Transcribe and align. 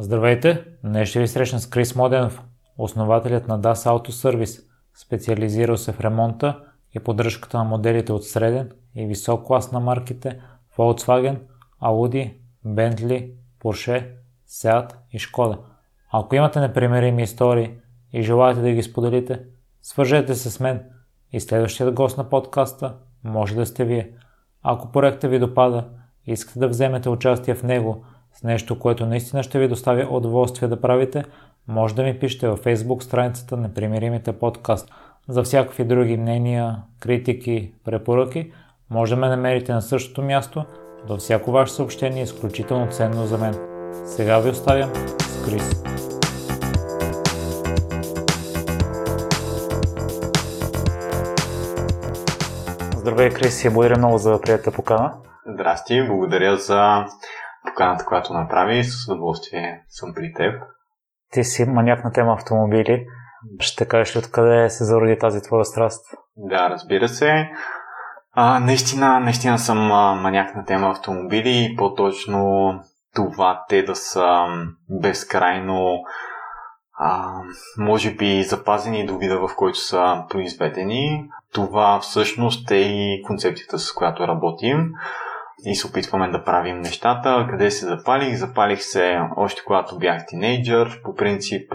Здравейте! 0.00 0.64
Днес 0.84 1.08
ще 1.08 1.20
ви 1.20 1.28
срещна 1.28 1.60
с 1.60 1.66
Крис 1.66 1.94
Моденов, 1.94 2.42
основателят 2.78 3.48
на 3.48 3.60
DAS 3.60 3.74
Auto 3.74 4.08
Service, 4.08 4.64
специализирал 4.94 5.76
се 5.76 5.92
в 5.92 6.00
ремонта 6.00 6.60
и 6.94 6.98
поддръжката 6.98 7.58
на 7.58 7.64
моделите 7.64 8.12
от 8.12 8.24
среден 8.24 8.70
и 8.94 9.06
висок 9.06 9.46
клас 9.46 9.72
на 9.72 9.80
марките 9.80 10.40
Volkswagen, 10.76 11.38
Audi, 11.82 12.34
Bentley, 12.66 13.32
Porsche, 13.62 14.06
Seat 14.48 14.92
и 15.12 15.18
Skoda. 15.18 15.58
Ако 16.12 16.34
имате 16.34 16.60
непримерими 16.60 17.22
истории 17.22 17.74
и 18.12 18.22
желаете 18.22 18.60
да 18.60 18.70
ги 18.70 18.82
споделите, 18.82 19.40
свържете 19.82 20.34
се 20.34 20.50
с 20.50 20.60
мен 20.60 20.84
и 21.32 21.40
следващият 21.40 21.94
гост 21.94 22.18
на 22.18 22.28
подкаста 22.28 22.94
може 23.24 23.54
да 23.54 23.66
сте 23.66 23.84
вие. 23.84 24.10
Ако 24.62 24.92
проектът 24.92 25.30
ви 25.30 25.38
допада 25.38 25.88
и 26.26 26.32
искате 26.32 26.58
да 26.58 26.68
вземете 26.68 27.08
участие 27.08 27.54
в 27.54 27.62
него– 27.62 28.04
с 28.38 28.42
нещо, 28.42 28.78
което 28.78 29.06
наистина 29.06 29.42
ще 29.42 29.58
ви 29.58 29.68
доставя 29.68 30.16
удоволствие 30.16 30.68
да 30.68 30.80
правите, 30.80 31.24
може 31.68 31.94
да 31.94 32.02
ми 32.02 32.18
пишете 32.18 32.48
във 32.48 32.64
Facebook 32.64 33.02
страницата 33.02 33.56
на 33.56 33.74
Примиримите 33.74 34.32
подкаст. 34.32 34.92
За 35.28 35.42
всякакви 35.42 35.84
други 35.84 36.16
мнения, 36.16 36.76
критики, 37.00 37.72
препоръки, 37.84 38.52
може 38.90 39.14
да 39.14 39.20
ме 39.20 39.28
намерите 39.28 39.72
на 39.72 39.82
същото 39.82 40.22
място. 40.22 40.64
Във 41.08 41.18
всяко 41.18 41.52
ваше 41.52 41.72
съобщение 41.72 42.20
е 42.20 42.24
изключително 42.24 42.90
ценно 42.90 43.26
за 43.26 43.38
мен. 43.38 43.54
Сега 44.04 44.38
ви 44.38 44.50
оставям 44.50 44.90
с 45.20 45.44
Крис. 45.44 45.82
Здравей, 52.96 53.30
Крис, 53.30 53.64
и 53.64 53.70
благодаря 53.70 53.98
много 53.98 54.18
за 54.18 54.40
приятелата 54.40 54.76
покана. 54.76 55.12
Здрасти, 55.46 56.02
благодаря 56.06 56.56
за 56.56 57.04
поканата, 57.78 58.04
която 58.04 58.32
направи. 58.32 58.84
С 58.84 59.08
удоволствие 59.08 59.82
съм 59.88 60.14
при 60.14 60.32
теб. 60.32 60.62
Ти 61.32 61.44
си 61.44 61.64
маняк 61.64 62.04
на 62.04 62.12
тема 62.12 62.32
автомобили. 62.32 63.06
Ще 63.60 63.88
кажеш 63.88 64.16
ли 64.16 64.18
откъде 64.18 64.70
се 64.70 64.84
зароди 64.84 65.18
тази 65.18 65.42
твоя 65.42 65.64
страст? 65.64 66.04
Да, 66.36 66.70
разбира 66.70 67.08
се. 67.08 67.50
А, 68.32 68.60
наистина, 68.60 69.20
наистина 69.20 69.58
съм 69.58 69.78
маняк 70.22 70.56
на 70.56 70.64
тема 70.64 70.90
автомобили 70.90 71.64
и 71.64 71.76
по-точно 71.76 72.72
това 73.14 73.64
те 73.68 73.82
да 73.82 73.96
са 73.96 74.46
безкрайно 74.90 76.02
а, 77.00 77.32
може 77.78 78.14
би 78.14 78.42
запазени 78.42 79.06
до 79.06 79.18
вида, 79.18 79.38
в 79.38 79.50
който 79.56 79.78
са 79.78 80.24
произведени. 80.30 81.30
Това 81.52 82.00
всъщност 82.00 82.70
е 82.70 82.76
и 82.76 83.22
концепцията, 83.26 83.78
с 83.78 83.92
която 83.92 84.28
работим 84.28 84.92
и 85.64 85.74
се 85.74 85.86
опитваме 85.86 86.28
да 86.28 86.44
правим 86.44 86.80
нещата. 86.80 87.46
Къде 87.50 87.70
се 87.70 87.86
запалих? 87.86 88.36
Запалих 88.36 88.82
се 88.82 89.20
още 89.36 89.62
когато 89.66 89.98
бях 89.98 90.26
тинейджър. 90.26 91.00
По 91.04 91.14
принцип 91.14 91.72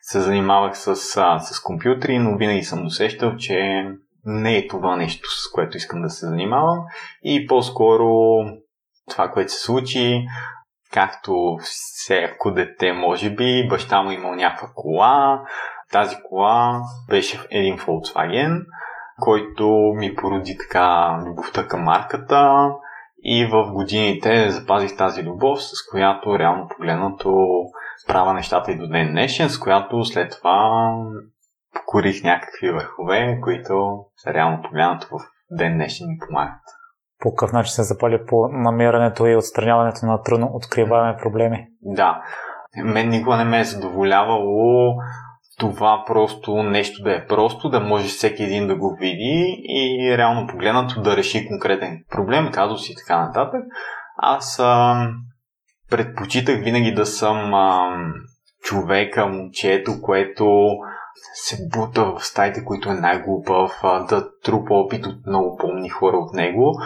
се 0.00 0.20
занимавах 0.20 0.78
с, 0.78 0.96
с 1.40 1.60
компютри, 1.62 2.18
но 2.18 2.36
винаги 2.36 2.62
съм 2.62 2.86
усещал, 2.86 3.36
че 3.36 3.84
не 4.24 4.56
е 4.56 4.68
това 4.68 4.96
нещо, 4.96 5.28
с 5.30 5.50
което 5.52 5.76
искам 5.76 6.02
да 6.02 6.10
се 6.10 6.26
занимавам. 6.26 6.78
И 7.22 7.46
по-скоро 7.46 8.08
това, 9.10 9.30
което 9.30 9.52
се 9.52 9.64
случи, 9.64 10.26
както 10.92 11.58
всяко 11.62 12.50
дете, 12.50 12.92
може 12.92 13.30
би, 13.30 13.68
баща 13.68 14.02
му 14.02 14.10
имал 14.10 14.34
някаква 14.34 14.68
кола. 14.74 15.42
Тази 15.92 16.16
кола 16.28 16.80
беше 17.08 17.40
един 17.50 17.78
Volkswagen, 17.78 18.64
който 19.20 19.92
ми 19.96 20.14
породи 20.14 20.56
така 20.58 21.18
любовта 21.26 21.68
към 21.68 21.82
марката 21.82 22.70
и 23.28 23.46
в 23.46 23.72
годините 23.72 24.50
запазих 24.50 24.96
тази 24.96 25.22
любов, 25.22 25.62
с 25.62 25.90
която 25.90 26.38
реално 26.38 26.68
погледнато 26.68 27.46
правя 28.06 28.34
нещата 28.34 28.72
и 28.72 28.78
до 28.78 28.88
ден 28.88 29.10
днешен, 29.10 29.50
с 29.50 29.58
която 29.58 30.04
след 30.04 30.30
това 30.30 30.92
покорих 31.74 32.24
някакви 32.24 32.70
върхове, 32.70 33.40
които 33.42 34.04
реално 34.26 34.62
погледнато 34.62 35.06
в 35.06 35.20
ден 35.50 35.74
днешен 35.74 36.06
ми 36.08 36.18
помагат. 36.28 36.62
По 37.18 37.34
какъв 37.34 37.52
начин 37.52 37.70
се 37.70 37.82
запали 37.82 38.26
по 38.26 38.48
намирането 38.48 39.26
и 39.26 39.36
отстраняването 39.36 40.06
на 40.06 40.22
трудно 40.22 40.50
откриваеми 40.52 41.18
проблеми? 41.22 41.66
Да. 41.82 42.22
Мен 42.84 43.08
никога 43.08 43.36
не 43.36 43.44
ме 43.44 43.60
е 43.60 43.64
задоволявало 43.64 44.94
това 45.58 46.04
просто 46.06 46.62
нещо 46.62 47.02
да 47.02 47.14
е 47.14 47.26
просто, 47.26 47.68
да 47.68 47.80
може 47.80 48.08
всеки 48.08 48.42
един 48.42 48.66
да 48.66 48.76
го 48.76 48.96
види 49.00 49.64
и 49.68 50.14
реално 50.18 50.46
погледнато 50.46 51.00
да 51.00 51.16
реши 51.16 51.48
конкретен 51.48 52.04
проблем, 52.10 52.50
казус 52.52 52.90
и 52.90 52.94
така 52.94 53.26
нататък. 53.26 53.60
Аз 54.16 54.58
а, 54.62 54.96
предпочитах 55.90 56.60
винаги 56.60 56.92
да 56.92 57.06
съм 57.06 57.54
а, 57.54 57.96
човека, 58.62 59.26
момчето, 59.26 59.92
което 60.02 60.68
се 61.34 61.56
бута 61.72 62.04
в 62.04 62.24
стаите, 62.24 62.64
които 62.64 62.90
е 62.90 62.94
най-глупав, 62.94 63.80
да 63.82 64.28
трупа 64.42 64.74
опит 64.74 65.06
от 65.06 65.26
много 65.26 65.56
помни 65.56 65.88
хора 65.88 66.16
от 66.16 66.32
него, 66.32 66.80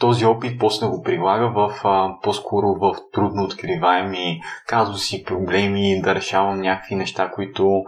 този 0.00 0.24
опит 0.26 0.58
после 0.58 0.86
го 0.86 1.02
прилага 1.02 1.46
в, 1.46 1.74
а, 1.84 2.20
по-скоро 2.22 2.66
в 2.66 2.94
трудно 3.12 3.42
откриваеми 3.42 4.40
казуси, 4.66 5.24
проблеми, 5.24 6.00
да 6.02 6.14
решавам 6.14 6.60
някакви 6.60 6.94
неща, 6.94 7.30
които 7.30 7.84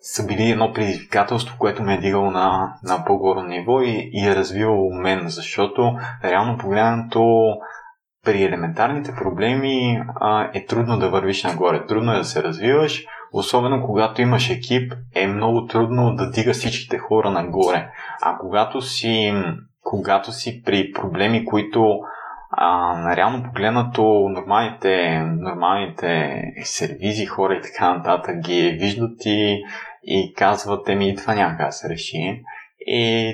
са 0.00 0.26
били 0.26 0.50
едно 0.50 0.72
предизвикателство, 0.72 1.56
което 1.58 1.82
ме 1.82 1.94
е 1.94 2.00
дигало 2.00 2.30
на, 2.30 2.74
на 2.82 3.04
по-горо 3.04 3.42
ниво 3.42 3.80
и, 3.80 4.10
и 4.12 4.26
е 4.26 4.36
развивало 4.36 4.94
мен, 4.94 5.28
защото 5.28 5.96
реално 6.24 6.58
погледнато 6.58 7.54
при 8.24 8.42
елементарните 8.42 9.14
проблеми 9.14 10.02
а, 10.20 10.50
е 10.54 10.66
трудно 10.66 10.98
да 10.98 11.10
вървиш 11.10 11.44
нагоре, 11.44 11.86
трудно 11.86 12.12
е 12.12 12.18
да 12.18 12.24
се 12.24 12.42
развиваш, 12.42 13.04
особено 13.32 13.86
когато 13.86 14.22
имаш 14.22 14.50
екип, 14.50 14.92
е 15.14 15.26
много 15.26 15.66
трудно 15.66 16.14
да 16.14 16.30
дига 16.30 16.52
всичките 16.52 16.98
хора 16.98 17.30
нагоре. 17.30 17.90
А 18.22 18.38
когато 18.38 18.82
си 18.82 19.34
когато 19.88 20.32
си 20.32 20.62
при 20.64 20.92
проблеми, 20.92 21.44
които 21.44 22.00
а, 22.50 23.16
реално 23.16 23.42
погледнато 23.42 24.02
нормалните, 24.28 25.20
нормалните 25.20 26.42
сервизи, 26.62 27.26
хора 27.26 27.54
и 27.54 27.62
така 27.62 27.94
нататък 27.94 28.40
ги 28.40 28.70
виждат 28.70 29.26
и, 29.26 29.64
и 30.04 30.34
казват, 30.34 30.88
еми 30.88 31.16
това 31.16 31.34
няма 31.34 31.56
как 31.56 31.68
да 31.68 31.72
се 31.72 31.88
реши. 31.88 32.42
И 32.86 33.32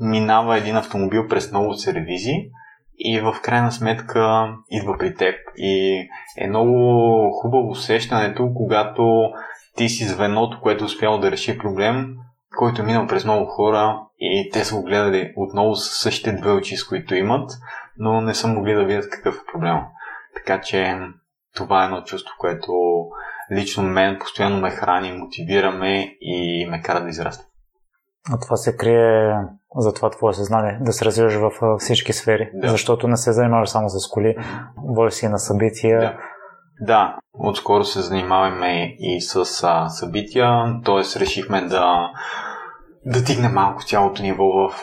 минава 0.00 0.58
един 0.58 0.76
автомобил 0.76 1.28
през 1.28 1.50
много 1.50 1.74
сервизи 1.74 2.34
и 2.98 3.20
в 3.20 3.36
крайна 3.42 3.72
сметка 3.72 4.54
идва 4.70 4.96
при 4.98 5.14
теб. 5.14 5.34
И 5.56 6.02
е 6.38 6.46
много 6.48 7.30
хубаво 7.32 7.70
усещането, 7.70 8.50
когато 8.54 9.30
ти 9.76 9.88
си 9.88 10.04
звеното, 10.04 10.60
което 10.62 10.84
е 10.84 10.86
успяло 10.86 11.18
да 11.18 11.30
реши 11.30 11.58
проблем, 11.58 12.14
който 12.58 12.82
е 12.82 12.84
минал 12.84 13.06
през 13.06 13.24
много 13.24 13.46
хора 13.46 14.00
и 14.20 14.50
те 14.52 14.64
са 14.64 14.74
го 14.74 14.82
гледали 14.82 15.32
отново 15.36 15.74
с 15.74 16.02
същите 16.02 16.32
две 16.32 16.52
очи, 16.52 16.76
с 16.76 16.84
които 16.84 17.14
имат, 17.14 17.50
но 17.96 18.20
не 18.20 18.34
са 18.34 18.48
могли 18.48 18.74
да 18.74 18.84
видят 18.84 19.10
какъв 19.10 19.34
е 19.34 19.52
проблема. 19.52 19.86
Така 20.34 20.60
че 20.60 20.98
това 21.54 21.82
е 21.82 21.84
едно 21.84 22.02
чувство, 22.02 22.34
което 22.38 22.72
лично 23.52 23.82
мен 23.82 24.18
постоянно 24.20 24.60
ме 24.60 24.70
храни, 24.70 25.12
мотивираме 25.12 26.16
и 26.20 26.66
ме 26.70 26.82
кара 26.82 27.02
да 27.02 27.08
израства. 27.08 27.44
А 28.32 28.38
това 28.38 28.56
се 28.56 28.76
крие 28.76 29.34
за 29.76 29.94
това 29.94 30.10
твое 30.10 30.34
съзнание, 30.34 30.78
да 30.80 30.92
се 30.92 31.04
развиваш 31.04 31.34
в 31.34 31.78
всички 31.78 32.12
сфери, 32.12 32.50
да. 32.54 32.68
защото 32.68 33.08
не 33.08 33.16
се 33.16 33.32
занимаваш 33.32 33.68
само 33.68 33.88
с 33.88 34.08
коли, 34.10 34.36
водиш 34.76 35.14
си 35.14 35.28
на 35.28 35.38
събития. 35.38 36.00
Да. 36.00 36.18
Да, 36.80 37.16
отскоро 37.32 37.84
се 37.84 38.00
занимаваме 38.00 38.96
и 38.98 39.20
с 39.20 39.64
а, 39.64 39.88
събития, 39.88 40.80
т.е. 40.84 41.20
решихме 41.20 41.60
да 41.60 42.10
да 43.06 43.22
дигне 43.22 43.48
малко 43.48 43.82
цялото 43.84 44.22
ниво 44.22 44.44
в, 44.44 44.82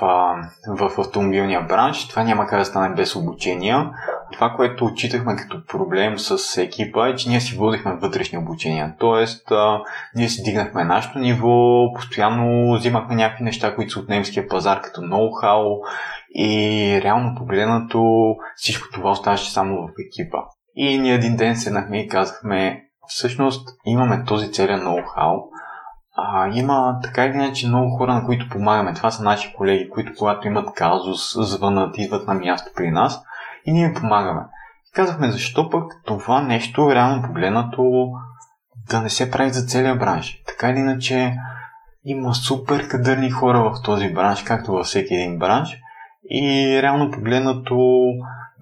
в 0.67 0.99
автомобилния 0.99 1.61
бранш. 1.61 2.07
Това 2.07 2.23
няма 2.23 2.47
как 2.47 2.59
да 2.59 2.65
стане 2.65 2.95
без 2.95 3.15
обучения. 3.15 3.91
Това, 4.31 4.49
което 4.49 4.85
отчитахме 4.85 5.35
като 5.35 5.65
проблем 5.65 6.19
с 6.19 6.61
екипа 6.61 7.07
е, 7.07 7.15
че 7.15 7.29
ние 7.29 7.41
си 7.41 7.55
водихме 7.55 7.95
вътрешни 7.95 8.37
обучения. 8.37 8.95
Тоест, 8.99 9.51
а, 9.51 9.81
ние 10.15 10.29
си 10.29 10.43
дигнахме 10.43 10.83
нашето 10.83 11.19
ниво, 11.19 11.93
постоянно 11.95 12.75
взимахме 12.75 13.15
някакви 13.15 13.43
неща, 13.43 13.75
които 13.75 13.91
са 13.91 13.99
от 13.99 14.09
немския 14.09 14.47
пазар, 14.47 14.81
като 14.81 15.01
ноу-хау 15.01 15.79
и 16.35 17.01
реално 17.03 17.35
погледнато 17.37 18.35
всичко 18.55 18.87
това 18.93 19.11
оставаше 19.11 19.51
само 19.51 19.75
в 19.75 19.89
екипа. 20.07 20.37
И 20.75 20.97
ние 20.97 21.13
един 21.13 21.35
ден 21.35 21.55
седнахме 21.55 22.01
и 22.01 22.07
казахме, 22.07 22.83
всъщност 23.07 23.69
имаме 23.85 24.23
този 24.23 24.51
целият 24.51 24.83
ноу-хау, 24.83 25.41
а, 26.15 26.49
има 26.53 26.99
така 27.03 27.25
или 27.25 27.33
иначе 27.33 27.67
много 27.67 27.97
хора, 27.97 28.13
на 28.13 28.25
които 28.25 28.49
помагаме. 28.49 28.93
Това 28.93 29.11
са 29.11 29.23
наши 29.23 29.53
колеги, 29.53 29.89
които 29.89 30.13
когато 30.17 30.47
имат 30.47 30.73
казус, 30.75 31.35
звънат, 31.37 31.97
идват 31.97 32.27
на 32.27 32.33
място 32.33 32.71
при 32.75 32.91
нас 32.91 33.21
и 33.65 33.71
ние 33.71 33.85
им 33.85 33.93
помагаме. 33.93 34.41
Казахме, 34.93 35.31
защо 35.31 35.69
пък 35.69 36.01
това 36.05 36.41
нещо, 36.41 36.95
реално 36.95 37.23
погледнато, 37.23 38.07
да 38.89 39.01
не 39.01 39.09
се 39.09 39.31
прави 39.31 39.49
за 39.49 39.67
целия 39.67 39.95
бранш. 39.95 40.43
Така 40.47 40.69
или 40.69 40.79
иначе, 40.79 41.37
има 42.05 42.35
супер 42.35 42.87
кадърни 42.87 43.29
хора 43.29 43.59
в 43.59 43.81
този 43.83 44.13
бранш, 44.13 44.43
както 44.43 44.71
във 44.71 44.85
всеки 44.85 45.13
един 45.13 45.39
бранш. 45.39 45.77
И 46.29 46.79
реално 46.81 47.11
погледнато, 47.11 48.05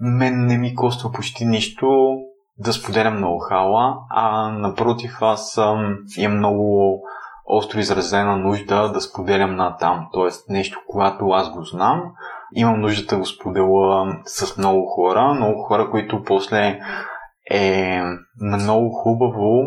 мен 0.00 0.46
не 0.46 0.58
ми 0.58 0.74
коства 0.74 1.12
почти 1.12 1.44
нищо 1.44 2.16
да 2.58 2.72
споделям 2.72 3.18
ноу-хауа, 3.18 3.96
а 4.10 4.48
напротив 4.48 5.18
аз 5.20 5.58
ам, 5.58 5.96
имам 6.18 6.38
много 6.38 7.00
остро 7.46 7.78
изразена 7.78 8.36
нужда 8.36 8.88
да 8.92 9.00
споделям 9.00 9.56
на 9.56 9.76
там. 9.76 10.08
Тоест 10.12 10.48
нещо, 10.48 10.80
когато 10.88 11.28
аз 11.28 11.50
го 11.50 11.64
знам, 11.64 12.02
имам 12.54 12.80
нужда 12.80 13.06
да 13.06 13.18
го 13.18 13.26
споделя 13.26 14.16
с 14.24 14.56
много 14.56 14.86
хора, 14.86 15.34
много 15.34 15.62
хора, 15.62 15.90
които 15.90 16.22
после 16.24 16.80
е 17.50 18.00
много 18.40 18.90
хубаво 18.90 19.62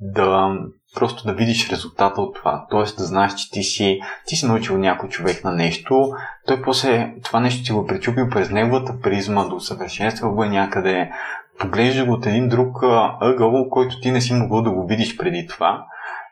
да 0.00 0.58
просто 0.94 1.24
да 1.24 1.34
видиш 1.34 1.70
резултата 1.70 2.20
от 2.20 2.34
това. 2.34 2.66
Тоест 2.70 2.98
да 2.98 3.04
знаеш, 3.04 3.34
че 3.34 3.50
ти 3.50 3.62
си, 3.62 4.00
ти 4.26 4.36
си 4.36 4.46
научил 4.46 4.78
някой 4.78 5.08
човек 5.08 5.44
на 5.44 5.52
нещо, 5.52 6.12
той 6.46 6.62
после 6.62 7.14
това 7.24 7.40
нещо 7.40 7.64
ти 7.64 7.72
го 7.72 7.86
пречупил 7.86 8.28
през 8.28 8.50
неговата 8.50 9.00
призма 9.02 9.44
до 9.44 9.56
усъвършенства 9.56 10.28
го 10.28 10.44
някъде, 10.44 11.10
поглежда 11.58 12.04
го 12.04 12.12
от 12.12 12.26
един 12.26 12.48
друг 12.48 12.82
ъгъл, 13.20 13.68
който 13.70 14.00
ти 14.00 14.10
не 14.10 14.20
си 14.20 14.34
могъл 14.34 14.62
да 14.62 14.70
го 14.70 14.86
видиш 14.86 15.16
преди 15.16 15.46
това. 15.46 15.84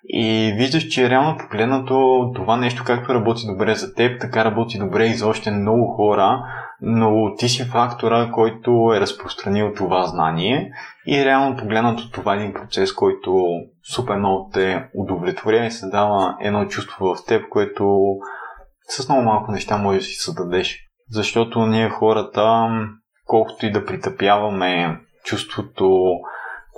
И 0.08 0.54
виждаш, 0.56 0.88
че 0.88 1.10
реално 1.10 1.38
погледнато 1.38 2.30
това 2.34 2.56
нещо, 2.56 2.84
както 2.86 3.14
работи 3.14 3.46
добре 3.46 3.74
за 3.74 3.94
теб, 3.94 4.20
така 4.20 4.44
работи 4.44 4.78
добре 4.78 5.06
и 5.06 5.14
за 5.14 5.28
още 5.28 5.50
много 5.50 5.86
хора, 5.86 6.42
но 6.80 7.34
ти 7.38 7.48
си 7.48 7.64
фактора, 7.64 8.30
който 8.32 8.92
е 8.96 9.00
разпространил 9.00 9.72
това 9.76 10.06
знание 10.06 10.72
и 11.06 11.24
реално 11.24 11.56
погледнато 11.56 12.10
това 12.10 12.34
е 12.34 12.36
един 12.36 12.52
процес, 12.52 12.92
който 12.92 13.46
супер 13.94 14.16
много 14.16 14.50
те 14.52 14.84
удовлетворя 14.94 15.66
и 15.66 15.70
създава 15.70 16.36
едно 16.40 16.64
чувство 16.64 17.06
в 17.06 17.16
теб, 17.26 17.48
което 17.48 18.16
с 18.88 19.08
много 19.08 19.22
малко 19.22 19.52
неща 19.52 19.76
може 19.76 19.98
да 19.98 20.04
си 20.04 20.14
създадеш. 20.14 20.78
Защото 21.10 21.66
ние 21.66 21.88
хората, 21.88 22.68
колкото 23.26 23.66
и 23.66 23.72
да 23.72 23.84
притъпяваме 23.84 25.00
чувството 25.24 26.06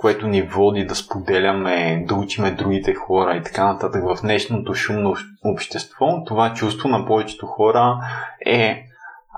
което 0.03 0.27
ни 0.27 0.41
води 0.41 0.85
да 0.85 0.95
споделяме, 0.95 2.03
да 2.07 2.15
учиме 2.15 2.51
другите 2.51 2.93
хора 2.93 3.35
и 3.35 3.43
така 3.43 3.73
нататък 3.73 4.03
в 4.03 4.21
днешното 4.21 4.73
шумно 4.73 5.15
общество, 5.45 6.23
това 6.25 6.53
чувство 6.53 6.89
на 6.89 7.05
повечето 7.05 7.45
хора 7.45 7.97
е 8.45 8.83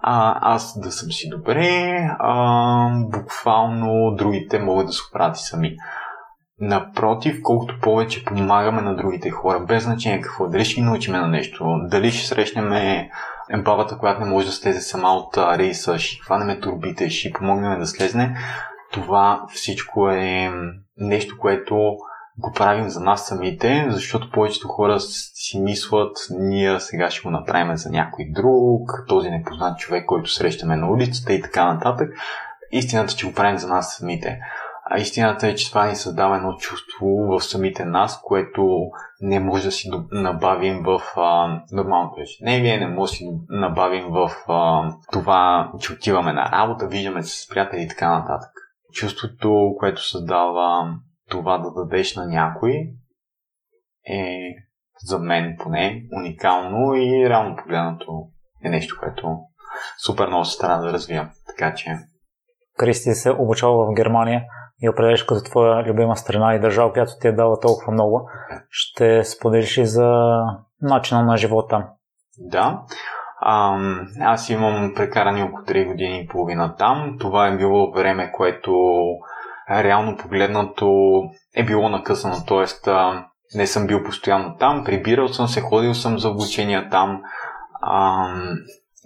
а, 0.01 0.37
аз 0.53 0.79
да 0.79 0.91
съм 0.91 1.11
си 1.11 1.29
добре, 1.29 1.97
а, 2.19 2.89
буквално 2.99 4.15
другите 4.15 4.59
могат 4.59 4.87
да 4.87 4.93
се 4.93 5.01
оправят 5.09 5.37
сами. 5.37 5.75
Напротив, 6.59 7.39
колкото 7.43 7.79
повече 7.81 8.25
помагаме 8.25 8.81
на 8.81 8.95
другите 8.95 9.29
хора, 9.29 9.59
без 9.59 9.83
значение 9.83 10.21
какво, 10.21 10.47
дали 10.47 10.65
ще 10.65 10.75
ги 10.75 10.87
научиме 10.87 11.17
на 11.17 11.27
нещо, 11.27 11.65
дали 11.83 12.11
ще 12.11 12.27
срещнем 12.27 12.69
бабата, 13.63 13.97
която 13.97 14.21
не 14.21 14.29
може 14.29 14.45
да 14.45 14.51
слезе 14.51 14.81
сама 14.81 15.09
от 15.09 15.37
рейса, 15.37 15.99
ще 15.99 16.23
хванеме 16.23 16.59
турбите, 16.59 17.09
ще 17.09 17.33
помогнем 17.33 17.79
да 17.79 17.87
слезне, 17.87 18.37
това 18.95 19.45
всичко 19.53 20.09
е 20.09 20.51
нещо, 20.97 21.37
което 21.39 21.75
го 22.37 22.51
правим 22.55 22.89
за 22.89 22.99
нас 22.99 23.27
самите, 23.27 23.87
защото 23.89 24.31
повечето 24.31 24.67
хора 24.67 24.99
си 24.99 25.59
мислят, 25.59 26.17
ние 26.29 26.79
сега 26.79 27.09
ще 27.09 27.21
го 27.21 27.31
направим 27.31 27.77
за 27.77 27.89
някой 27.89 28.25
друг, 28.29 29.05
този 29.07 29.29
непознат 29.29 29.79
човек, 29.79 30.05
който 30.05 30.29
срещаме 30.29 30.75
на 30.75 30.89
улицата 30.89 31.33
и 31.33 31.41
така 31.41 31.73
нататък. 31.73 32.09
Истината, 32.71 33.13
че 33.13 33.27
го 33.27 33.33
правим 33.33 33.57
за 33.57 33.67
нас 33.67 33.95
самите. 33.95 34.39
А 34.89 34.99
истината 34.99 35.47
е, 35.47 35.55
че 35.55 35.69
това 35.69 35.87
ни 35.87 35.95
създава 35.95 36.37
едно 36.37 36.53
чувство 36.53 37.07
в 37.07 37.41
самите 37.41 37.85
нас, 37.85 38.21
което 38.23 38.79
не 39.21 39.39
може 39.39 39.63
да 39.63 39.71
си 39.71 39.89
набавим 40.11 40.83
в 40.83 41.01
а, 41.17 41.61
нормалното 41.71 42.21
ежедневие, 42.21 42.79
не 42.79 42.87
може 42.87 43.11
да 43.11 43.15
си 43.15 43.29
набавим 43.49 44.05
в 44.09 44.31
а, 44.47 44.91
това, 45.11 45.71
че 45.79 45.93
отиваме 45.93 46.33
на 46.33 46.51
работа, 46.51 46.87
виждаме 46.87 47.23
се 47.23 47.41
с 47.41 47.47
приятели 47.47 47.81
и 47.81 47.87
така 47.87 48.19
нататък 48.19 48.64
чувството, 48.95 49.75
което 49.79 50.07
създава 50.09 50.95
това 51.29 51.57
да 51.57 51.71
дадеш 51.73 52.15
на 52.15 52.25
някой 52.25 52.73
е 54.09 54.39
за 55.03 55.19
мен 55.19 55.55
поне 55.59 56.03
уникално 56.17 56.95
и 56.95 57.29
реално 57.29 57.55
погледнато 57.55 58.27
е 58.63 58.69
нещо, 58.69 58.97
което 58.99 59.37
супер 60.05 60.27
много 60.27 60.45
се 60.45 60.51
стара 60.51 60.81
да 60.81 60.93
развия. 60.93 61.31
Така 61.47 61.75
че... 61.75 61.97
Кристи 62.77 63.13
се 63.13 63.31
обучава 63.31 63.85
в 63.85 63.95
Германия 63.95 64.43
и 64.81 64.89
определиш 64.89 65.23
като 65.23 65.49
твоя 65.49 65.83
любима 65.83 66.17
страна 66.17 66.55
и 66.55 66.59
държава, 66.59 66.93
която 66.93 67.11
ти 67.21 67.27
е 67.27 67.31
дала 67.31 67.59
толкова 67.59 67.93
много. 67.93 68.29
Ще 68.69 69.23
споделиш 69.23 69.77
и 69.77 69.85
за 69.85 70.11
начина 70.81 71.23
на 71.23 71.37
живота. 71.37 71.87
Да. 72.37 72.81
Аз 74.21 74.49
имам 74.49 74.93
прекарани 74.95 75.43
около 75.43 75.63
3 75.63 75.87
години 75.87 76.19
и 76.19 76.27
половина 76.27 76.75
там. 76.75 77.17
Това 77.19 77.47
е 77.47 77.57
било 77.57 77.91
време, 77.91 78.31
което 78.31 78.73
реално 79.69 80.17
погледнато 80.17 81.21
е 81.55 81.63
било 81.63 81.89
накъсано, 81.89 82.35
т.е. 82.47 82.91
не 83.57 83.67
съм 83.67 83.87
бил 83.87 84.03
постоянно 84.03 84.55
там, 84.59 84.83
прибирал 84.83 85.27
съм 85.27 85.47
се, 85.47 85.61
ходил 85.61 85.93
съм 85.93 86.19
за 86.19 86.29
обучения 86.29 86.89
там. 86.89 87.21
А, 87.81 88.27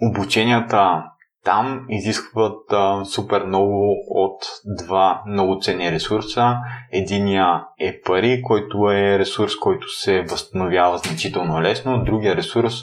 обученията 0.02 1.04
там 1.44 1.86
изискват 1.88 2.72
а, 2.72 3.04
супер 3.04 3.44
много 3.44 3.94
от 4.08 4.42
два 4.78 5.22
много 5.26 5.58
ценни 5.60 5.92
ресурса. 5.92 6.56
Единия 6.92 7.64
е 7.80 8.00
пари, 8.00 8.42
който 8.42 8.90
е 8.90 9.18
ресурс, 9.18 9.56
който 9.56 9.88
се 9.88 10.22
възстановява 10.22 10.98
значително 10.98 11.62
лесно. 11.62 12.04
Другия 12.04 12.36
ресурс 12.36 12.74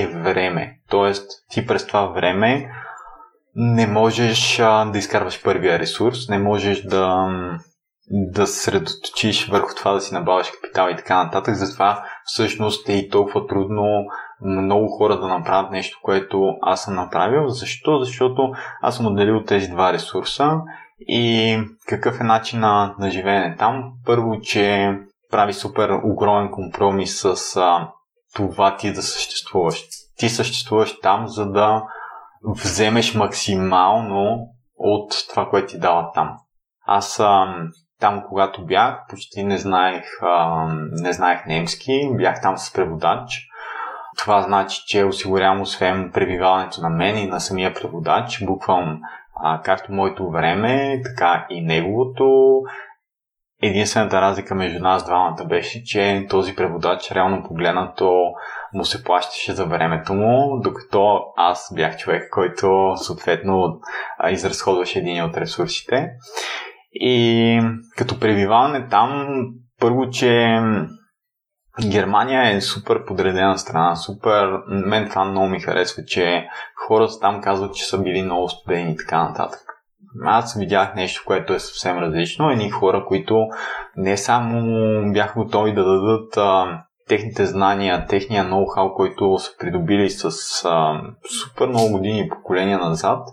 е 0.00 0.06
време. 0.06 0.78
Тоест, 0.90 1.30
ти 1.50 1.66
през 1.66 1.86
това 1.86 2.06
време 2.06 2.70
не 3.54 3.86
можеш 3.86 4.60
а, 4.60 4.84
да 4.84 4.98
изкарваш 4.98 5.42
първия 5.42 5.78
ресурс, 5.78 6.28
не 6.28 6.38
можеш 6.38 6.82
да, 6.82 7.28
да 8.10 8.46
средоточиш 8.46 9.48
върху 9.48 9.74
това 9.74 9.92
да 9.92 10.00
си 10.00 10.14
набавяш 10.14 10.50
капитал 10.50 10.88
и 10.90 10.96
така 10.96 11.24
нататък. 11.24 11.54
Затова 11.54 12.04
всъщност 12.24 12.88
е 12.88 12.92
и 12.92 13.08
толкова 13.08 13.46
трудно 13.46 14.04
много 14.44 14.88
хора 14.88 15.20
да 15.20 15.28
направят 15.28 15.70
нещо, 15.70 15.98
което 16.02 16.56
аз 16.62 16.82
съм 16.82 16.94
направил. 16.94 17.48
Защо? 17.48 17.98
Защото 17.98 18.52
аз 18.82 18.96
съм 18.96 19.06
отделил 19.06 19.42
тези 19.44 19.68
два 19.68 19.92
ресурса 19.92 20.60
и 21.00 21.58
какъв 21.88 22.20
е 22.20 22.24
начина 22.24 22.94
на 22.98 23.10
живеене 23.10 23.56
там? 23.58 23.92
Първо, 24.06 24.40
че 24.40 24.94
прави 25.30 25.52
супер 25.52 25.90
огромен 26.04 26.50
компромис 26.50 27.20
с 27.20 27.56
а, 27.56 27.88
това 28.34 28.76
ти 28.76 28.92
да 28.92 29.02
съществуваш. 29.02 29.84
Ти 30.16 30.28
съществуваш 30.28 31.00
там, 31.00 31.28
за 31.28 31.50
да 31.50 31.82
вземеш 32.44 33.14
максимално 33.14 34.48
от 34.76 35.12
това, 35.30 35.48
което 35.48 35.66
ти 35.66 35.78
дава 35.78 36.12
там. 36.12 36.38
Аз 36.86 37.20
ам, 37.20 37.68
там, 38.00 38.22
когато 38.28 38.66
бях, 38.66 39.00
почти 39.08 39.44
не 39.44 39.58
знаех, 39.58 40.04
не 40.90 41.12
знаех 41.12 41.46
немски, 41.46 42.10
бях 42.12 42.42
там 42.42 42.58
с 42.58 42.72
преводач. 42.72 43.48
Това 44.18 44.42
значи, 44.42 44.82
че 44.86 45.04
осигурявам 45.04 45.60
освен 45.60 46.10
пребиваването 46.14 46.80
на 46.80 46.88
мен 46.88 47.18
и 47.18 47.26
на 47.26 47.40
самия 47.40 47.74
преводач, 47.74 48.44
буквално 48.44 49.00
както 49.64 49.92
моето 49.92 50.30
време, 50.30 51.00
така 51.04 51.46
и 51.50 51.60
неговото, 51.60 52.62
Единствената 53.62 54.20
разлика 54.20 54.54
между 54.54 54.78
нас 54.78 55.04
двамата 55.04 55.44
беше, 55.44 55.84
че 55.84 56.26
този 56.30 56.54
преводач 56.54 57.12
реално 57.12 57.42
погледнато 57.42 58.32
му 58.74 58.84
се 58.84 59.04
плащаше 59.04 59.52
за 59.52 59.66
времето 59.66 60.14
му, 60.14 60.60
докато 60.64 61.20
аз 61.36 61.72
бях 61.74 61.96
човек, 61.96 62.28
който 62.30 62.92
съответно 62.96 63.80
изразходваше 64.30 64.98
един 64.98 65.24
от 65.24 65.36
ресурсите. 65.36 66.10
И 66.92 67.60
като 67.96 68.20
пребиваване 68.20 68.88
там, 68.88 69.26
първо, 69.80 70.10
че 70.10 70.60
Германия 71.90 72.56
е 72.56 72.60
супер 72.60 73.04
подредена 73.04 73.58
страна, 73.58 73.96
супер. 73.96 74.58
Мен 74.68 75.08
това 75.08 75.24
много 75.24 75.46
ми 75.46 75.60
харесва, 75.60 76.02
че 76.04 76.46
хората 76.86 77.20
там 77.20 77.40
казват, 77.40 77.74
че 77.74 77.84
са 77.84 78.02
били 78.02 78.22
много 78.22 78.48
студени 78.48 78.92
и 78.92 78.96
така 78.96 79.22
нататък 79.22 79.71
аз 80.24 80.54
видях 80.54 80.94
нещо, 80.94 81.22
което 81.26 81.54
е 81.54 81.58
съвсем 81.58 81.98
различно. 81.98 82.50
Едни 82.50 82.70
хора, 82.70 83.04
които 83.08 83.46
не 83.96 84.16
само 84.16 85.12
бяха 85.12 85.40
готови 85.40 85.74
да 85.74 85.84
дадат 85.84 86.36
а, 86.36 86.78
техните 87.08 87.46
знания, 87.46 88.06
техния 88.06 88.44
ноу-хау, 88.44 88.94
който 88.94 89.38
са 89.38 89.50
придобили 89.58 90.10
с 90.10 90.24
а, 90.64 91.00
супер 91.42 91.66
много 91.66 91.92
години 91.92 92.20
и 92.20 92.28
поколения 92.28 92.78
назад, 92.78 93.28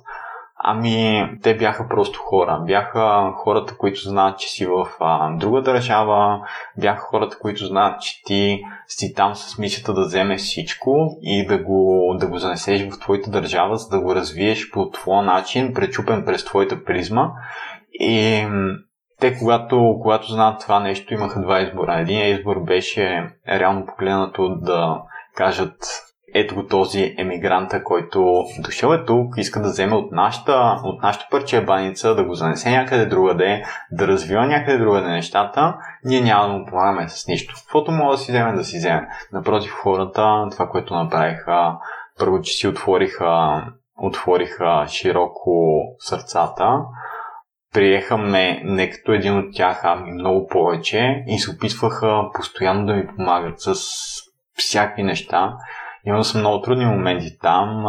Ами, 0.63 1.30
те 1.44 1.58
бяха 1.58 1.88
просто 1.88 2.20
хора. 2.20 2.62
Бяха 2.66 3.32
хората, 3.36 3.78
които 3.78 4.00
знаят, 4.00 4.39
че 4.39 4.48
си 4.48 4.66
в 4.66 4.88
а, 5.00 5.32
друга 5.36 5.62
държава, 5.62 6.39
бяха 6.78 7.01
хората, 7.01 7.38
които 7.39 7.66
знаят, 7.66 8.01
че 8.01 8.24
ти 8.24 8.62
си 8.88 9.13
там 9.13 9.36
с 9.36 9.58
мисията 9.58 9.94
да 9.94 10.01
вземеш 10.01 10.42
всичко 10.42 11.18
и 11.22 11.46
да 11.46 11.58
го, 11.58 12.16
да 12.20 12.28
го 12.28 12.38
занесеш 12.38 12.89
в 12.89 13.00
твоята 13.00 13.32
държава, 13.32 13.78
за 13.78 13.89
да 13.89 14.00
го 14.00 14.16
развиеш 14.16 14.72
по 14.72 14.89
твоя 14.89 15.22
начин, 15.22 15.74
пречупен 15.74 16.25
през 16.25 16.46
твоята 16.46 16.84
призма. 16.84 17.32
И 17.94 18.46
те, 19.20 19.38
когато, 19.38 20.00
когато 20.01 20.32
знаят 20.32 20.62
това 20.62 20.80
нещо, 20.80 21.13
имаха 21.13 21.42
два 21.42 21.62
избора. 21.62 22.00
Един 22.00 22.36
избор 22.36 22.63
беше 22.63 23.30
реално 23.48 23.86
погледнато 23.86 24.56
да 24.56 25.01
кажат 25.36 25.75
ето 26.33 26.55
го 26.55 26.67
този 26.67 27.15
емигранта, 27.17 27.83
който 27.83 28.43
дошъл 28.59 28.93
е 28.93 29.05
тук, 29.05 29.38
иска 29.38 29.62
да 29.62 29.69
вземе 29.69 29.95
от 29.95 30.12
нашата, 30.12 30.79
от 30.83 31.01
нашата 31.01 31.27
парче 31.31 31.65
баница, 31.65 32.15
да 32.15 32.24
го 32.24 32.33
занесе 32.33 32.69
някъде 32.71 33.05
другаде, 33.05 33.63
да 33.91 34.07
развива 34.07 34.45
някъде 34.45 34.77
другаде 34.77 35.07
нещата, 35.07 35.75
ние 36.05 36.21
няма 36.21 36.48
да 36.48 36.53
му 36.53 36.65
помагаме 36.65 37.09
с 37.09 37.27
нищо. 37.27 37.55
Каквото 37.57 37.91
мога 37.91 38.12
да 38.12 38.17
си 38.17 38.31
вземе, 38.31 38.53
да 38.53 38.63
си 38.63 38.77
вземе. 38.77 39.07
Напротив, 39.33 39.71
хората, 39.71 40.48
това, 40.51 40.69
което 40.69 40.95
направиха, 40.95 41.77
първо, 42.19 42.41
че 42.41 42.53
си 42.53 42.67
отвориха, 42.67 43.63
отвориха 43.98 44.86
широко 44.88 45.81
сърцата, 46.00 46.79
приеха 47.74 48.17
ме 48.17 48.62
не 48.63 48.89
като 48.89 49.12
един 49.12 49.38
от 49.38 49.45
тях, 49.53 49.81
ами 49.83 50.12
много 50.12 50.48
повече 50.48 51.24
и 51.27 51.39
се 51.39 51.51
опитваха 51.51 52.21
постоянно 52.33 52.86
да 52.86 52.93
ми 52.93 53.07
помагат 53.07 53.62
с 53.62 53.74
всякакви 54.53 55.03
неща. 55.03 55.53
Имал 56.06 56.24
съм 56.24 56.39
много 56.39 56.62
трудни 56.62 56.86
моменти 56.86 57.38
там. 57.39 57.86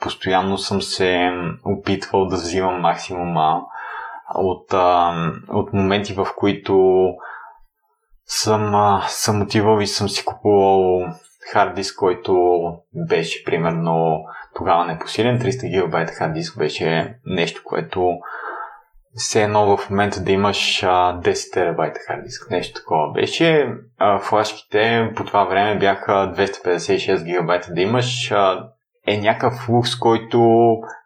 Постоянно 0.00 0.58
съм 0.58 0.82
се 0.82 1.32
опитвал 1.64 2.26
да 2.26 2.36
взимам 2.36 2.80
максимума 2.80 3.62
от, 4.34 4.72
от 5.48 5.72
моменти, 5.72 6.14
в 6.14 6.26
които 6.36 7.04
съм, 8.26 9.00
съм 9.08 9.42
отивал 9.42 9.80
и 9.80 9.86
съм 9.86 10.08
си 10.08 10.24
купувал 10.24 11.06
хард 11.52 11.74
диск, 11.74 11.98
който 11.98 12.62
беше 13.08 13.44
примерно 13.44 14.24
тогава 14.54 14.84
непосилен. 14.84 15.38
300 15.38 15.70
гигабайта 15.70 16.12
хард 16.12 16.34
диск 16.34 16.58
беше 16.58 17.18
нещо, 17.26 17.62
което 17.64 18.18
все 19.16 19.42
едно 19.42 19.76
в 19.76 19.90
момента 19.90 20.20
да 20.20 20.32
имаш 20.32 20.82
а, 20.82 21.20
10 21.20 21.52
терабайта 21.52 22.00
хард 22.06 22.24
диск, 22.24 22.50
нещо 22.50 22.80
такова 22.80 23.12
беше. 23.12 23.68
А, 23.98 24.18
флашките 24.18 25.12
по 25.16 25.24
това 25.24 25.44
време 25.44 25.78
бяха 25.78 26.12
256 26.12 27.24
гигабайта 27.24 27.72
да 27.72 27.80
имаш. 27.80 28.32
А, 28.32 28.68
е 29.06 29.16
някакъв 29.16 29.68
лукс, 29.68 29.98
който 29.98 30.40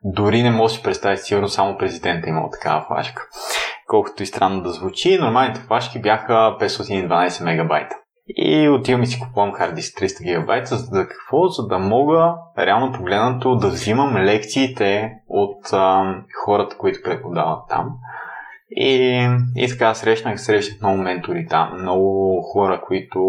дори 0.04 0.42
не 0.42 0.50
може 0.50 0.76
да 0.76 0.82
представи, 0.82 1.16
сигурно 1.16 1.48
само 1.48 1.78
президента 1.78 2.28
имал 2.28 2.50
такава 2.52 2.84
флашка. 2.86 3.22
Колкото 3.86 4.22
и 4.22 4.26
странно 4.26 4.62
да 4.62 4.70
звучи, 4.70 5.18
нормалните 5.18 5.60
флашки 5.60 6.00
бяха 6.00 6.32
512 6.32 7.44
мегабайта. 7.44 7.96
И 8.36 8.68
отивам 8.68 9.02
и 9.02 9.06
си 9.06 9.20
купувам 9.20 9.52
хард 9.52 9.74
диск 9.74 9.98
300 9.98 10.24
гигабайта, 10.24 10.76
за 10.76 11.08
какво? 11.08 11.48
За 11.48 11.66
да 11.66 11.78
мога, 11.78 12.34
реално 12.58 12.92
погледнато, 12.92 13.54
да 13.54 13.68
взимам 13.68 14.16
лекциите 14.16 15.12
от 15.28 15.72
а, 15.72 16.14
хората, 16.44 16.76
които 16.76 17.02
преподават 17.04 17.62
там. 17.68 17.90
И, 18.70 19.28
и 19.56 19.68
така 19.68 19.94
срещнах, 19.94 20.40
срещнах 20.40 20.80
много 20.80 20.98
ментори 20.98 21.46
там, 21.50 21.80
много 21.80 22.42
хора, 22.42 22.80
които 22.86 23.20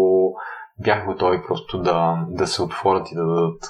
бяха 0.78 1.06
готови 1.06 1.42
просто 1.48 1.78
да, 1.78 2.24
да 2.28 2.46
се 2.46 2.62
отворят 2.62 3.10
и 3.12 3.14
да 3.14 3.26
дадат. 3.26 3.62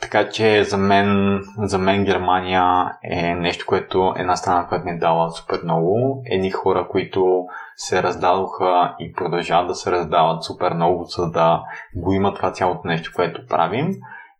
Така 0.00 0.28
че 0.28 0.64
за 0.64 0.76
мен, 0.76 1.40
за 1.58 1.78
мен 1.78 2.04
Германия 2.04 2.92
е 3.02 3.34
нещо, 3.34 3.66
което 3.68 4.14
една 4.16 4.36
страна, 4.36 4.66
която 4.66 4.84
ми 4.84 4.90
е 4.90 4.98
дала 4.98 5.30
супер 5.30 5.60
много. 5.64 6.22
Едни 6.26 6.50
хора, 6.50 6.88
които 6.90 7.46
се 7.76 8.02
раздадоха 8.02 8.94
и 8.98 9.12
продължават 9.12 9.68
да 9.68 9.74
се 9.74 9.90
раздават 9.90 10.44
супер 10.44 10.72
много, 10.72 11.04
за 11.04 11.30
да 11.30 11.62
го 11.96 12.12
има 12.12 12.34
това 12.34 12.52
цялото 12.52 12.80
нещо, 12.84 13.12
което 13.14 13.46
правим. 13.46 13.90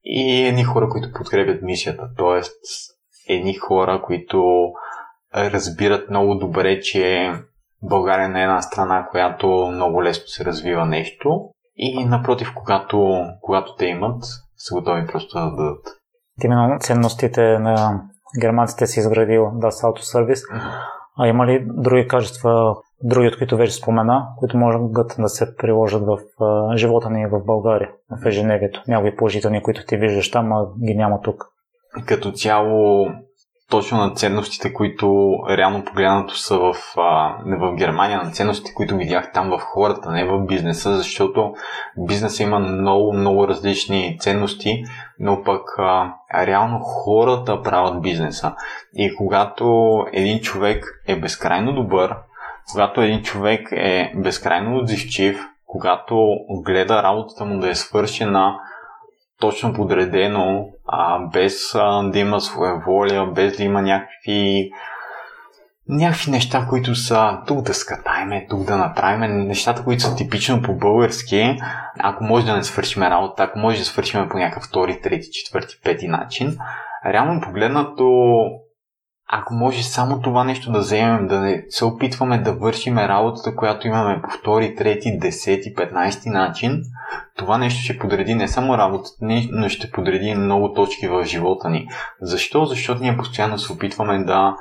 И 0.05 0.47
едни 0.47 0.65
хора, 0.65 0.89
които 0.89 1.13
подкрепят 1.13 1.63
мисията. 1.63 2.09
Тоест, 2.17 2.57
едни 3.29 3.55
хора, 3.55 4.03
които 4.03 4.73
разбират 5.35 6.11
много 6.11 6.35
добре, 6.35 6.81
че 6.81 7.33
България 7.83 8.29
не 8.29 8.41
е 8.41 8.45
една 8.45 8.63
страна, 8.63 9.09
която 9.11 9.49
много 9.49 10.05
лесно 10.05 10.27
се 10.27 10.45
развива 10.45 10.87
нещо. 10.87 11.51
И 11.77 12.05
напротив, 12.05 12.53
когато, 12.55 13.25
когато 13.41 13.75
те 13.75 13.87
имат, 13.87 14.23
са 14.57 14.75
готови 14.75 15.07
просто 15.07 15.39
да 15.39 15.51
дадат. 15.51 15.87
Именно 16.45 16.79
ценностите 16.81 17.59
на 17.59 18.03
германците 18.41 18.87
си 18.87 19.01
изградил 19.01 19.43
DAS 19.43 19.71
Auto 19.71 20.01
Service. 20.01 20.43
А 21.19 21.27
има 21.27 21.47
ли 21.47 21.67
други 21.69 22.09
качества, 22.09 22.77
други 23.03 23.29
от 23.29 23.39
които 23.39 23.57
вече 23.57 23.73
спомена, 23.73 24.29
които 24.39 24.57
могат 24.57 25.17
да 25.19 25.29
се 25.29 25.57
приложат 25.57 26.03
в 26.07 26.19
живота 26.77 27.11
ни 27.11 27.27
в 27.27 27.45
България, 27.45 27.91
в 28.23 28.27
ежедневието? 28.27 28.83
Някои 28.89 29.17
положителни, 29.17 29.63
които 29.63 29.87
ти 29.87 29.97
виждаш 29.97 30.31
там, 30.31 30.53
а 30.53 30.67
ги 30.87 30.95
няма 30.95 31.21
тук. 31.21 31.45
Като 32.07 32.33
цяло 32.33 33.09
точно 33.71 33.99
на 33.99 34.15
ценностите, 34.15 34.73
които 34.73 35.39
реално 35.49 35.85
погледнато 35.85 36.37
са 36.37 36.59
в, 36.59 36.75
а, 36.97 37.37
не 37.45 37.57
в 37.57 37.75
Германия, 37.75 38.23
на 38.23 38.31
ценностите, 38.31 38.75
които 38.75 38.97
видях 38.97 39.33
там 39.33 39.51
в 39.51 39.59
хората, 39.59 40.11
не 40.11 40.25
в 40.25 40.47
бизнеса, 40.47 40.97
защото 40.97 41.55
бизнеса 41.99 42.43
има 42.43 42.59
много, 42.59 43.13
много 43.13 43.49
различни 43.49 44.17
ценности, 44.21 44.85
но 45.19 45.43
пък 45.43 45.63
а, 45.79 46.15
реално 46.47 46.79
хората 46.81 47.63
правят 47.63 48.03
бизнеса. 48.03 48.55
И 48.95 49.15
когато 49.15 49.99
един 50.13 50.41
човек 50.41 51.03
е 51.07 51.17
безкрайно 51.17 51.73
добър, 51.73 52.17
когато 52.73 53.01
един 53.01 53.23
човек 53.23 53.69
е 53.73 54.13
безкрайно 54.17 54.79
отзивчив, 54.79 55.47
когато 55.67 56.29
гледа 56.51 57.03
работата 57.03 57.45
му 57.45 57.61
да 57.61 57.71
е 57.71 57.75
свършена 57.75 58.59
точно 59.41 59.75
подредено, 59.75 60.69
а, 60.87 61.19
без 61.19 61.75
а, 61.75 62.03
да 62.03 62.19
има 62.19 62.41
своеволия, 62.41 63.27
без 63.27 63.57
да 63.57 63.63
има 63.63 63.83
някакви 63.83 64.71
някакви 65.89 66.31
неща, 66.31 66.67
които 66.69 66.95
са 66.95 67.39
тук 67.47 67.63
да 67.63 67.75
скатайме, 67.75 68.47
тук 68.51 68.65
да 68.65 68.77
направим, 68.77 69.47
нещата, 69.47 69.85
които 69.85 70.03
са 70.03 70.17
типично 70.17 70.63
по-български, 70.63 71.59
ако 71.99 72.25
може 72.25 72.47
да 72.47 72.57
не 72.57 72.63
свършим 72.63 73.03
работа, 73.03 73.43
ако 73.43 73.59
може 73.59 73.79
да 73.79 73.85
свършим 73.85 74.29
по 74.29 74.39
някакъв 74.39 74.63
втори, 74.63 75.01
трети, 75.01 75.31
четвърти, 75.31 75.81
пети 75.85 76.09
начин, 76.09 76.59
реално 77.07 77.41
погледнато 77.41 78.05
ако 79.29 79.55
може 79.55 79.83
само 79.83 80.21
това 80.21 80.45
нещо 80.45 80.73
да 80.73 80.79
вземем, 80.79 81.27
да 81.27 81.41
не 81.41 81.65
се 81.69 81.85
опитваме 81.85 82.39
да 82.39 82.53
вършиме 82.53 83.09
работата, 83.09 83.57
която 83.57 83.89
имаме 83.89 84.23
по 84.23 84.31
втори, 84.31 84.75
трети, 84.75 85.19
десети, 85.19 85.75
петнайсти 85.75 86.29
начин, 86.29 86.83
това 87.37 87.59
нещо 87.59 87.83
ще 87.83 87.99
подреди 87.99 88.35
не 88.35 88.49
само 88.49 88.79
работата 88.79 89.25
ни, 89.25 89.49
но 89.53 89.69
ще 89.69 89.91
подреди 89.91 90.35
много 90.35 90.73
точки 90.73 91.09
в 91.09 91.25
живота 91.25 91.71
ни. 91.71 91.89
Защо? 92.21 92.65
Защото 92.65 93.03
ние 93.03 93.17
постоянно 93.17 93.59
се 93.59 93.73
опитваме 93.73 94.25
да 94.25 94.57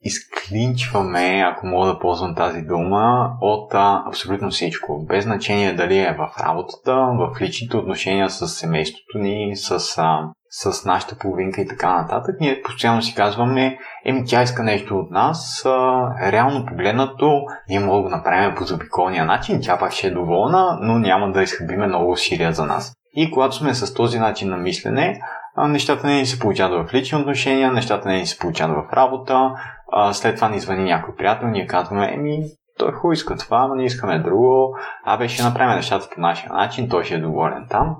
изклинчваме, 0.00 1.44
ако 1.46 1.66
мога 1.66 1.86
да 1.86 1.98
ползвам 1.98 2.34
тази 2.34 2.62
дума, 2.62 3.36
от 3.40 3.74
а, 3.74 4.04
абсолютно 4.06 4.50
всичко. 4.50 5.04
Без 5.08 5.24
значение 5.24 5.74
дали 5.74 5.98
е 5.98 6.16
в 6.18 6.30
работата, 6.40 6.94
в 6.94 7.40
личните 7.40 7.76
отношения 7.76 8.30
с 8.30 8.48
семейството 8.48 9.18
ни, 9.18 9.56
с 9.56 9.98
а, 9.98 10.30
с 10.58 10.84
нашата 10.84 11.18
половинка 11.18 11.60
и 11.60 11.68
така 11.68 11.94
нататък, 11.94 12.36
ние 12.40 12.62
постоянно 12.62 13.02
си 13.02 13.14
казваме, 13.14 13.78
еми 14.04 14.24
тя 14.26 14.42
иска 14.42 14.62
нещо 14.62 14.98
от 14.98 15.10
нас, 15.10 15.62
а, 15.66 16.32
реално 16.32 16.66
погледнато, 16.66 17.42
ние 17.68 17.80
мога 17.80 17.96
да 17.96 18.02
го 18.02 18.08
направим 18.08 18.54
по 18.54 18.64
забиколния 18.64 19.24
начин, 19.24 19.60
тя 19.62 19.78
пак 19.78 19.92
ще 19.92 20.06
е 20.06 20.10
доволна, 20.10 20.78
но 20.80 20.98
няма 20.98 21.32
да 21.32 21.42
изхъбиме 21.42 21.86
много 21.86 22.10
усилия 22.10 22.52
за 22.52 22.64
нас. 22.64 22.92
И 23.14 23.30
когато 23.30 23.54
сме 23.54 23.74
с 23.74 23.94
този 23.94 24.18
начин 24.18 24.48
на 24.48 24.56
мислене, 24.56 25.20
а, 25.56 25.68
нещата 25.68 26.06
не 26.06 26.14
ни 26.14 26.26
се 26.26 26.38
получават 26.38 26.88
в 26.88 26.94
лични 26.94 27.18
отношения, 27.18 27.72
нещата 27.72 28.08
не 28.08 28.16
ни 28.16 28.26
се 28.26 28.38
получават 28.38 28.76
в 28.76 28.92
работа, 28.92 29.50
а, 29.92 30.12
след 30.12 30.36
това 30.36 30.48
ни 30.48 30.60
звъни 30.60 30.84
някой 30.84 31.16
приятел, 31.16 31.48
ние 31.48 31.66
казваме, 31.66 32.12
еми 32.14 32.42
той 32.78 32.92
хубаво 32.92 33.12
иска 33.12 33.36
това, 33.36 33.66
но 33.66 33.74
ние 33.74 33.86
искаме 33.86 34.18
друго, 34.18 34.76
абе 35.04 35.28
ще 35.28 35.42
направим 35.42 35.76
нещата 35.76 36.08
по 36.14 36.20
нашия 36.20 36.52
начин, 36.52 36.88
той 36.88 37.04
ще 37.04 37.14
е 37.14 37.20
доволен 37.20 37.66
там. 37.70 37.96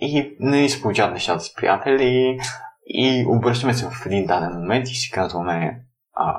И 0.00 0.36
не 0.40 0.60
ни 0.60 0.68
се 0.68 0.82
получават 0.82 1.12
нещата 1.12 1.40
с 1.40 1.54
приятели 1.54 2.38
и 2.86 3.26
обръщаме 3.28 3.74
се 3.74 3.86
в 3.86 4.06
един 4.06 4.26
даден 4.26 4.60
момент 4.60 4.88
и 4.88 4.94
си 4.94 5.10
казваме 5.10 5.80
а, 6.14 6.36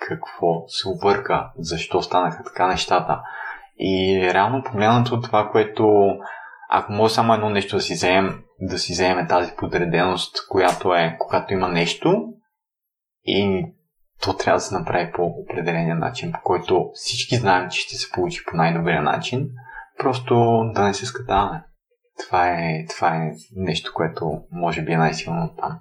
какво 0.00 0.68
се 0.68 0.88
обърка, 0.88 1.50
защо 1.58 2.02
станаха 2.02 2.44
така 2.44 2.66
нещата. 2.66 3.20
И 3.78 4.20
реално 4.34 4.62
погледнато 4.62 5.20
това, 5.20 5.50
което 5.50 6.08
ако 6.70 6.92
може 6.92 7.14
само 7.14 7.34
едно 7.34 7.50
нещо 7.50 7.76
да 7.76 7.82
си 7.82 7.94
вземем, 7.94 8.42
да 8.60 8.78
си 8.78 8.92
вземем 8.92 9.28
тази 9.28 9.52
подреденост, 9.56 10.48
която 10.48 10.94
е 10.94 11.16
когато 11.20 11.52
има 11.52 11.68
нещо 11.68 12.24
и 13.24 13.66
то 14.22 14.36
трябва 14.36 14.56
да 14.56 14.60
се 14.60 14.78
направи 14.78 15.12
по 15.12 15.22
определения 15.22 15.96
начин, 15.96 16.32
по 16.32 16.40
който 16.44 16.90
всички 16.94 17.36
знаем, 17.36 17.70
че 17.70 17.80
ще 17.80 17.96
се 17.96 18.12
получи 18.12 18.44
по 18.50 18.56
най-добрия 18.56 19.02
начин, 19.02 19.48
просто 19.98 20.34
да 20.74 20.84
не 20.84 20.94
се 20.94 21.06
скатаваме. 21.06 21.64
Това 22.18 22.48
е, 22.48 22.86
това 22.96 23.16
е 23.16 23.32
нещо, 23.56 23.92
което 23.94 24.40
може 24.52 24.82
би 24.82 24.92
е 24.92 24.96
най-силно 24.96 25.54
там. 25.60 25.78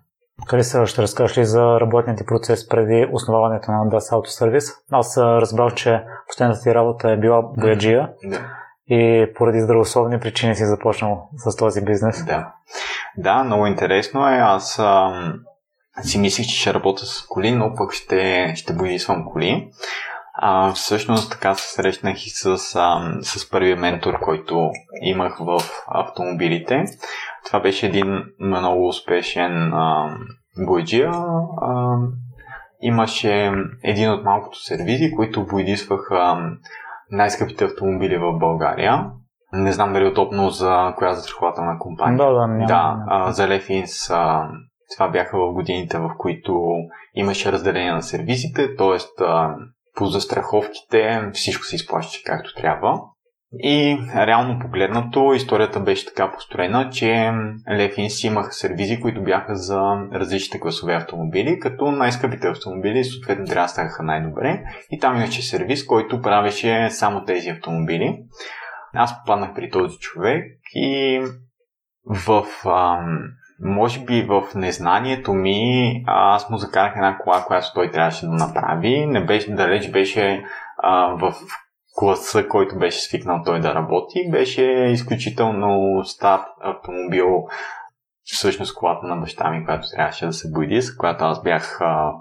Калиса, 0.47 0.85
ще 0.85 1.01
разкажеш 1.01 1.37
ли 1.37 1.45
за 1.45 1.79
работният 1.79 2.17
ти 2.17 2.25
процес 2.25 2.69
преди 2.69 3.07
основаването 3.11 3.71
на 3.71 3.77
DAS 3.77 4.13
Auto 4.13 4.41
Service? 4.41 4.73
Аз 4.91 5.17
разбрах, 5.17 5.73
че 5.73 6.03
последната 6.27 6.61
ти 6.61 6.75
работа 6.75 7.11
е 7.11 7.17
била 7.17 7.41
бояджия 7.41 8.09
да. 8.23 8.39
и 8.87 9.33
поради 9.35 9.61
здравословни 9.61 10.19
причини 10.19 10.55
си 10.55 10.65
започнал 10.65 11.29
с 11.37 11.55
този 11.55 11.85
бизнес. 11.85 12.25
Да, 12.25 12.53
да 13.17 13.43
много 13.43 13.67
интересно 13.67 14.29
е. 14.29 14.37
Аз 14.37 14.79
ам, 14.79 15.33
си 16.01 16.19
мислих, 16.19 16.47
че 16.47 16.59
ще 16.59 16.73
работя 16.73 17.05
с 17.05 17.25
коли, 17.27 17.51
но 17.51 17.75
пък 17.75 17.93
ще, 17.93 18.53
ще 18.55 18.73
боядисвам 18.73 19.25
коли. 19.31 19.69
А, 20.35 20.71
всъщност 20.71 21.31
така 21.31 21.55
се 21.55 21.73
срещнах 21.73 22.25
и 22.25 22.29
с, 22.29 22.45
а, 22.75 23.11
с 23.21 23.49
първия 23.49 23.77
ментор, 23.77 24.19
който 24.19 24.69
имах 25.01 25.37
в 25.37 25.59
автомобилите. 25.87 26.85
Това 27.45 27.59
беше 27.59 27.85
един 27.85 28.23
много 28.39 28.87
успешен 28.87 29.73
а, 29.73 30.17
бойджия. 30.67 31.11
А, 31.61 31.97
имаше 32.81 33.51
един 33.83 34.11
от 34.11 34.23
малкото 34.23 34.63
сервизи, 34.63 35.11
които 35.15 35.45
бойдисваха 35.45 36.37
най-скъпите 37.11 37.65
автомобили 37.65 38.17
в 38.17 38.39
България. 38.39 39.05
Не 39.53 39.71
знам 39.71 39.93
дали 39.93 40.07
удобно 40.07 40.49
за 40.49 40.93
коя 40.97 41.13
застрахователна 41.13 41.79
компания. 41.79 42.17
Да, 42.17 42.33
да, 42.33 42.47
няма, 42.47 42.67
да 42.67 42.95
а, 43.07 43.31
за 43.31 43.47
Лефинс 43.47 44.09
а, 44.09 44.49
това 44.95 45.09
бяха 45.09 45.37
в 45.37 45.53
годините, 45.53 45.97
в 45.97 46.11
които 46.17 46.63
имаше 47.15 47.51
разделение 47.51 47.91
на 47.91 48.01
сервизите, 48.01 48.75
т.е. 48.75 49.25
по 49.95 50.05
застраховките 50.05 51.29
всичко 51.33 51.65
се 51.65 51.75
изплащаше 51.75 52.23
както 52.23 52.53
трябва. 52.55 52.99
И 53.59 53.97
реално 54.15 54.59
погледнато, 54.59 55.33
историята 55.33 55.79
беше 55.79 56.05
така 56.05 56.31
построена, 56.31 56.89
че 56.89 57.31
Лефинс 57.71 58.23
имаха 58.23 58.51
сервизи, 58.51 58.99
които 59.01 59.23
бяха 59.23 59.55
за 59.55 59.79
различните 60.13 60.59
класове 60.59 60.93
автомобили, 60.93 61.59
като 61.59 61.91
най-скъпите 61.91 62.47
автомобили 62.47 63.03
съответно 63.03 63.45
драстваха 63.45 64.03
най-добре. 64.03 64.63
И 64.91 64.99
там 64.99 65.15
имаше 65.15 65.41
сервиз, 65.41 65.85
който 65.85 66.21
правеше 66.21 66.89
само 66.89 67.25
тези 67.25 67.49
автомобили. 67.49 68.17
Аз 68.93 69.19
попаднах 69.19 69.53
при 69.55 69.69
този 69.69 69.97
човек 69.97 70.45
и 70.75 71.21
в, 72.05 72.45
ам, 72.65 73.19
може 73.63 73.99
би 73.99 74.21
в 74.21 74.43
незнанието 74.55 75.33
ми, 75.33 76.03
аз 76.07 76.49
му 76.49 76.57
закарах 76.57 76.93
една 76.95 77.17
кола, 77.17 77.43
която 77.45 77.67
той 77.73 77.91
трябваше 77.91 78.25
да 78.25 78.31
направи. 78.31 79.05
Не 79.05 79.25
беше, 79.25 79.55
далеч 79.55 79.91
беше 79.91 80.45
а, 80.77 81.05
в 81.05 81.33
класа, 81.95 82.47
който 82.47 82.77
беше 82.77 83.01
свикнал 83.01 83.41
той 83.45 83.59
да 83.59 83.75
работи. 83.75 84.29
Беше 84.31 84.63
изключително 84.71 86.01
стар 86.05 86.41
автомобил, 86.61 87.47
всъщност 88.23 88.75
колата 88.75 89.07
на 89.07 89.15
баща 89.15 89.49
ми, 89.49 89.65
която 89.65 89.87
трябваше 89.95 90.25
да 90.25 90.33
се 90.33 90.51
бойди, 90.51 90.81
с 90.81 90.97
която 90.97 91.25
аз 91.25 91.43
бях 91.43 91.81
а, 91.81 92.11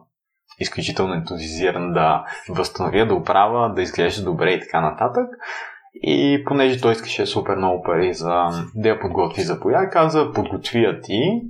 изключително 0.58 1.14
ентузизиран 1.14 1.92
да 1.92 2.24
възстановя, 2.48 3.06
да 3.06 3.14
оправя, 3.14 3.74
да 3.74 3.82
изглежда 3.82 4.24
добре 4.24 4.50
и 4.50 4.60
така 4.60 4.80
нататък. 4.80 5.26
И 5.94 6.44
понеже 6.46 6.80
той 6.80 6.92
искаше 6.92 7.26
супер 7.26 7.56
много 7.56 7.82
пари 7.82 8.14
за 8.14 8.48
да 8.74 8.88
я 8.88 9.00
подготви 9.00 9.42
за 9.42 9.56
боя, 9.56 9.90
каза, 9.90 10.32
подготви 10.32 10.82
я 10.82 11.00
ти 11.00 11.42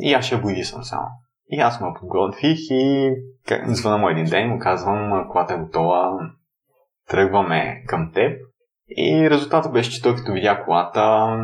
и 0.00 0.12
аз 0.14 0.24
ще 0.24 0.36
бойди 0.36 0.64
съм 0.64 0.84
само. 0.84 1.06
И 1.50 1.60
аз 1.60 1.80
му 1.80 1.94
подготвих 2.00 2.58
и 2.70 3.14
звъна 3.66 3.98
му 3.98 4.08
един 4.08 4.24
ден, 4.24 4.48
му 4.48 4.58
казвам, 4.58 5.28
колата 5.30 5.54
е 5.54 5.58
готова, 5.58 6.10
тръгваме 7.08 7.82
към 7.86 8.12
теб. 8.14 8.40
И 8.96 9.30
резултатът 9.30 9.72
беше, 9.72 9.90
че 9.90 10.02
той 10.02 10.14
като 10.14 10.32
видя 10.32 10.64
колата, 10.64 11.36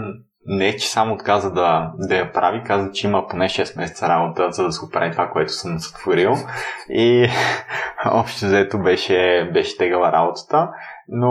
не 0.47 0.77
че 0.77 0.89
само 0.89 1.15
отказа 1.15 1.53
да, 1.53 1.93
да 1.99 2.17
я 2.17 2.33
прави, 2.33 2.63
каза, 2.65 2.93
че 2.93 3.07
има 3.07 3.27
поне 3.27 3.49
6 3.49 3.77
месеца 3.79 4.09
работа, 4.09 4.53
за 4.53 4.65
да 4.65 4.73
се 4.73 4.85
оправи 4.85 5.13
това, 5.13 5.31
което 5.31 5.53
съм 5.53 5.79
сътворил. 5.79 6.35
И 6.89 7.29
общо 8.13 8.47
взето 8.47 8.79
беше, 8.79 9.51
беше 9.53 9.77
тегава 9.77 10.13
работата. 10.13 10.71
Но 11.09 11.31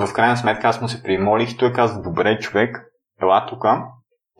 в 0.00 0.12
крайна 0.14 0.36
сметка 0.36 0.68
аз 0.68 0.80
му 0.80 0.88
се 0.88 1.02
примолих. 1.02 1.52
И 1.52 1.56
той 1.56 1.72
каза, 1.72 2.02
добре 2.02 2.38
човек, 2.38 2.84
ела 3.22 3.46
тук, 3.48 3.64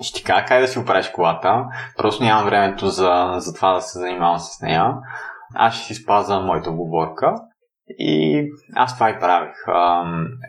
ще 0.01 0.19
ти 0.19 0.25
кажа 0.25 0.47
как 0.47 0.61
да 0.61 0.69
си 0.69 0.79
оправиш 0.79 1.09
колата, 1.09 1.65
просто 1.97 2.25
нямам 2.25 2.45
времето 2.45 2.89
за, 2.89 3.35
за 3.37 3.55
това 3.55 3.73
да 3.73 3.81
се 3.81 3.99
занимавам 3.99 4.39
с 4.39 4.61
нея. 4.61 4.95
Аз 5.55 5.75
ще 5.75 5.85
си 5.85 5.95
спазвам 5.95 6.47
моята 6.47 6.71
оговорка 6.71 7.35
и 7.91 8.45
аз 8.75 8.95
това 8.95 9.11
и 9.11 9.19
правих. 9.21 9.57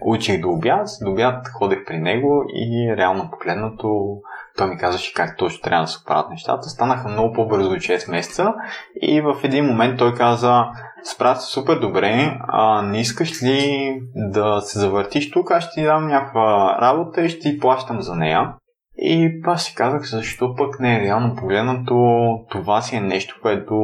Учих 0.06 0.42
до 0.42 0.50
обяд, 0.50 0.88
до 1.02 1.12
обяд 1.12 1.48
ходех 1.48 1.86
при 1.86 1.98
него 1.98 2.44
и 2.54 2.96
реално 2.98 3.32
погледнато 3.32 4.18
той 4.58 4.68
ми 4.68 4.78
казваше 4.78 5.14
как 5.14 5.38
точно 5.38 5.62
трябва 5.62 5.84
да 5.84 5.88
се 5.88 6.00
оправят 6.02 6.30
нещата. 6.30 6.70
Станаха 6.70 7.10
много 7.10 7.34
по-бързо 7.34 7.70
от 7.70 7.78
6 7.78 8.12
месеца 8.12 8.54
и 9.02 9.22
в 9.22 9.36
един 9.44 9.66
момент 9.66 10.00
той 10.00 10.14
каза 10.14 10.66
справя 11.04 11.36
се 11.36 11.52
супер 11.52 11.80
добре, 11.80 12.38
а, 12.48 12.82
не 12.82 13.00
искаш 13.00 13.44
ли 13.44 14.02
да 14.16 14.62
се 14.62 14.80
завъртиш 14.80 15.32
тук, 15.32 15.52
аз 15.52 15.64
ще 15.64 15.74
ти 15.74 15.86
дам 15.86 16.08
някаква 16.08 16.78
работа 16.82 17.22
и 17.22 17.30
ще 17.30 17.40
ти 17.40 17.60
плащам 17.60 18.02
за 18.02 18.16
нея. 18.16 18.54
И 18.98 19.42
аз 19.44 19.64
си 19.64 19.76
казах, 19.76 20.10
защо 20.10 20.56
пък 20.56 20.80
не, 20.80 21.02
реално 21.02 21.36
погледнато, 21.36 22.28
това 22.50 22.82
си 22.82 22.96
е 22.96 23.02
нещо, 23.02 23.40
което 23.42 23.76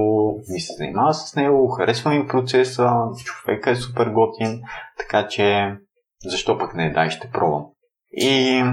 ми 0.54 0.60
се 0.60 0.74
занимава 0.74 1.14
с 1.14 1.36
него, 1.36 1.68
харесва 1.68 2.12
ми 2.12 2.28
процеса, 2.28 2.92
човека 3.24 3.72
е 3.72 3.76
супер 3.76 4.08
готин, 4.08 4.62
така 4.98 5.28
че 5.28 5.76
защо 6.26 6.58
пък 6.58 6.76
не, 6.76 6.92
дай 6.92 7.10
ще 7.10 7.30
пробвам. 7.30 7.66
И 8.12 8.64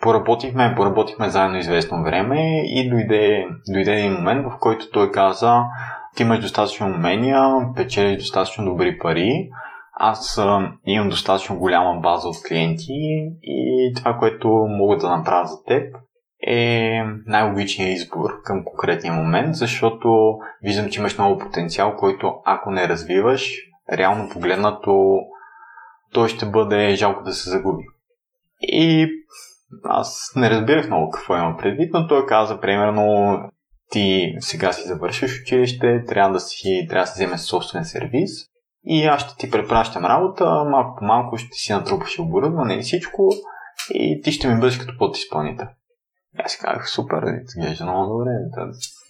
поработихме, 0.00 0.74
поработихме 0.76 1.30
заедно 1.30 1.58
известно 1.58 2.02
време 2.02 2.62
и 2.66 2.90
дойде, 2.90 3.46
дойде 3.72 3.92
един 3.92 4.12
момент, 4.12 4.46
в 4.46 4.58
който 4.60 4.90
той 4.90 5.10
каза, 5.10 5.62
ти 6.16 6.22
имаш 6.22 6.40
достатъчно 6.40 6.86
умения, 6.86 7.44
печелиш 7.76 8.18
достатъчно 8.18 8.64
добри 8.64 8.98
пари, 8.98 9.48
аз 9.98 10.38
а, 10.38 10.72
имам 10.86 11.08
достатъчно 11.08 11.58
голяма 11.58 12.00
база 12.00 12.28
от 12.28 12.36
клиенти 12.48 12.92
и 13.42 13.92
това, 13.96 14.18
което 14.18 14.48
мога 14.68 14.96
да 14.96 15.16
направя 15.16 15.46
за 15.46 15.64
теб 15.64 15.96
е 16.46 17.00
най-логичният 17.26 17.98
избор 17.98 18.30
към 18.44 18.64
конкретния 18.64 19.12
момент, 19.12 19.54
защото 19.54 20.38
виждам, 20.62 20.90
че 20.90 21.00
имаш 21.00 21.18
много 21.18 21.38
потенциал, 21.38 21.96
който 21.96 22.34
ако 22.44 22.70
не 22.70 22.88
развиваш, 22.88 23.54
реално 23.92 24.28
погледнато, 24.28 25.18
той 26.12 26.28
ще 26.28 26.46
бъде 26.46 26.94
жалко 26.94 27.24
да 27.24 27.32
се 27.32 27.50
загуби. 27.50 27.84
И 28.62 29.08
аз 29.84 30.32
не 30.36 30.50
разбирах 30.50 30.86
много 30.86 31.10
какво 31.10 31.36
има 31.36 31.56
предвид, 31.58 31.90
но 31.92 32.06
той 32.06 32.26
каза 32.26 32.60
примерно 32.60 33.38
ти 33.90 34.34
сега 34.38 34.72
си 34.72 34.88
завършиш 34.88 35.40
училище, 35.42 36.04
трябва 36.08 36.32
да 36.32 36.40
си, 36.40 36.86
трябва 36.88 37.04
да 37.04 37.06
си 37.06 37.24
вземеш 37.24 37.40
собствен 37.40 37.84
сервис 37.84 38.30
и 38.86 39.04
аз 39.04 39.20
ще 39.20 39.36
ти 39.36 39.50
препращам 39.50 40.04
работа, 40.04 40.44
малко 40.44 40.96
по 40.98 41.04
малко 41.04 41.36
ще 41.36 41.52
си 41.52 41.72
натрупаш 41.72 42.18
оборудване 42.18 42.74
и 42.74 42.82
всичко 42.82 43.30
и 43.94 44.20
ти 44.22 44.32
ще 44.32 44.48
ми 44.48 44.60
бъдеш 44.60 44.78
като 44.78 44.98
подизпълнител. 44.98 45.66
Аз 46.44 46.56
казах, 46.56 46.88
супер, 46.88 47.22
изглежда 47.42 47.84
много 47.84 48.12
добре, 48.12 48.30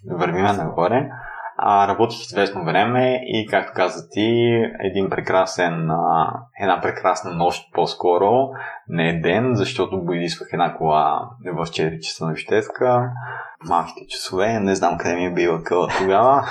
да 0.05 0.17
вървиме 0.17 0.53
нагоре. 0.53 1.09
А, 1.59 1.89
работих 1.89 2.21
известно 2.21 2.65
време 2.65 3.21
и, 3.27 3.47
както 3.47 3.73
каза 3.77 4.09
ти, 4.11 4.61
един 4.81 5.11
прекрасен, 5.11 5.91
а, 5.91 6.33
една 6.61 6.81
прекрасна 6.81 7.31
нощ 7.31 7.73
по-скоро, 7.75 8.49
не 8.89 9.09
е 9.09 9.21
ден, 9.21 9.55
защото 9.55 10.05
боядисвах 10.05 10.49
една 10.53 10.77
кола 10.77 11.31
в 11.55 11.67
4 11.67 12.01
часа 12.01 12.27
на 12.27 12.33
Вищеска, 12.33 13.11
малките 13.69 14.07
часове, 14.07 14.61
не 14.61 14.75
знам 14.75 14.99
къде 14.99 15.15
ми 15.15 15.25
е 15.25 15.33
била 15.33 15.63
къла 15.63 15.89
тогава. 15.99 16.45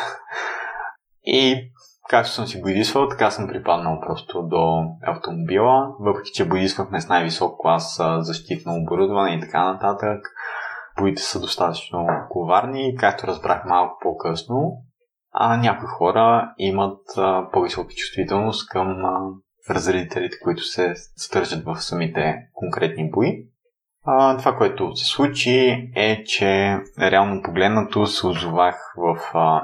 И 1.26 1.72
както 2.10 2.32
съм 2.32 2.48
си 2.48 2.62
боядисвал, 2.62 3.10
така 3.10 3.32
съм 3.32 3.48
припаднал 3.48 4.00
просто 4.00 4.42
до 4.42 4.84
автомобила, 5.04 5.96
въпреки 6.00 6.32
че 6.34 6.48
боядисвахме 6.48 7.02
с 7.02 7.10
най-висок 7.10 7.62
клас 7.62 8.02
защитно 8.20 8.74
оборудване 8.76 9.36
и 9.36 9.42
така 9.42 9.74
нататък. 9.74 10.28
Боите 11.00 11.22
са 11.22 11.40
достатъчно 11.40 12.08
коварни, 12.30 12.96
както 13.00 13.28
разбрах 13.28 13.66
малко 13.66 13.98
по-късно 14.02 14.86
а 15.38 15.58
някои 15.58 15.88
хора 15.88 16.54
имат 16.58 17.02
по-висока 17.54 17.94
чувствителност 17.94 18.70
към 18.70 19.04
разредителите, 19.70 20.38
които 20.44 20.64
се 20.64 20.94
стържат 20.96 21.66
в 21.66 21.76
самите 21.76 22.36
конкретни 22.54 23.10
бои. 23.10 23.32
А, 24.06 24.38
това, 24.38 24.56
което 24.58 24.96
се 24.96 25.06
случи 25.06 25.92
е, 25.96 26.24
че 26.24 26.80
реално 27.00 27.42
погледнато 27.44 28.08
се 28.08 28.28
озовах 28.28 28.76
в, 28.98 29.20
а, 29.34 29.64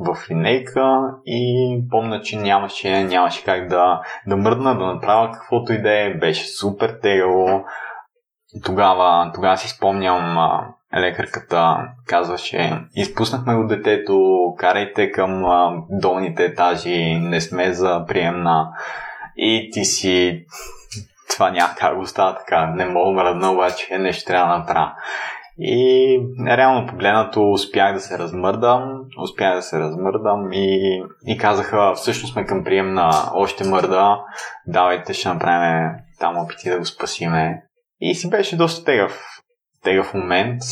в 0.00 0.16
линейка 0.30 1.00
и 1.26 1.78
помня, 1.90 2.20
че 2.20 2.36
нямаше, 2.36 3.04
нямаше 3.04 3.44
как 3.44 3.68
да, 3.68 4.00
да 4.26 4.36
мръдна, 4.36 4.78
да 4.78 4.86
направя 4.86 5.32
каквото 5.32 5.72
и 5.72 5.82
да 5.82 6.00
е. 6.00 6.14
Беше 6.14 6.44
супер 6.44 6.98
тегаво. 7.02 7.64
Тогава, 8.64 9.30
тогава 9.34 9.56
си 9.56 9.68
спомням 9.68 10.38
лекарката 10.96 11.88
казваше, 12.06 12.82
изпуснахме 12.94 13.54
го 13.54 13.66
детето, 13.66 14.44
карайте 14.58 15.10
към 15.10 15.44
долните 15.90 16.44
етажи, 16.44 17.14
не 17.14 17.40
сме 17.40 17.72
за 17.72 18.04
приемна 18.08 18.68
и 19.36 19.70
ти 19.72 19.84
си 19.84 20.44
това 21.30 21.50
няма 21.50 21.74
как 21.78 21.96
го 21.96 22.06
става 22.06 22.38
така, 22.38 22.66
не 22.66 22.86
мога 22.86 23.10
мръдна, 23.10 23.52
обаче 23.52 23.98
нещо 23.98 24.24
трябва 24.24 24.52
да 24.52 24.58
направя. 24.58 24.92
И 25.62 26.20
реално 26.48 26.86
погледнато 26.86 27.50
успях 27.50 27.94
да 27.94 28.00
се 28.00 28.18
размърдам, 28.18 29.00
успях 29.22 29.54
да 29.54 29.62
се 29.62 29.78
размърдам 29.78 30.52
и, 30.52 31.02
и 31.26 31.38
казаха, 31.38 31.92
всъщност 31.94 32.32
сме 32.32 32.46
към 32.46 32.64
приемна 32.64 33.10
още 33.34 33.68
мърда, 33.68 34.20
давайте 34.66 35.14
ще 35.14 35.28
направим 35.28 35.90
там 36.20 36.38
опити 36.38 36.70
да 36.70 36.78
го 36.78 36.84
спасиме. 36.84 37.62
И 38.00 38.14
си 38.14 38.30
беше 38.30 38.56
доста 38.56 38.84
тегъв 38.84 39.40
тегъв 39.82 40.14
момент. 40.14 40.62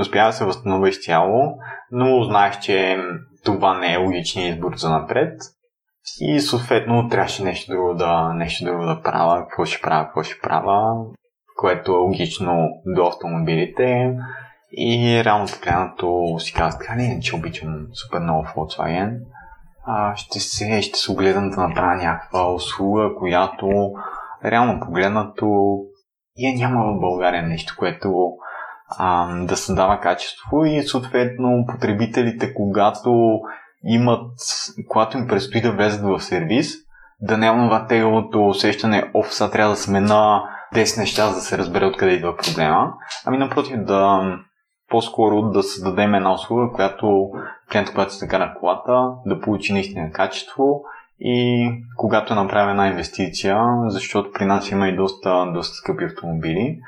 Успя 0.00 0.26
да 0.26 0.32
се 0.32 0.44
възстановя 0.44 0.88
изцяло, 0.88 1.54
но 1.90 2.24
знаех, 2.24 2.60
че 2.60 2.98
това 3.44 3.78
не 3.78 3.92
е 3.92 3.96
логичният 3.96 4.56
избор 4.56 4.76
за 4.76 4.90
напред. 4.90 5.40
И 6.20 6.40
съответно 6.40 7.08
трябваше 7.08 7.44
нещо 7.44 7.72
друго 7.72 7.94
да, 7.94 8.32
нещо 8.34 8.64
друго 8.64 8.84
да 8.84 9.00
правя, 9.02 9.46
какво 9.48 9.64
ще 9.64 9.82
правя, 9.82 10.04
какво 10.04 10.22
ще 10.22 10.40
правя, 10.42 11.04
което 11.58 11.92
е 11.92 11.96
логично 11.96 12.68
до 12.86 13.06
автомобилите. 13.06 14.14
И 14.72 15.22
реално 15.24 15.46
погледнато 15.54 16.36
си 16.38 16.52
казах, 16.52 16.80
така 16.80 16.96
ли, 16.96 17.18
че 17.22 17.36
обичам 17.36 17.86
супер 17.92 18.20
много 18.20 18.44
Volkswagen. 18.44 19.18
А, 19.86 20.16
ще, 20.16 20.40
се, 20.40 20.82
ще 20.82 20.98
се 20.98 21.12
огледам 21.12 21.50
да 21.50 21.68
направя 21.68 21.94
някаква 21.94 22.52
услуга, 22.52 23.10
която 23.18 23.92
реално 24.44 24.80
погледнато 24.80 25.78
я 26.38 26.54
няма 26.54 26.84
в 26.84 27.00
България 27.00 27.42
нещо, 27.42 27.74
което 27.78 28.32
а, 28.98 29.34
да 29.44 29.56
създава 29.56 30.00
качество 30.00 30.64
и 30.64 30.82
съответно 30.82 31.64
потребителите, 31.68 32.54
когато 32.54 33.40
имат, 33.84 34.30
когато 34.88 35.18
им 35.18 35.26
предстои 35.26 35.60
да 35.60 35.72
влезат 35.72 36.02
в 36.02 36.20
сервис, 36.20 36.74
да 37.20 37.38
няма 37.38 37.68
това 37.68 37.86
теглото 37.86 38.46
усещане, 38.46 39.10
оф, 39.14 39.50
трябва 39.52 39.70
да 39.70 39.76
смена 39.76 40.42
10 40.74 40.98
неща, 40.98 41.28
за 41.28 41.34
да 41.34 41.40
се 41.40 41.58
разбере 41.58 41.86
откъде 41.86 42.12
идва 42.12 42.36
проблема. 42.36 42.92
Ами 43.26 43.38
напротив, 43.38 43.76
да 43.84 44.22
по-скоро 44.90 45.42
да 45.42 45.62
създадем 45.62 46.14
една 46.14 46.32
услуга, 46.32 46.72
която 46.74 47.30
клиентът, 47.72 47.94
когато 47.94 48.14
се 48.14 48.28
кара 48.28 48.54
колата, 48.60 49.10
да 49.26 49.40
получи 49.40 49.72
наистина 49.72 50.10
качество 50.10 50.82
и 51.20 51.70
когато 51.96 52.34
направим 52.34 52.70
една 52.70 52.86
инвестиция, 52.86 53.64
защото 53.86 54.32
при 54.32 54.44
нас 54.44 54.70
има 54.70 54.88
и 54.88 54.96
доста, 54.96 55.52
доста 55.54 55.74
скъпи 55.74 56.04
автомобили, 56.04 56.78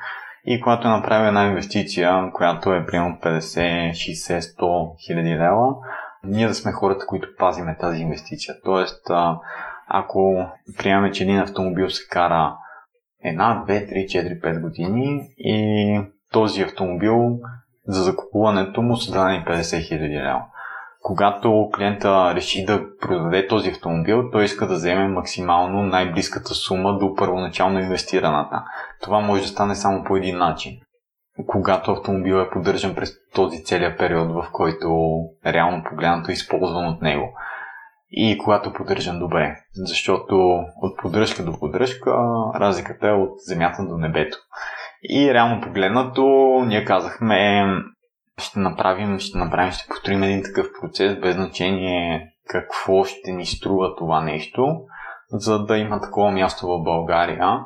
и 0.45 0.61
когато 0.61 0.87
направим 0.87 1.27
една 1.27 1.45
инвестиция, 1.45 2.31
която 2.33 2.73
е 2.73 2.85
примерно 2.85 3.17
50, 3.23 3.89
60, 3.89 4.39
100 4.39 5.05
хиляди 5.05 5.35
лева, 5.35 5.75
ние 6.23 6.47
да 6.47 6.53
сме 6.53 6.71
хората, 6.71 7.05
които 7.05 7.27
пазиме 7.37 7.77
тази 7.79 8.01
инвестиция. 8.01 8.55
Тоест, 8.63 9.11
ако 9.87 10.45
приемаме, 10.77 11.11
че 11.11 11.23
един 11.23 11.39
автомобил 11.39 11.89
се 11.89 12.07
кара 12.07 12.57
една, 13.23 13.63
две, 13.65 13.87
три, 13.87 13.95
4, 13.95 14.41
5 14.41 14.61
години 14.61 15.21
и 15.37 16.01
този 16.31 16.61
автомобил 16.61 17.39
за 17.87 18.03
закупуването 18.03 18.81
му 18.81 18.97
са 18.97 19.11
дадени 19.11 19.45
50 19.47 19.87
хиляди 19.87 20.15
лева. 20.15 20.41
Когато 21.03 21.69
клиента 21.75 22.35
реши 22.35 22.65
да 22.65 22.83
продаде 23.01 23.47
този 23.47 23.69
автомобил, 23.69 24.31
той 24.31 24.43
иска 24.43 24.67
да 24.67 24.73
вземе 24.73 25.07
максимално 25.07 25.83
най-близката 25.83 26.53
сума 26.53 26.97
до 26.97 27.15
първоначално 27.15 27.79
инвестираната. 27.79 28.63
Това 29.01 29.19
може 29.19 29.41
да 29.41 29.47
стане 29.47 29.75
само 29.75 30.03
по 30.03 30.17
един 30.17 30.37
начин. 30.37 30.77
Когато 31.47 31.91
автомобил 31.91 32.35
е 32.35 32.49
поддържан 32.49 32.95
през 32.95 33.13
този 33.33 33.63
целият 33.63 33.97
период, 33.97 34.31
в 34.31 34.47
който 34.51 35.19
реално 35.45 35.83
погледнато 35.89 36.31
е 36.31 36.33
използван 36.33 36.87
от 36.87 37.01
него. 37.01 37.33
И 38.11 38.37
когато 38.37 38.73
поддържан 38.73 39.19
добре. 39.19 39.55
Защото 39.73 40.35
от 40.81 40.97
поддръжка 40.97 41.43
до 41.43 41.59
поддръжка 41.59 42.11
разликата 42.55 43.07
е 43.07 43.11
от 43.11 43.39
земята 43.47 43.85
до 43.89 43.97
небето. 43.97 44.37
И 45.09 45.33
реално 45.33 45.61
погледнато, 45.61 46.23
ние 46.67 46.85
казахме, 46.85 47.65
ще 48.37 48.59
направим, 48.59 49.19
ще 49.19 49.37
направим, 49.37 49.71
ще 49.71 49.87
повторим 49.89 50.23
един 50.23 50.43
такъв 50.43 50.67
процес, 50.81 51.19
без 51.19 51.35
значение 51.35 52.31
какво 52.49 53.03
ще 53.03 53.31
ни 53.31 53.45
струва 53.45 53.95
това 53.95 54.21
нещо, 54.21 54.81
за 55.31 55.65
да 55.65 55.77
има 55.77 56.01
такова 56.01 56.31
място 56.31 56.67
в 56.67 56.83
България. 56.83 57.59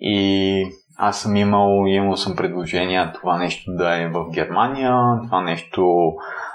И 0.00 0.64
аз 0.98 1.20
съм 1.20 1.36
имал, 1.36 1.84
имал 1.86 2.16
съм 2.16 2.36
предложения 2.36 3.12
това 3.12 3.38
нещо 3.38 3.72
да 3.72 4.02
е 4.02 4.08
в 4.08 4.30
Германия, 4.34 4.94
това 5.24 5.40
нещо 5.40 6.12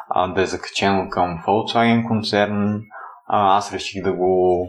а, 0.10 0.27
да 0.27 0.41
е 0.41 0.45
закачено 0.45 1.10
към 1.10 1.43
Volkswagen 1.47 2.08
концерн. 2.08 2.82
А, 3.27 3.57
аз 3.57 3.73
реших 3.73 4.03
да 4.03 4.13
го 4.13 4.67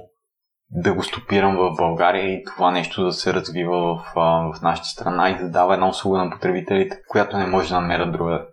да 0.70 0.94
го 0.94 1.02
стопирам 1.02 1.56
в 1.56 1.76
България 1.76 2.32
и 2.32 2.44
това 2.44 2.70
нещо 2.70 3.04
да 3.04 3.12
се 3.12 3.34
развива 3.34 3.94
в, 3.94 4.12
в 4.54 4.62
нашата 4.62 4.88
страна 4.88 5.30
и 5.30 5.38
да 5.38 5.50
дава 5.50 5.74
една 5.74 5.88
услуга 5.88 6.24
на 6.24 6.30
потребителите, 6.30 6.98
която 7.08 7.38
не 7.38 7.46
може 7.46 7.68
да 7.68 7.80
намерят 7.80 8.12
друга 8.12 8.46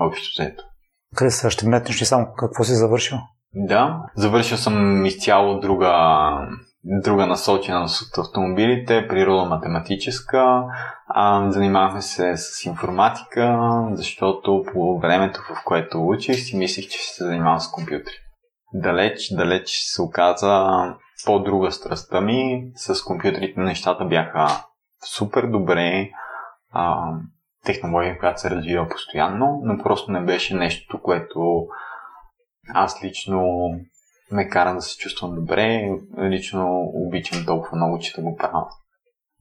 общо 0.00 0.42
взето. 0.42 0.64
Къде 1.16 1.30
сега 1.30 1.50
ще 1.50 1.68
метнеш 1.68 2.00
и 2.00 2.04
само 2.04 2.26
какво 2.38 2.64
си 2.64 2.72
завършил? 2.72 3.18
Да, 3.54 4.02
завършил 4.16 4.56
съм 4.56 5.06
изцяло 5.06 5.60
друга, 5.60 5.92
друга 6.84 7.26
насоченост 7.26 8.02
от 8.02 8.26
автомобилите, 8.26 9.08
природа 9.08 9.44
математическа. 9.44 10.62
А, 11.08 11.50
занимавахме 11.50 12.02
се 12.02 12.36
с 12.36 12.64
информатика, 12.64 13.58
защото 13.92 14.64
по 14.72 14.98
времето, 14.98 15.40
в 15.40 15.64
което 15.64 16.06
учих, 16.06 16.36
си 16.36 16.56
мислих, 16.56 16.88
че 16.88 16.98
ще 16.98 17.14
се 17.14 17.24
занимавам 17.24 17.60
с 17.60 17.70
компютри. 17.70 18.12
Далеч, 18.74 19.28
далеч 19.32 19.68
се 19.68 20.02
оказа 20.02 20.68
по-друга 21.26 21.72
страстта 21.72 22.20
ми. 22.20 22.70
С 22.76 23.04
компютрите 23.04 23.60
нещата 23.60 24.04
бяха 24.04 24.46
супер 25.16 25.46
добре. 25.46 26.10
А, 26.72 27.12
технология, 27.64 28.18
която 28.18 28.40
се 28.40 28.50
развива 28.50 28.88
постоянно, 28.88 29.60
но 29.64 29.82
просто 29.82 30.12
не 30.12 30.20
беше 30.20 30.54
нещо, 30.54 31.00
което 31.02 31.66
аз 32.74 33.04
лично 33.04 33.70
ме 34.30 34.48
кара 34.48 34.74
да 34.74 34.80
се 34.80 34.96
чувствам 34.96 35.34
добре. 35.34 35.88
Лично 36.18 36.90
обичам 36.94 37.44
толкова 37.46 37.76
много, 37.76 37.98
че 37.98 38.14
да 38.16 38.22
го 38.22 38.36
правя. 38.36 38.66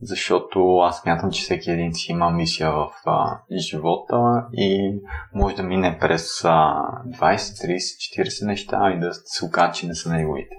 Защото 0.04 0.78
аз 0.78 1.02
смятам, 1.02 1.32
че 1.32 1.42
всеки 1.42 1.72
един 1.72 1.94
си 1.94 2.12
има 2.12 2.30
мисия 2.30 2.72
в 2.72 2.89
а, 3.06 3.39
живота 3.58 4.46
и 4.54 5.00
може 5.34 5.56
да 5.56 5.63
мине 5.63 5.98
през 6.00 6.46
а, 6.46 6.50
20, 6.50 7.36
30, 7.36 8.22
40 8.22 8.48
неща 8.48 8.92
и 8.92 9.00
да 9.00 9.13
се 9.13 9.46
окаже, 9.46 9.74
че 9.74 9.88
не 9.88 9.96
са 9.96 10.13
неговите. 10.13 10.56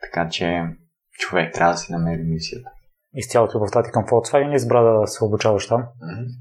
Така 0.00 0.28
че 0.28 0.64
човек 1.18 1.54
трябва 1.54 1.72
да 1.72 1.78
си 1.78 1.92
намери 1.92 2.22
мисията. 2.22 2.70
Изцяло 3.14 3.48
любовта 3.54 3.82
ти 3.82 3.90
към 3.90 4.04
Volkswagen 4.04 4.54
избра 4.54 4.82
да 4.82 5.06
се 5.06 5.24
обучаваш 5.24 5.68
там? 5.68 5.84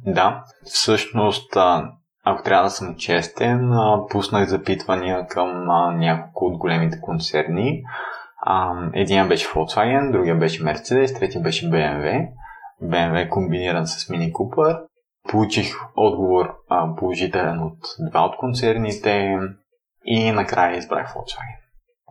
Да, 0.05 0.43
всъщност, 0.63 1.57
ако 2.23 2.43
трябва 2.43 2.63
да 2.63 2.69
съм 2.69 2.95
честен, 2.95 3.71
пуснах 4.09 4.49
запитвания 4.49 5.27
към 5.27 5.65
няколко 5.97 6.45
от 6.45 6.57
големите 6.57 6.99
концерни. 7.01 7.83
Един 8.93 9.27
беше 9.27 9.47
Volkswagen, 9.47 10.11
другия 10.11 10.35
беше 10.35 10.63
Mercedes, 10.63 11.19
третия 11.19 11.41
беше 11.41 11.69
BMW. 11.69 12.27
BMW 12.83 13.29
комбиниран 13.29 13.87
с 13.87 14.07
Mini 14.07 14.31
Cooper. 14.31 14.81
Получих 15.29 15.75
отговор 15.95 16.55
положителен 16.97 17.63
от 17.63 17.77
два 17.99 18.25
от 18.25 18.37
концерните 18.37 19.39
и 20.05 20.31
накрая 20.31 20.77
избрах 20.77 21.13
Volkswagen. 21.13 21.59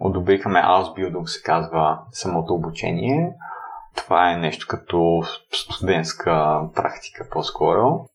Одобриха 0.00 0.48
ме 0.48 0.58
Ausbildung, 0.58 1.24
се 1.24 1.42
казва 1.42 1.98
самото 2.12 2.54
обучение. 2.54 3.32
Това 3.96 4.32
е 4.32 4.36
нещо 4.36 4.66
като 4.68 5.22
студентска 5.52 6.60
практика 6.74 7.28
по-скоро. 7.30 8.06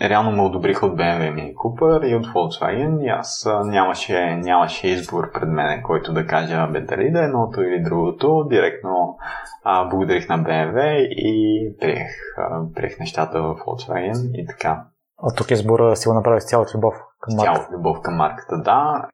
Реално 0.00 0.32
ме 0.32 0.42
одобриха 0.42 0.86
от 0.86 0.98
BMW 0.98 1.34
Mini 1.34 1.54
Cooper 1.54 2.06
и 2.06 2.14
от 2.14 2.26
Volkswagen 2.26 3.04
и 3.04 3.08
аз 3.08 3.48
нямаше, 3.64 4.36
нямаше 4.36 4.88
избор 4.88 5.32
пред 5.32 5.48
мен, 5.48 5.82
който 5.82 6.12
да 6.12 6.26
кажа 6.26 6.66
бе 6.66 6.80
дали 6.80 7.10
да 7.10 7.20
е 7.20 7.24
едното 7.24 7.62
или 7.62 7.82
другото. 7.82 8.46
Директно 8.50 9.16
а, 9.64 9.88
благодарих 9.88 10.28
на 10.28 10.38
BMW 10.38 10.96
и 11.10 11.76
приех, 11.80 12.10
а, 12.38 12.74
приех 12.74 12.98
нещата 13.00 13.42
в 13.42 13.54
Volkswagen 13.54 14.30
и 14.34 14.46
така. 14.46 14.84
А 15.22 15.34
тук 15.34 15.50
избора 15.50 15.96
си 15.96 16.08
го 16.08 16.14
направи 16.14 16.40
с 16.40 16.48
цялата 16.48 16.78
любов 16.78 16.94
към 17.20 17.36
марката. 17.36 17.54
Цялата 17.54 17.76
любов 17.76 17.96
към 18.02 18.14
марката, 18.14 18.58
да 18.58 19.08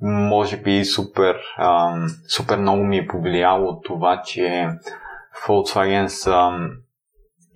може 0.00 0.56
би 0.56 0.84
супер, 0.84 1.36
ам, 1.58 2.06
супер 2.28 2.58
много 2.58 2.84
ми 2.84 2.98
е 2.98 3.06
повлияло 3.06 3.80
това, 3.80 4.22
че 4.24 4.68
Volkswagen 5.46 6.06
са 6.06 6.50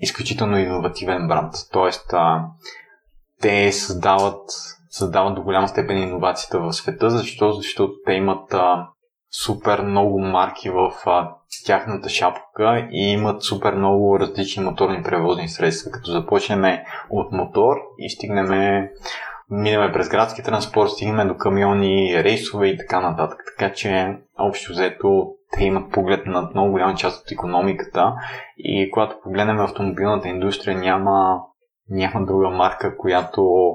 изключително 0.00 0.58
иновативен 0.58 1.28
бранд. 1.28 1.54
Тоест, 1.72 2.12
а, 2.12 2.44
те 3.40 3.72
създават, 3.72 4.50
създават 4.90 5.34
до 5.34 5.42
голяма 5.42 5.68
степен 5.68 5.98
иновацията 5.98 6.61
в 6.61 6.72
света, 6.72 7.11
защо? 7.11 7.52
защото 7.52 7.92
те 8.06 8.12
имат 8.12 8.54
а, 8.54 8.88
супер 9.30 9.82
много 9.82 10.18
марки 10.18 10.70
в 10.70 10.92
а, 11.06 11.30
тяхната 11.66 12.08
шапка 12.08 12.88
и 12.92 13.12
имат 13.12 13.42
супер 13.42 13.74
много 13.74 14.20
различни 14.20 14.64
моторни 14.64 15.02
превозни 15.02 15.48
средства. 15.48 15.90
Като 15.90 16.11
започнем 16.11 16.78
от 17.11 17.32
мотор 17.32 17.76
и 17.98 18.11
стигнем 18.11 18.88
минаме 19.50 19.92
през 19.92 20.08
градски 20.08 20.42
транспорт, 20.42 20.90
стигнем 20.90 21.28
до 21.28 21.37
камиони, 21.37 22.24
рейсове 22.24 22.66
и 22.66 22.76
така 22.76 23.00
нататък. 23.00 23.42
Така 23.46 23.74
че, 23.74 24.16
общо 24.38 24.72
взето, 24.72 25.34
те 25.52 25.64
имат 25.64 25.92
поглед 25.92 26.26
над 26.26 26.54
много 26.54 26.70
голяма 26.70 26.94
част 26.94 27.22
от 27.22 27.32
економиката 27.32 28.14
и 28.58 28.90
когато 28.90 29.20
погледнем 29.22 29.61
автомобилната 29.61 30.28
индустрия, 30.28 30.78
няма, 30.78 31.40
няма 31.88 32.26
друга 32.26 32.50
марка, 32.50 32.96
която 32.96 33.72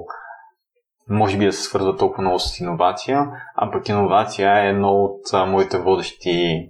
може 1.10 1.38
би 1.38 1.46
да 1.46 1.54
се 1.54 1.64
свързва 1.64 1.98
толкова 1.98 2.22
много 2.22 2.40
с 2.40 2.60
иновация, 2.60 3.32
а 3.56 3.72
пък 3.72 3.90
иновация 3.90 4.66
е 4.66 4.70
едно 4.70 4.90
от 4.90 5.48
моите 5.48 5.78
водещи 5.78 6.70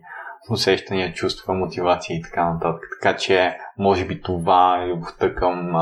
усещания, 0.50 1.14
чувства, 1.14 1.54
мотивация 1.54 2.18
и 2.18 2.22
така 2.22 2.54
нататък. 2.54 2.90
Така 3.02 3.18
че, 3.18 3.58
може 3.78 4.06
би 4.06 4.22
това 4.22 4.86
любовта 4.88 5.36
към, 5.36 5.74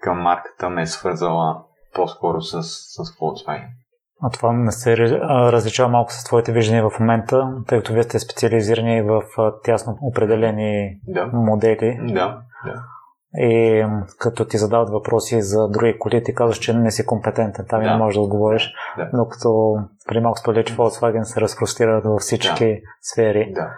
към 0.00 0.20
марката 0.20 0.70
ме 0.70 0.82
е 0.82 0.86
свързала 0.86 1.62
по-скоро 1.94 2.40
с, 2.40 2.62
с 2.62 2.98
Volkswagen. 2.98 3.81
А 4.22 4.30
това 4.30 4.52
не 4.52 4.72
се 4.72 4.96
различава 5.30 5.88
малко 5.88 6.12
с 6.12 6.24
твоите 6.24 6.52
виждания 6.52 6.90
в 6.90 7.00
момента, 7.00 7.52
тъй 7.66 7.78
като 7.78 7.92
вие 7.92 8.02
сте 8.02 8.18
специализирани 8.18 9.02
в 9.02 9.22
тясно 9.64 9.98
определени 10.02 11.00
да. 11.08 11.26
модели. 11.26 11.98
Да, 12.02 12.38
да. 12.64 12.82
И 13.34 13.84
като 14.18 14.44
ти 14.44 14.58
задават 14.58 14.90
въпроси 14.90 15.42
за 15.42 15.68
други 15.68 15.98
коли, 15.98 16.24
ти 16.24 16.34
казваш, 16.34 16.58
че 16.58 16.74
не 16.74 16.90
си 16.90 17.06
компетентен, 17.06 17.66
там 17.68 17.82
да. 17.82 17.90
не 17.90 17.96
можеш 17.96 18.16
да 18.16 18.22
отговориш. 18.22 18.74
Да. 18.96 19.10
Но 19.12 19.28
като 19.28 19.76
при 20.08 20.20
малко 20.20 20.38
сподели, 20.38 20.64
че 20.64 20.76
Volkswagen 20.76 21.22
се 21.22 21.40
разпростира 21.40 22.00
във 22.04 22.20
всички 22.20 22.66
да. 22.66 22.80
сфери. 23.00 23.52
Да. 23.54 23.70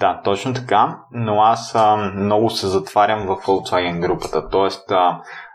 Да, 0.00 0.20
точно 0.24 0.54
така, 0.54 0.98
но 1.12 1.42
аз 1.42 1.74
а, 1.74 1.96
много 1.96 2.50
се 2.50 2.66
затварям 2.66 3.26
в 3.26 3.36
Volkswagen 3.36 4.00
групата, 4.00 4.48
т.е. 4.48 4.94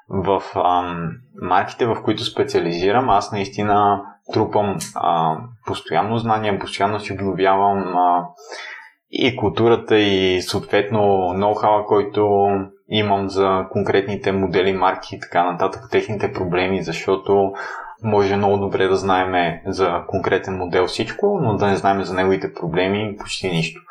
в 0.10 0.44
а, 0.56 0.96
марките, 1.41 1.86
в 1.86 2.04
които 2.04 2.24
специализирам, 2.24 3.10
аз 3.10 3.32
наистина 3.32 4.02
трупам 4.34 4.78
а, 4.96 5.38
постоянно 5.65 6.18
знания, 6.18 6.60
постоянно 6.60 7.00
си 7.00 7.13
обновявам 7.13 7.98
а, 7.98 8.28
и 9.12 9.36
културата 9.36 10.00
и 10.00 10.41
съответно 10.41 11.00
ноу-хау, 11.36 11.86
който 11.86 12.50
имам 12.89 13.30
за 13.30 13.65
конкретните 13.72 14.32
модели, 14.32 14.74
марки 14.74 15.15
и 15.15 15.20
така 15.20 15.52
нататък, 15.52 15.82
техните 15.91 16.34
проблеми, 16.34 16.84
защото 16.84 17.52
може 18.04 18.36
много 18.36 18.58
добре 18.58 18.88
да 18.88 18.96
знаем 18.96 19.60
за 19.65 20.04
конкретен 20.08 20.58
модел 20.58 20.88
всичко, 20.88 21.39
но 21.41 21.56
да 21.56 21.68
не 21.68 21.76
знаем 21.76 22.04
за 22.04 22.13
неговите 22.13 22.54
проблеми 22.54 23.15
почти 23.20 23.50
нищо. 23.50 23.82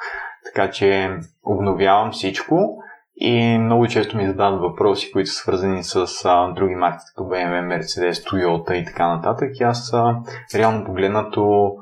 Така 0.44 0.70
че 0.70 1.10
обновявам 1.44 2.12
всичко 2.12 2.78
и 3.16 3.58
много 3.58 3.86
често 3.86 4.16
ми 4.16 4.26
задават 4.26 4.60
въпроси, 4.60 5.12
които 5.12 5.30
са 5.30 5.36
свързани 5.36 5.84
с 5.84 6.06
а, 6.24 6.52
други 6.52 6.74
марки, 6.74 6.98
като 7.08 7.28
BMW, 7.28 7.78
Mercedes, 7.78 8.12
Toyota 8.12 8.72
и 8.72 8.84
така 8.84 9.08
нататък. 9.08 9.50
И 9.60 9.62
аз 9.62 9.92
а, 9.92 10.16
реално 10.54 10.84
погледнато 10.84 11.72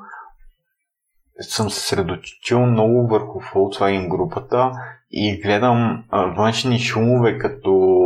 съм 1.39 1.69
се 1.69 1.79
средочил 1.79 2.65
много 2.65 3.07
върху 3.07 3.39
Volkswagen 3.39 4.07
групата 4.07 4.71
и 5.11 5.41
гледам 5.41 6.03
а, 6.09 6.25
външни 6.25 6.79
шумове, 6.79 7.37
като 7.37 7.99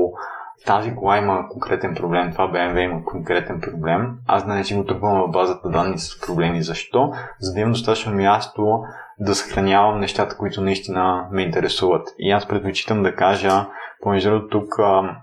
тази 0.65 0.95
кола 0.95 1.17
има 1.17 1.49
конкретен 1.49 1.95
проблем, 1.95 2.31
това 2.31 2.51
BMW 2.51 2.79
има 2.79 3.05
конкретен 3.05 3.61
проблем. 3.61 4.17
Аз 4.27 4.45
не 4.45 4.63
си 4.63 4.75
го 4.75 4.85
трупвам 4.85 5.21
в 5.21 5.31
базата 5.31 5.69
данни 5.69 5.97
с 5.97 6.21
проблеми. 6.21 6.63
Защо? 6.63 7.11
За 7.39 7.53
да 7.53 7.59
имам 7.59 7.71
достатъчно 7.71 8.13
място 8.13 8.83
да 9.19 9.35
съхранявам 9.35 9.99
нещата, 9.99 10.37
които 10.37 10.61
наистина 10.61 11.27
ме 11.31 11.41
интересуват. 11.41 12.07
И 12.19 12.31
аз 12.31 12.47
предпочитам 12.47 13.03
да 13.03 13.15
кажа, 13.15 13.65
понеже 14.01 14.31
тук 14.51 14.79
а, 14.79 15.15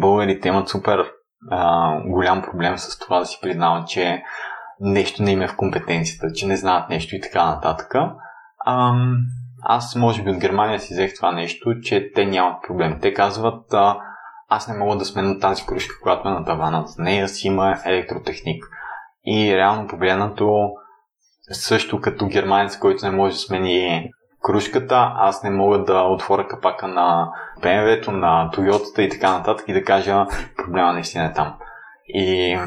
българите 0.00 0.48
имат 0.48 0.68
супер 0.68 1.12
а, 1.50 1.92
голям 2.06 2.42
проблем 2.42 2.78
с 2.78 2.98
това 2.98 3.18
да 3.18 3.26
си 3.26 3.38
признават, 3.42 3.88
че 3.88 4.22
нещо 4.80 5.22
не 5.22 5.32
им 5.32 5.42
е 5.42 5.48
в 5.48 5.56
компетенцията, 5.56 6.32
че 6.32 6.46
не 6.46 6.56
знаят 6.56 6.88
нещо 6.88 7.16
и 7.16 7.20
така 7.20 7.46
нататък. 7.46 7.94
А, 8.64 8.92
аз, 9.62 9.96
може 9.96 10.22
би, 10.22 10.30
от 10.30 10.38
Германия 10.38 10.80
си 10.80 10.94
взех 10.94 11.14
това 11.16 11.32
нещо, 11.32 11.80
че 11.80 12.12
те 12.14 12.26
нямат 12.26 12.62
проблем. 12.66 12.98
Те 13.00 13.14
казват, 13.14 13.74
а, 13.74 14.00
аз 14.48 14.68
не 14.68 14.78
мога 14.78 14.96
да 14.96 15.04
сменя 15.04 15.38
тази 15.38 15.66
кружка, 15.66 15.94
която 16.02 16.28
е 16.28 16.32
на 16.32 16.44
тавана. 16.44 16.86
За 16.86 17.02
нея 17.02 17.28
си 17.28 17.46
има 17.46 17.76
електротехник. 17.84 18.64
И 19.26 19.56
реално 19.56 19.88
погледнато, 19.88 20.70
също 21.50 22.00
като 22.00 22.26
германец, 22.26 22.78
който 22.78 23.06
не 23.06 23.10
може 23.10 23.34
да 23.34 23.38
смени 23.38 24.10
кружката, 24.42 25.12
аз 25.16 25.42
не 25.42 25.50
мога 25.50 25.84
да 25.84 26.02
отворя 26.02 26.48
капака 26.48 26.88
на 26.88 27.32
BMW-то, 27.62 28.12
на 28.12 28.50
Toyota 28.54 29.00
и 29.00 29.08
така 29.08 29.38
нататък 29.38 29.68
и 29.68 29.72
да 29.72 29.84
кажа 29.84 30.26
проблема 30.56 30.92
наистина 30.92 31.24
е 31.24 31.32
там. 31.32 31.54
И 32.08 32.58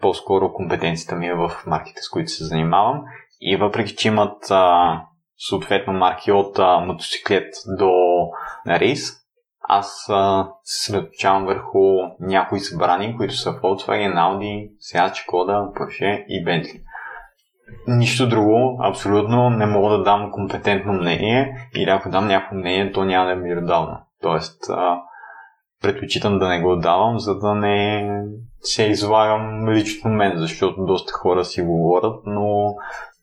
по-скоро 0.00 0.52
компетенцията 0.52 1.16
ми 1.16 1.26
е 1.26 1.34
в 1.34 1.52
марките, 1.66 2.02
с 2.02 2.08
които 2.08 2.30
се 2.30 2.44
занимавам. 2.44 3.02
И 3.40 3.56
въпреки, 3.56 3.96
че 3.96 4.08
имат 4.08 4.50
а, 4.50 5.02
съответно 5.48 5.92
марки 5.92 6.32
от 6.32 6.58
а, 6.58 6.78
мотоциклет 6.80 7.54
до 7.66 7.92
рейс, 8.68 9.20
аз 9.68 10.04
се 10.64 10.82
съсредоточавам 10.82 11.44
върху 11.44 11.78
някои 12.20 12.60
събрани, 12.60 13.16
които 13.16 13.34
са 13.34 13.50
Volkswagen, 13.50 14.14
Audi, 14.14 14.70
Seat, 14.92 15.12
Skoda, 15.12 15.72
Porsche 15.72 16.24
и 16.28 16.44
Bentley. 16.44 16.82
Нищо 17.88 18.28
друго, 18.28 18.78
абсолютно 18.82 19.50
не 19.50 19.66
мога 19.66 19.96
да 19.96 20.02
дам 20.02 20.30
компетентно 20.32 20.92
мнение 20.92 21.68
или 21.76 21.90
ако 21.90 22.10
дам 22.10 22.26
някакво 22.26 22.56
мнение, 22.56 22.92
то 22.92 23.04
няма 23.04 23.26
да 23.26 23.32
е 23.32 23.36
миродално. 23.36 23.98
Тоест, 24.22 24.70
а, 24.70 25.00
предпочитам 25.82 26.38
да 26.38 26.48
не 26.48 26.60
го 26.60 26.76
давам, 26.76 27.18
за 27.18 27.38
да 27.38 27.54
не 27.54 28.08
се 28.60 28.84
излагам 28.84 29.68
лично 29.68 30.10
мен, 30.10 30.32
защото 30.36 30.84
доста 30.84 31.12
хора 31.12 31.44
си 31.44 31.62
говорят, 31.62 32.20
но 32.26 32.74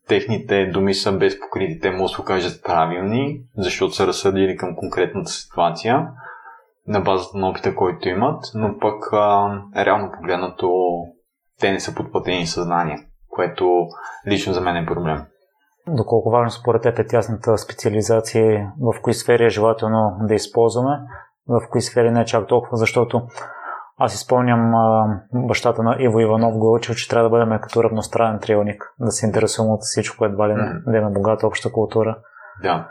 техните 0.07 0.65
думи 0.65 0.93
са 0.93 1.11
без 1.11 1.39
покрити. 1.39 1.79
Те 1.79 1.91
могат 1.91 2.11
да 2.11 2.15
се 2.15 2.23
кажат 2.25 2.63
правилни, 2.63 3.41
защото 3.57 3.93
са 3.93 4.07
разсъдили 4.07 4.57
към 4.57 4.75
конкретната 4.75 5.31
ситуация 5.31 6.07
на 6.87 6.99
базата 6.99 7.37
на 7.37 7.49
опита, 7.49 7.75
който 7.75 8.09
имат, 8.09 8.43
но 8.55 8.79
пък 8.79 9.13
а, 9.13 9.49
реално 9.75 10.11
погледнато 10.11 10.71
те 11.59 11.71
не 11.71 11.79
са 11.79 11.95
подплатени 11.95 12.47
съзнания, 12.47 12.99
което 13.37 13.87
лично 14.27 14.53
за 14.53 14.61
мен 14.61 14.75
е 14.75 14.85
проблем. 14.85 15.25
Доколко 15.87 16.29
важно 16.29 16.51
според 16.51 16.81
теб 16.81 16.99
е 16.99 17.07
тясната 17.07 17.57
специализация, 17.57 18.71
в 18.81 19.01
кои 19.01 19.13
сфери 19.13 19.45
е 19.45 19.49
желателно 19.49 20.17
да 20.21 20.35
използваме, 20.35 20.99
в 21.47 21.61
кои 21.71 21.81
сфери 21.81 22.11
не 22.11 22.21
е 22.21 22.25
чак 22.25 22.47
толкова, 22.47 22.77
защото 22.77 23.21
аз 23.97 24.15
изпълням 24.15 24.71
бащата 25.33 25.83
на 25.83 25.95
Иво 25.99 26.19
Иванов 26.19 26.57
го 26.57 26.73
учил, 26.73 26.95
че 26.95 27.09
трябва 27.09 27.23
да 27.23 27.29
бъдем 27.29 27.59
като 27.61 27.83
равностранен 27.83 28.39
триъгълник, 28.39 28.93
да 28.99 29.11
се 29.11 29.25
интересуваме 29.25 29.73
от 29.73 29.81
всичко, 29.81 30.25
едва 30.25 30.49
ли 30.49 30.53
не, 30.53 30.61
mm. 30.61 30.91
да 30.91 30.97
имаме 30.97 31.13
богата 31.13 31.47
обща 31.47 31.71
култура. 31.71 32.17
Да, 32.63 32.87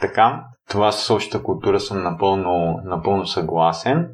така, 0.00 0.44
това 0.68 0.92
с 0.92 1.10
общата 1.10 1.44
култура 1.44 1.80
съм 1.80 2.02
напълно, 2.02 2.80
напълно 2.84 3.26
съгласен. 3.26 4.10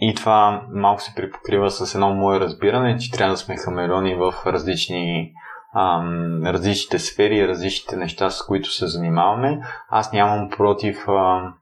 И 0.00 0.14
това 0.14 0.62
малко 0.70 1.02
се 1.02 1.14
припокрива 1.14 1.70
с 1.70 1.94
едно 1.94 2.14
мое 2.14 2.40
разбиране, 2.40 2.98
че 2.98 3.10
трябва 3.10 3.32
да 3.32 3.38
сме 3.38 3.56
хамелони 3.56 4.14
в 4.14 4.34
различни, 4.46 5.32
ам, 5.74 6.42
различните 6.46 6.98
сфери, 6.98 7.48
различните 7.48 7.96
неща, 7.96 8.30
с 8.30 8.46
които 8.46 8.72
се 8.72 8.86
занимаваме. 8.86 9.60
Аз 9.90 10.12
нямам 10.12 10.50
против 10.50 11.08
ам, 11.08 11.54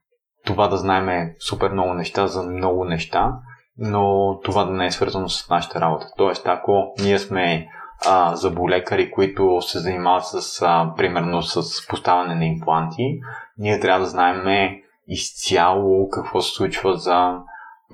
това 0.47 0.68
да 0.68 0.77
знаем 0.77 1.31
супер 1.49 1.70
много 1.70 1.94
неща 1.94 2.27
за 2.27 2.42
много 2.42 2.85
неща, 2.85 3.33
но 3.79 4.38
това 4.44 4.64
да 4.64 4.73
не 4.73 4.87
е 4.87 4.90
свързано 4.90 5.29
с 5.29 5.49
нашата 5.51 5.81
работа. 5.81 6.07
Тоест, 6.16 6.47
ако 6.47 6.92
ние 7.03 7.18
сме 7.18 7.68
а, 8.09 8.37
заболекари, 8.37 9.11
които 9.11 9.61
се 9.61 9.79
занимават 9.79 10.25
с, 10.25 10.62
а, 10.62 10.92
примерно, 10.97 11.42
с 11.42 11.87
поставяне 11.88 12.35
на 12.35 12.44
импланти, 12.44 13.20
ние 13.59 13.81
трябва 13.81 14.01
да 14.01 14.07
знаем 14.07 14.70
изцяло 15.09 16.09
какво 16.09 16.40
се 16.40 16.55
случва 16.55 16.97
за 16.97 17.38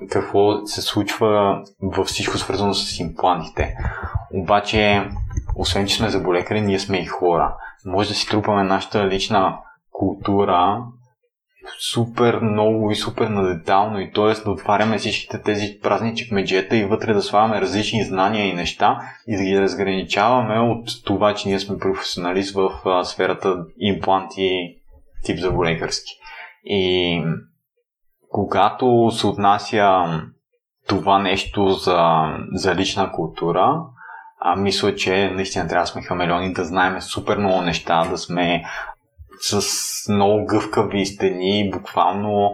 какво 0.09 0.65
се 0.65 0.81
случва 0.81 1.61
във 1.81 2.07
всичко 2.07 2.37
свързано 2.37 2.73
с 2.73 2.99
имплантите. 2.99 3.77
Обаче, 4.33 5.09
освен 5.55 5.87
че 5.87 5.95
сме 5.95 6.09
заболекари, 6.09 6.61
ние 6.61 6.79
сме 6.79 6.97
и 6.97 7.05
хора. 7.05 7.55
Може 7.85 8.09
да 8.09 8.15
си 8.15 8.27
трупаме 8.27 8.63
нашата 8.63 9.07
лична 9.07 9.57
култура 9.91 10.83
супер 11.79 12.39
много 12.39 12.91
и 12.91 12.95
супер 12.95 13.27
надетално 13.27 13.99
и 13.99 14.11
т.е. 14.11 14.43
да 14.43 14.51
отваряме 14.51 14.97
всичките 14.97 15.41
тези 15.41 15.79
празни 15.81 16.15
чекмеджета 16.15 16.77
и 16.77 16.85
вътре 16.85 17.13
да 17.13 17.21
слагаме 17.21 17.61
различни 17.61 18.03
знания 18.03 18.47
и 18.47 18.53
неща 18.53 18.99
и 19.27 19.37
да 19.37 19.43
ги 19.43 19.61
разграничаваме 19.61 20.59
от 20.59 20.87
това, 21.05 21.35
че 21.35 21.49
ние 21.49 21.59
сме 21.59 21.77
професионалист 21.77 22.55
в 22.55 22.71
а, 22.85 23.03
сферата 23.03 23.55
импланти 23.79 24.75
тип 25.23 25.39
заболекарски. 25.39 26.11
И 26.63 27.23
когато 28.31 29.11
се 29.11 29.27
отнася 29.27 30.05
това 30.87 31.19
нещо 31.19 31.69
за, 31.69 32.21
за 32.53 32.75
лична 32.75 33.11
култура, 33.11 33.83
а, 34.39 34.55
мисля, 34.55 34.95
че 34.95 35.29
наистина 35.29 35.67
трябва 35.67 35.83
да 35.83 35.87
сме 35.87 36.01
хамелеони, 36.01 36.53
да 36.53 36.65
знаем 36.65 37.01
супер 37.01 37.37
много 37.37 37.61
неща, 37.61 38.05
да 38.09 38.17
сме 38.17 38.63
с 39.39 39.61
много 40.09 40.45
гъвкави 40.45 41.05
стени, 41.05 41.69
буквално 41.73 42.53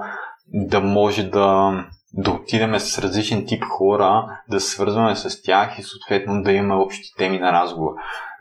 да 0.53 0.81
може 0.81 1.23
да, 1.23 1.71
да 2.13 2.31
отидем 2.31 2.79
с 2.79 2.99
различен 2.99 3.45
тип 3.45 3.63
хора, 3.63 4.39
да 4.49 4.59
се 4.59 4.69
свързваме 4.69 5.15
с 5.15 5.41
тях 5.41 5.79
и 5.79 5.83
съответно 5.83 6.43
да 6.43 6.51
имаме 6.51 6.83
общи 6.83 7.15
теми 7.17 7.39
на 7.39 7.51
разговор. 7.51 7.91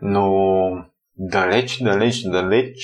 Но 0.03 0.68
далеч, 1.16 1.83
далеч, 1.83 2.22
далеч 2.22 2.77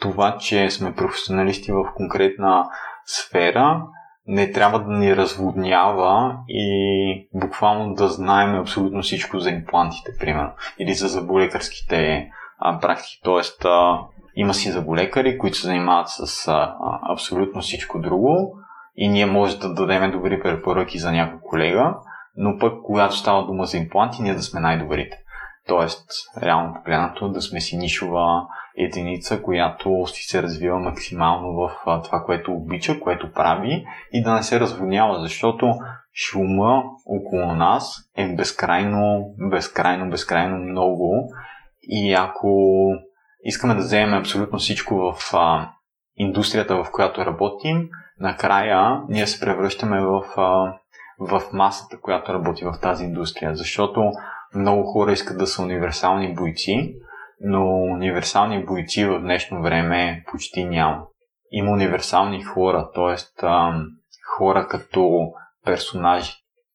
това, 0.00 0.38
че 0.38 0.70
сме 0.70 0.94
професионалисти 0.94 1.72
в 1.72 1.84
конкретна 1.96 2.68
сфера, 3.06 3.82
не 4.26 4.52
трябва 4.52 4.78
да 4.78 4.92
ни 4.92 5.16
разводнява 5.16 6.38
и 6.48 7.28
буквално 7.34 7.94
да 7.94 8.08
знаем 8.08 8.60
абсолютно 8.60 9.02
всичко 9.02 9.38
за 9.38 9.50
имплантите, 9.50 10.12
примерно, 10.20 10.50
или 10.78 10.94
за 10.94 11.08
заболекарските 11.08 12.30
а, 12.58 12.80
практики. 12.80 13.20
Тоест, 13.24 13.64
а, 13.64 13.98
има 14.36 14.54
си 14.54 14.70
заболекари, 14.70 15.38
които 15.38 15.56
се 15.56 15.66
занимават 15.66 16.08
с 16.08 16.48
а, 16.48 16.76
абсолютно 17.12 17.60
всичко 17.60 17.98
друго 17.98 18.58
и 18.96 19.08
ние 19.08 19.26
може 19.26 19.58
да 19.58 19.74
дадем 19.74 20.10
добри 20.10 20.42
препоръки 20.42 20.98
за 20.98 21.12
някой 21.12 21.40
колега, 21.40 21.94
но 22.36 22.58
пък 22.58 22.82
когато 22.82 23.16
става 23.16 23.46
дума 23.46 23.64
за 23.64 23.76
импланти, 23.76 24.22
ние 24.22 24.34
да 24.34 24.42
сме 24.42 24.60
най-добрите. 24.60 25.16
Тоест, 25.66 26.08
реално 26.42 26.74
погледнато, 26.74 27.28
да 27.28 27.42
сме 27.42 27.60
си 27.60 27.76
нишова 27.76 28.46
единица, 28.76 29.42
която 29.42 30.06
си 30.06 30.22
се 30.22 30.42
развива 30.42 30.78
максимално 30.78 31.52
в 31.52 31.70
това, 32.04 32.22
което 32.26 32.52
обича, 32.52 33.00
което 33.00 33.32
прави 33.32 33.86
и 34.12 34.22
да 34.22 34.34
не 34.34 34.42
се 34.42 34.60
разводнява, 34.60 35.20
защото 35.20 35.74
шума 36.14 36.82
около 37.06 37.54
нас 37.54 38.10
е 38.16 38.34
безкрайно, 38.34 39.34
безкрайно, 39.50 40.10
безкрайно 40.10 40.56
много. 40.56 41.32
И 41.82 42.14
ако 42.14 42.76
искаме 43.44 43.74
да 43.74 43.80
вземем 43.80 44.18
абсолютно 44.18 44.58
всичко 44.58 44.94
в 44.94 45.34
а, 45.34 45.70
индустрията, 46.16 46.76
в 46.76 46.86
която 46.92 47.26
работим, 47.26 47.88
накрая 48.20 49.02
ние 49.08 49.26
се 49.26 49.40
превръщаме 49.40 50.00
в, 50.00 50.22
а, 50.36 50.74
в 51.18 51.42
масата, 51.52 52.00
която 52.00 52.34
работи 52.34 52.64
в 52.64 52.74
тази 52.82 53.04
индустрия, 53.04 53.56
защото 53.56 54.12
много 54.54 54.82
хора 54.82 55.12
искат 55.12 55.38
да 55.38 55.46
са 55.46 55.62
универсални 55.62 56.34
бойци, 56.34 56.94
но 57.40 57.82
универсални 57.82 58.64
бойци 58.64 59.04
в 59.04 59.20
днешно 59.20 59.62
време 59.62 60.24
почти 60.30 60.64
няма. 60.64 61.02
Има 61.50 61.72
универсални 61.72 62.42
хора, 62.42 62.90
т.е. 62.94 63.46
хора 64.36 64.68
като 64.68 65.32
персонажи. 65.64 66.32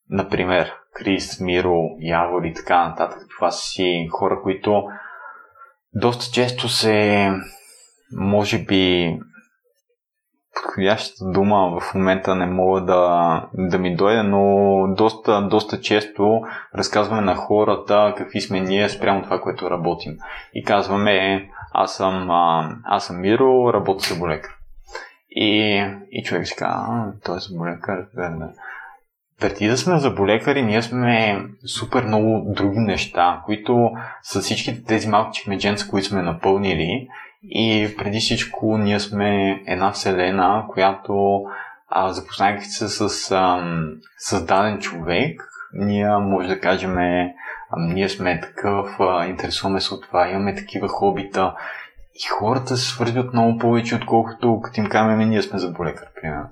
Например, 0.10 0.74
Крис, 0.93 1.39
Миро, 1.39 1.82
Явор 2.00 2.43
и 2.43 2.54
така 2.54 2.88
нататък. 2.88 3.19
Това 3.38 3.52
са 3.52 3.65
си 3.65 4.08
хора, 4.12 4.41
които 4.43 4.84
доста 5.93 6.26
често 6.34 6.69
се, 6.69 7.30
може 8.17 8.65
би, 8.65 9.15
подходящата 10.55 11.25
дума 11.25 11.79
в 11.79 11.93
момента 11.95 12.35
не 12.35 12.45
мога 12.45 12.81
да, 12.81 13.45
да 13.53 13.77
ми 13.77 13.95
дойде, 13.95 14.23
но 14.23 14.85
доста, 14.97 15.41
доста 15.41 15.81
често 15.81 16.41
разказваме 16.75 17.21
на 17.21 17.35
хората 17.35 18.13
какви 18.17 18.41
сме 18.41 18.59
ние 18.59 18.89
спрямо 18.89 19.23
това, 19.23 19.41
което 19.41 19.71
работим. 19.71 20.17
И 20.53 20.63
казваме, 20.63 21.47
аз 21.73 21.95
съм, 21.95 22.27
аз 22.85 23.05
съм 23.05 23.21
Миро, 23.21 23.73
работя 23.73 24.13
за 24.13 24.19
болекар. 24.19 24.51
И, 25.29 25.83
и 26.11 26.23
човек 26.23 26.47
си 26.47 26.55
казва, 26.55 27.13
той 27.25 27.37
е 27.37 27.39
заболекар. 27.39 28.05
Преди 29.39 29.67
да 29.67 29.77
сме 29.77 29.99
заболекари, 29.99 30.61
ние 30.61 30.81
сме 30.81 31.43
супер 31.65 32.03
много 32.03 32.53
други 32.53 32.79
неща, 32.79 33.41
които 33.45 33.91
с 34.23 34.41
всички 34.41 34.83
тези 34.83 35.07
малки 35.07 35.39
чекмедженца, 35.39 35.87
които 35.89 36.07
сме 36.07 36.21
напълнили, 36.21 37.07
и 37.43 37.95
преди 37.97 38.19
всичко 38.19 38.77
ние 38.77 38.99
сме 38.99 39.62
една 39.67 39.91
вселена, 39.91 40.65
която 40.69 41.43
а, 41.89 42.13
запознайки 42.13 42.65
се 42.65 42.88
с 42.88 43.32
ам, 43.32 43.91
създаден 44.17 44.80
човек, 44.80 45.41
ние 45.73 46.10
може 46.10 46.47
да 46.47 46.60
кажем, 46.60 46.95
ние 47.77 48.10
сме 48.10 48.39
такъв, 48.39 48.99
а, 48.99 49.25
интересуваме 49.25 49.82
се 49.82 49.93
от 49.93 50.04
това, 50.04 50.30
имаме 50.30 50.56
такива 50.56 50.88
хобита. 50.88 51.56
И 52.15 52.27
хората 52.27 52.77
се 52.77 52.89
свързват 52.89 53.34
много 53.34 53.58
повече, 53.58 53.95
отколкото 53.95 54.62
като 54.63 54.80
им 54.80 54.89
кажем, 54.89 55.30
ние 55.30 55.41
сме 55.41 55.60
заболекар, 55.60 56.08
примерно. 56.21 56.49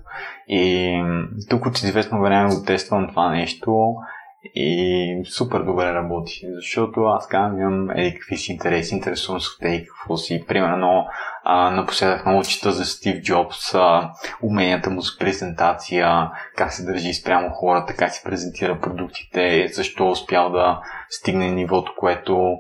И 0.48 1.04
тук 1.50 1.66
от 1.66 1.78
известно 1.78 2.22
време 2.22 2.56
го 2.56 2.64
тествам 2.66 3.08
това 3.10 3.30
нещо 3.30 3.96
и 4.44 5.24
супер 5.30 5.60
добре 5.60 5.94
работи, 5.94 6.42
защото 6.56 7.04
аз 7.04 7.28
казвам, 7.28 7.90
еди 7.90 8.14
какви 8.14 8.38
си 8.38 8.52
интереси, 8.52 8.96
интересувам 8.96 9.42
се 9.42 9.48
от 9.48 9.66
еди 9.66 9.86
какво 9.86 10.18
си. 10.18 10.44
Примерно, 10.48 11.06
а, 11.44 11.72
напоследък 11.72 12.26
много 12.26 12.44
чета 12.44 12.72
за 12.72 12.86
Стив 12.86 13.22
Джобс, 13.22 13.76
а, 13.76 14.12
уменията 14.44 14.90
му 14.90 15.02
за 15.02 15.12
презентация, 15.20 16.32
как 16.56 16.74
се 16.74 16.86
държи 16.86 17.14
спрямо 17.14 17.50
хората, 17.50 17.94
как 17.94 18.12
се 18.12 18.24
презентира 18.24 18.80
продуктите, 18.80 19.68
защо 19.74 20.08
е 20.08 20.12
успял 20.12 20.52
да 20.52 20.82
стигне 21.10 21.52
нивото, 21.52 21.94
което 21.98 22.58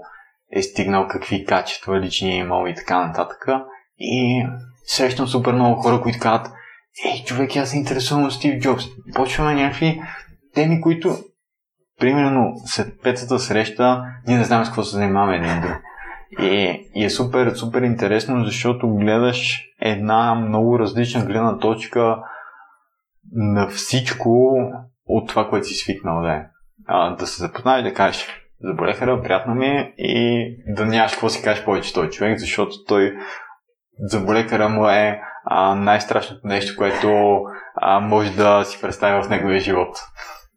е 0.52 0.62
стигнал, 0.62 1.08
какви 1.08 1.46
качества 1.46 2.00
лични 2.00 2.32
е 2.32 2.38
имал 2.38 2.68
и 2.68 2.76
така 2.76 3.08
нататък. 3.08 3.48
И 4.00 4.46
срещам 4.86 5.28
супер 5.28 5.54
много 5.54 5.82
хора, 5.82 6.02
които 6.02 6.20
казват, 6.20 6.52
ей, 7.06 7.24
човек, 7.24 7.56
аз 7.56 7.70
се 7.70 7.78
интересувам 7.78 8.26
от 8.26 8.34
Стив 8.34 8.60
Джобс. 8.60 8.84
Почваме 9.16 9.54
някакви 9.54 10.02
теми, 10.54 10.82
които 10.82 11.18
примерно 12.00 12.54
след 12.66 13.02
петата 13.04 13.40
среща 13.40 14.04
ние 14.28 14.38
не 14.38 14.44
знаем 14.44 14.66
с 14.66 14.68
какво 14.68 14.84
се 14.84 14.96
занимаваме 14.96 15.36
един 15.36 15.62
друг. 15.62 15.78
И, 16.40 16.82
и 16.96 17.06
е 17.06 17.10
супер, 17.10 17.52
супер 17.56 17.82
интересно, 17.82 18.46
защото 18.46 18.96
гледаш 18.96 19.66
една 19.82 20.36
много 20.36 20.80
различна 20.80 21.26
гледна 21.26 21.58
точка 21.58 22.18
на 23.32 23.68
всичко 23.68 24.58
от 25.06 25.30
това, 25.30 25.50
което 25.50 25.68
си 25.68 25.74
свикнал 25.74 26.22
да 26.22 26.34
е. 26.34 26.46
А, 26.88 27.16
да 27.16 27.28
се 27.28 27.42
запознаеш 27.42 27.84
да 27.84 27.94
кажеш, 27.94 28.28
заболеха, 28.62 29.22
приятно 29.24 29.56
ми 29.56 29.68
е 29.68 29.94
и 29.98 30.56
да 30.68 30.86
нямаш 30.86 31.12
какво 31.12 31.30
си 31.30 31.44
кажеш 31.44 31.66
повече 31.66 31.94
той 31.94 32.10
човек, 32.10 32.40
защото 32.40 32.72
той 32.88 33.14
заболекара 34.00 34.70
му 34.70 34.90
е 34.90 35.22
а, 35.46 35.76
най-страшното 35.76 36.48
нещо, 36.48 36.78
което 36.78 37.40
а, 37.76 38.00
може 38.00 38.36
да 38.36 38.64
си 38.64 38.82
представи 38.82 39.24
в 39.24 39.30
неговия 39.30 39.60
живот. 39.60 39.98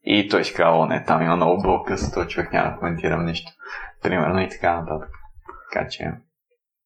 И 0.05 0.29
той 0.29 0.45
ще 0.45 0.55
казва, 0.55 0.87
не, 0.87 1.05
там 1.05 1.23
има 1.23 1.37
много 1.37 1.85
за 1.91 2.13
този 2.13 2.29
човек 2.29 2.53
няма 2.53 2.71
да 2.71 2.77
коментирам 2.77 3.25
нищо. 3.25 3.53
Примерно 4.03 4.41
и 4.41 4.49
така 4.49 4.81
нататък. 4.81 5.11
Така 5.73 5.89
че... 5.89 6.11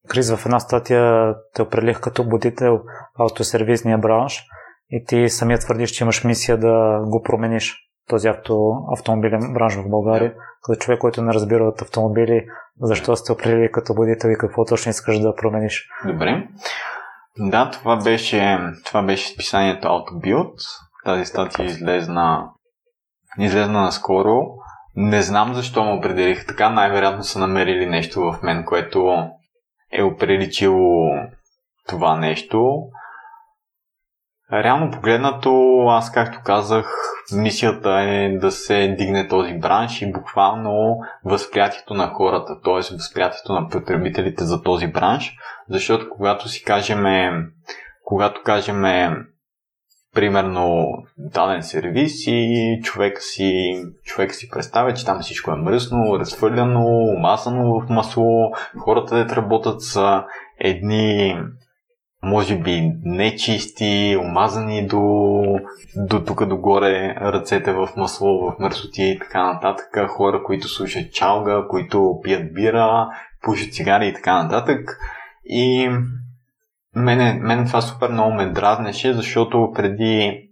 Крис, 0.08 0.34
в 0.34 0.46
една 0.46 0.60
статия 0.60 1.34
те 1.54 1.62
определих 1.62 2.00
като 2.00 2.24
будител 2.24 2.80
автосервизния 3.18 3.98
бранш 3.98 4.44
и 4.90 5.04
ти 5.04 5.28
самият 5.28 5.60
твърдиш, 5.60 5.90
че 5.90 6.04
имаш 6.04 6.24
мисия 6.24 6.58
да 6.58 7.00
го 7.04 7.22
промениш 7.22 7.76
този 8.08 8.28
авто, 8.28 8.72
автомобилен 8.92 9.52
бранш 9.54 9.74
в 9.74 9.88
България. 9.88 10.30
Yeah. 10.30 10.36
Като 10.62 10.80
човек, 10.80 11.00
който 11.00 11.22
не 11.22 11.34
разбира 11.34 11.64
от 11.64 11.82
автомобили, 11.82 12.46
защо 12.80 13.16
сте 13.16 13.32
определили 13.32 13.72
като 13.72 13.94
будител 13.94 14.28
и 14.28 14.38
какво 14.38 14.64
точно 14.64 14.90
искаш 14.90 15.18
да 15.18 15.34
промениш? 15.34 15.88
Добре. 16.06 16.48
Да, 17.38 17.70
това 17.70 17.96
беше, 17.96 18.58
това 18.84 19.02
беше 19.02 19.32
списанието 19.32 19.88
AutoBuild. 19.88 20.54
Тази 21.04 21.24
статия 21.24 21.66
излезна 21.66 22.50
излезна 23.38 23.80
наскоро. 23.80 24.42
Не 24.96 25.22
знам 25.22 25.54
защо 25.54 25.84
му 25.84 25.98
определих 25.98 26.46
така. 26.46 26.70
Най-вероятно 26.70 27.22
са 27.22 27.38
намерили 27.38 27.86
нещо 27.86 28.20
в 28.20 28.38
мен, 28.42 28.64
което 28.64 29.28
е 29.92 30.02
оприличило 30.02 31.10
това 31.88 32.16
нещо. 32.16 32.82
Реално 34.52 34.90
погледнато, 34.90 35.82
аз 35.88 36.12
както 36.12 36.40
казах, 36.44 36.92
мисията 37.36 37.90
е 37.90 38.38
да 38.38 38.50
се 38.50 38.88
дигне 38.98 39.28
този 39.28 39.54
бранш 39.54 40.02
и 40.02 40.12
буквално 40.12 40.98
възприятието 41.24 41.94
на 41.94 42.08
хората, 42.08 42.60
т.е. 42.64 42.94
възприятието 42.94 43.52
на 43.52 43.68
потребителите 43.68 44.44
за 44.44 44.62
този 44.62 44.86
бранш, 44.86 45.36
защото 45.68 46.08
когато 46.10 46.48
си 46.48 46.64
кажем, 46.64 47.04
когато 48.04 48.40
кажем 48.44 48.84
примерно 50.16 50.86
даден 51.18 51.62
сервис 51.62 52.26
и 52.26 52.80
човек 52.84 53.22
си, 53.22 53.82
човек 54.04 54.34
си 54.34 54.50
представя, 54.50 54.94
че 54.94 55.04
там 55.04 55.20
всичко 55.20 55.50
е 55.50 55.56
мръсно, 55.56 56.18
разхвърляно, 56.18 57.14
масано 57.18 57.80
в 57.80 57.88
масло, 57.88 58.52
хората 58.78 59.24
да 59.24 59.36
работят 59.36 59.82
са 59.82 60.24
едни 60.60 61.36
може 62.22 62.58
би 62.58 62.92
нечисти, 63.04 64.16
омазани 64.20 64.86
до, 64.86 65.42
до 65.96 66.24
тук 66.24 66.46
догоре, 66.46 67.14
ръцете 67.20 67.72
в 67.72 67.88
масло, 67.96 68.50
в 68.50 68.54
мърсоти 68.58 69.02
и 69.02 69.18
така 69.18 69.52
нататък, 69.52 70.08
хора, 70.08 70.42
които 70.42 70.68
слушат 70.68 71.12
чалга, 71.12 71.64
които 71.68 72.20
пият 72.22 72.54
бира, 72.54 73.08
пушат 73.42 73.74
цигари 73.74 74.08
и 74.08 74.14
така 74.14 74.42
нататък. 74.42 74.98
И 75.44 75.90
Мене, 76.96 77.38
мен 77.42 77.66
това 77.66 77.80
супер 77.80 78.08
много 78.08 78.32
ме 78.32 78.46
дразнеше, 78.46 79.12
защото 79.12 79.72
преди, 79.74 80.48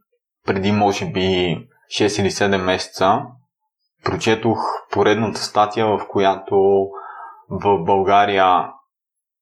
преди 0.47 0.73
може 0.73 1.07
би 1.07 1.59
6 2.01 2.21
или 2.21 2.31
7 2.31 2.65
месеца 2.65 3.23
прочетох 4.05 4.59
поредната 4.91 5.41
статия, 5.41 5.87
в 5.87 6.01
която 6.09 6.57
в 7.51 7.85
България 7.85 8.71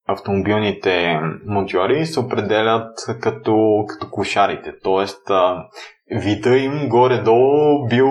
автомобилните 0.09 1.21
монтьори 1.47 2.07
се 2.07 2.21
определят 2.21 2.97
като, 3.21 3.85
като 3.89 4.11
кошарите. 4.11 4.73
Тоест, 4.83 5.31
вида 6.11 6.57
им 6.57 6.89
горе-долу 6.89 7.89
бил 7.89 8.09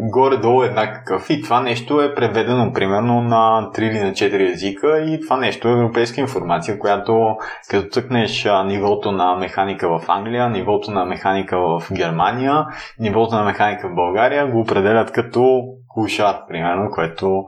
горе-долу 0.00 0.62
еднакъв. 0.62 1.30
И 1.30 1.42
това 1.42 1.60
нещо 1.60 2.00
е 2.00 2.14
преведено 2.14 2.72
примерно 2.72 3.22
на 3.22 3.70
3 3.74 3.80
или 3.80 4.00
на 4.00 4.10
4 4.10 4.52
езика 4.52 5.00
и 5.00 5.20
това 5.20 5.36
нещо 5.36 5.68
е 5.68 5.72
европейска 5.72 6.20
информация, 6.20 6.78
която 6.78 7.36
като 7.70 7.88
цъкнеш 7.88 8.46
нивото 8.66 9.12
на 9.12 9.36
механика 9.36 9.88
в 9.88 10.04
Англия, 10.08 10.50
нивото 10.50 10.90
на 10.90 11.04
механика 11.04 11.58
в 11.58 11.82
Германия, 11.92 12.66
нивото 12.98 13.34
на 13.34 13.44
механика 13.44 13.88
в 13.88 13.94
България 13.94 14.46
го 14.46 14.60
определят 14.60 15.12
като 15.12 15.62
кушар, 15.88 16.36
примерно, 16.48 16.90
което 16.90 17.44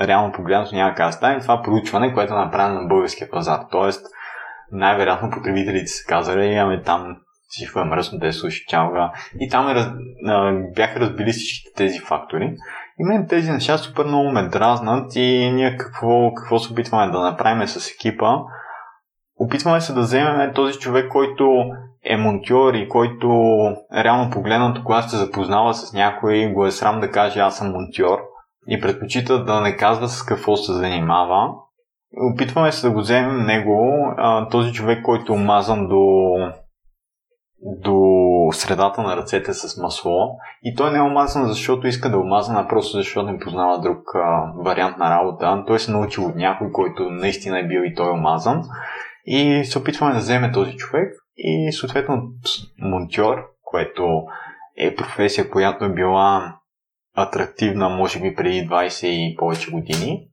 реално 0.00 0.32
погледнато 0.32 0.74
няма 0.74 0.94
как 0.94 1.06
да 1.06 1.12
стане. 1.12 1.40
Това 1.40 1.62
проучване, 1.62 2.14
което 2.14 2.34
е 2.34 2.36
направено 2.36 2.80
на 2.80 2.88
българския 2.88 3.30
пазар. 3.30 3.60
Тоест, 3.70 4.06
най-вероятно 4.72 5.30
потребителите 5.30 5.86
са 5.86 6.06
казали, 6.08 6.46
имаме 6.46 6.82
там 6.82 7.16
всичко 7.48 7.80
е 7.80 7.84
мръсно, 7.84 8.32
слушат 8.32 8.68
чалга. 8.68 9.12
И 9.40 9.48
там 9.48 9.68
е, 9.68 9.74
раз, 9.74 9.86
а, 10.26 10.52
бяха 10.74 11.00
разбили 11.00 11.32
всички 11.32 11.74
тези 11.76 11.98
фактори. 11.98 12.56
И 12.98 13.04
мен 13.04 13.26
тези 13.28 13.50
неща 13.50 13.78
супер 13.78 14.04
много 14.04 14.30
ме 14.30 14.48
дразнат 14.48 15.16
и 15.16 15.50
ние 15.52 15.76
какво, 15.76 16.34
какво 16.34 16.58
се 16.58 16.72
опитваме 16.72 17.12
да 17.12 17.20
направим 17.20 17.68
с 17.68 17.90
екипа. 17.90 18.34
Опитваме 19.40 19.80
се 19.80 19.92
да 19.92 20.00
вземем 20.00 20.54
този 20.54 20.78
човек, 20.78 21.08
който 21.08 21.64
е 22.04 22.16
монтьор 22.16 22.74
и 22.74 22.88
който 22.88 23.28
реално 23.94 24.30
погледнато, 24.30 24.84
когато 24.84 25.08
се 25.08 25.16
запознава 25.16 25.74
с 25.74 25.92
някой, 25.92 26.52
го 26.52 26.66
е 26.66 26.70
срам 26.70 27.00
да 27.00 27.10
каже 27.10 27.40
аз 27.40 27.58
съм 27.58 27.72
монтьор 27.72 28.18
и 28.68 28.80
предпочита 28.80 29.44
да 29.44 29.60
не 29.60 29.76
казва 29.76 30.08
с 30.08 30.22
какво 30.22 30.56
се 30.56 30.72
занимава. 30.72 31.54
Опитваме 32.34 32.72
се 32.72 32.86
да 32.86 32.92
го 32.92 33.00
вземем 33.00 33.46
него, 33.46 34.06
този 34.50 34.72
човек, 34.72 35.02
който 35.02 35.32
е 35.32 35.36
омазан 35.36 35.88
до 35.88 36.34
до 37.62 37.98
средата 38.52 39.02
на 39.02 39.16
ръцете 39.16 39.54
с 39.54 39.82
масло. 39.82 40.38
И 40.62 40.74
той 40.74 40.90
не 40.90 40.98
е 40.98 41.02
омазан, 41.02 41.46
защото 41.46 41.86
иска 41.86 42.10
да 42.10 42.16
е 42.16 42.20
омазан, 42.20 42.56
а 42.56 42.68
просто 42.68 42.96
защото 42.96 43.32
не 43.32 43.38
познава 43.38 43.80
друг 43.80 44.14
а, 44.14 44.52
вариант 44.64 44.98
на 44.98 45.10
работа. 45.10 45.64
Той 45.66 45.78
се 45.78 45.90
научил 45.90 46.26
от 46.26 46.34
някой, 46.34 46.72
който 46.72 47.10
наистина 47.10 47.58
е 47.58 47.66
бил 47.66 47.80
и 47.80 47.94
той 47.94 48.10
омазан. 48.10 48.62
И 49.24 49.64
се 49.64 49.78
опитваме 49.78 50.12
да 50.12 50.18
вземе 50.18 50.52
този 50.52 50.76
човек. 50.76 51.14
И 51.36 51.72
съответно 51.72 52.22
монтьор, 52.78 53.44
което 53.62 54.22
е 54.76 54.94
професия, 54.94 55.50
която 55.50 55.84
е 55.84 55.92
била 55.92 56.54
атрактивна, 57.16 57.88
може 57.88 58.20
би 58.20 58.34
преди 58.34 58.68
20 58.68 59.06
и 59.06 59.36
повече 59.36 59.70
години, 59.70 60.28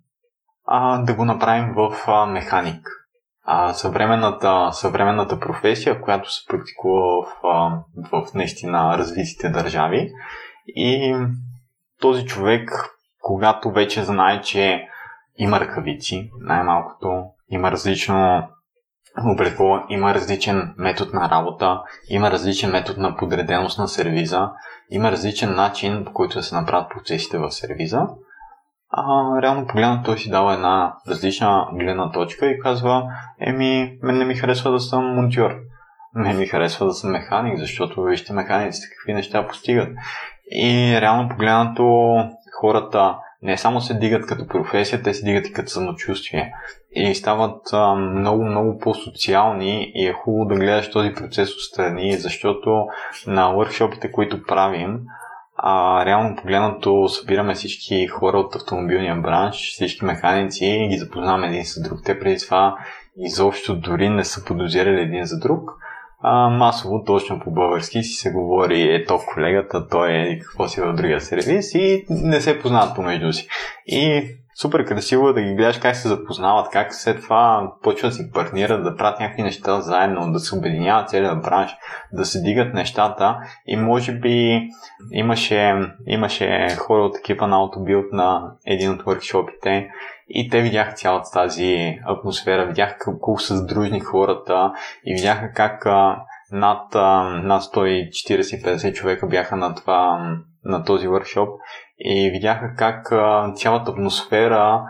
а, 0.65 0.97
да 0.97 1.13
го 1.13 1.25
направим 1.25 1.73
в 1.75 1.95
а, 2.07 2.25
механик 2.25 3.04
а, 3.45 3.73
съвременната, 3.73 4.69
съвременната 4.71 5.39
професия, 5.39 6.01
която 6.01 6.33
се 6.33 6.45
практикува 6.47 7.25
в, 7.43 7.83
в 8.11 8.33
наистина 8.33 8.97
развитите 8.97 9.49
държави. 9.49 10.11
И 10.67 11.15
този 12.01 12.25
човек, 12.25 12.71
когато 13.21 13.71
вече 13.71 14.03
знае, 14.03 14.41
че 14.41 14.87
има 15.37 15.59
ръкавици, 15.59 16.29
най-малкото, 16.39 17.23
има 17.49 17.71
различно 17.71 18.47
облекло, 19.33 19.79
има 19.89 20.13
различен 20.13 20.73
метод 20.77 21.11
на 21.13 21.29
работа, 21.29 21.81
има 22.09 22.31
различен 22.31 22.71
метод 22.71 23.01
на 23.01 23.15
подреденост 23.15 23.79
на 23.79 23.87
сервиза, 23.87 24.49
има 24.89 25.11
различен 25.11 25.55
начин, 25.55 26.05
по 26.05 26.13
който 26.13 26.37
да 26.37 26.43
се 26.43 26.55
направят 26.55 26.89
процесите 26.89 27.37
в 27.37 27.51
сервиза 27.51 28.07
а, 28.97 29.41
реално 29.41 29.67
погледнато 29.67 30.03
той 30.03 30.17
си 30.17 30.29
дава 30.29 30.53
една 30.53 30.93
различна 31.07 31.67
гледна 31.73 32.11
точка 32.11 32.47
и 32.47 32.59
казва, 32.59 33.03
еми, 33.39 33.97
мен 34.03 34.17
не 34.17 34.25
ми 34.25 34.35
харесва 34.35 34.71
да 34.71 34.79
съм 34.79 35.15
монтьор. 35.15 35.55
Мен 36.13 36.37
ми 36.37 36.45
харесва 36.45 36.85
да 36.85 36.93
съм 36.93 37.11
механик, 37.11 37.57
защото 37.57 38.03
вижте 38.03 38.33
механиците 38.33 38.87
какви 38.89 39.13
неща 39.13 39.47
постигат. 39.47 39.89
И 40.51 40.97
реално 41.01 41.29
погледнато 41.29 42.15
хората 42.61 43.15
не 43.41 43.57
само 43.57 43.81
се 43.81 43.93
дигат 43.93 44.25
като 44.25 44.47
професия, 44.47 45.03
те 45.03 45.13
се 45.13 45.25
дигат 45.25 45.47
и 45.47 45.53
като 45.53 45.69
самочувствие. 45.69 46.53
И 46.91 47.15
стават 47.15 47.61
а, 47.73 47.95
много, 47.95 48.45
много 48.45 48.79
по-социални 48.79 49.91
и 49.95 50.07
е 50.07 50.13
хубаво 50.13 50.45
да 50.45 50.55
гледаш 50.55 50.91
този 50.91 51.13
процес 51.13 51.49
отстрани, 51.55 52.17
защото 52.17 52.85
на 53.27 53.49
въркшопите, 53.49 54.11
които 54.11 54.43
правим, 54.43 54.99
а, 55.57 56.05
реално 56.05 56.35
погледнато 56.35 57.07
събираме 57.07 57.53
всички 57.53 58.07
хора 58.07 58.37
от 58.37 58.55
автомобилния 58.55 59.15
бранш, 59.15 59.71
всички 59.71 60.05
механици 60.05 60.65
и 60.65 60.87
ги 60.87 60.97
запознаваме 60.97 61.47
един 61.47 61.65
с 61.65 61.81
друг. 61.81 61.99
Те 62.05 62.19
преди 62.19 62.45
това 62.45 62.77
изобщо 63.17 63.75
дори 63.75 64.09
не 64.09 64.23
са 64.23 64.45
подозирали 64.45 65.01
един 65.01 65.25
за 65.25 65.39
друг. 65.39 65.71
А, 66.21 66.49
масово, 66.49 67.03
точно 67.03 67.39
по 67.39 67.51
български 67.51 68.03
си 68.03 68.13
се 68.13 68.31
говори, 68.31 68.95
ето 68.95 69.19
колегата, 69.33 69.87
той 69.87 70.11
е 70.11 70.39
какво 70.39 70.67
си 70.67 70.81
в 70.81 70.93
другия 70.93 71.21
сервис 71.21 71.75
и 71.75 72.05
не 72.09 72.41
се 72.41 72.59
познават 72.59 72.95
помежду 72.95 73.33
си. 73.33 73.47
И 73.85 74.23
супер 74.55 74.85
красиво 74.85 75.29
е 75.29 75.33
да 75.33 75.41
ги 75.41 75.55
гледаш 75.55 75.77
как 75.77 75.95
се 75.95 76.07
запознават, 76.07 76.69
как 76.71 76.93
след 76.93 77.21
това 77.21 77.71
почват 77.83 78.11
да 78.11 78.15
си 78.15 78.31
партнират, 78.31 78.83
да 78.83 78.95
правят 78.95 79.19
някакви 79.19 79.43
неща 79.43 79.81
заедно, 79.81 80.31
да 80.31 80.39
се 80.39 80.55
обединяват 80.55 81.09
целият 81.09 81.41
бранш, 81.41 81.75
да 82.13 82.25
се 82.25 82.41
дигат 82.41 82.73
нещата. 82.73 83.37
И 83.65 83.75
може 83.75 84.11
би 84.11 84.67
имаше, 85.11 85.75
имаше 86.07 86.67
хора 86.77 87.01
от 87.01 87.17
екипа 87.17 87.47
на 87.47 87.55
Autobuild 87.55 88.13
на 88.13 88.51
един 88.65 88.91
от 88.91 89.03
workshopите 89.03 89.87
и 90.29 90.49
те 90.49 90.61
видяха 90.61 90.93
цялата 90.93 91.31
тази 91.33 91.99
атмосфера, 92.05 92.65
видяха 92.65 92.95
колко 93.05 93.39
са 93.39 93.65
дружни 93.65 93.99
хората 93.99 94.73
и 95.05 95.13
видяха 95.13 95.51
как 95.51 95.85
над, 96.51 96.95
над 97.43 97.63
140-50 97.63 98.93
човека 98.93 99.27
бяха 99.27 99.55
на, 99.55 99.75
това, 99.75 100.31
на 100.65 100.83
този 100.83 101.07
workshop 101.07 101.49
и 101.99 102.31
видяха 102.31 102.75
как 102.77 103.07
цялата 103.55 103.91
атмосфера 103.91 104.83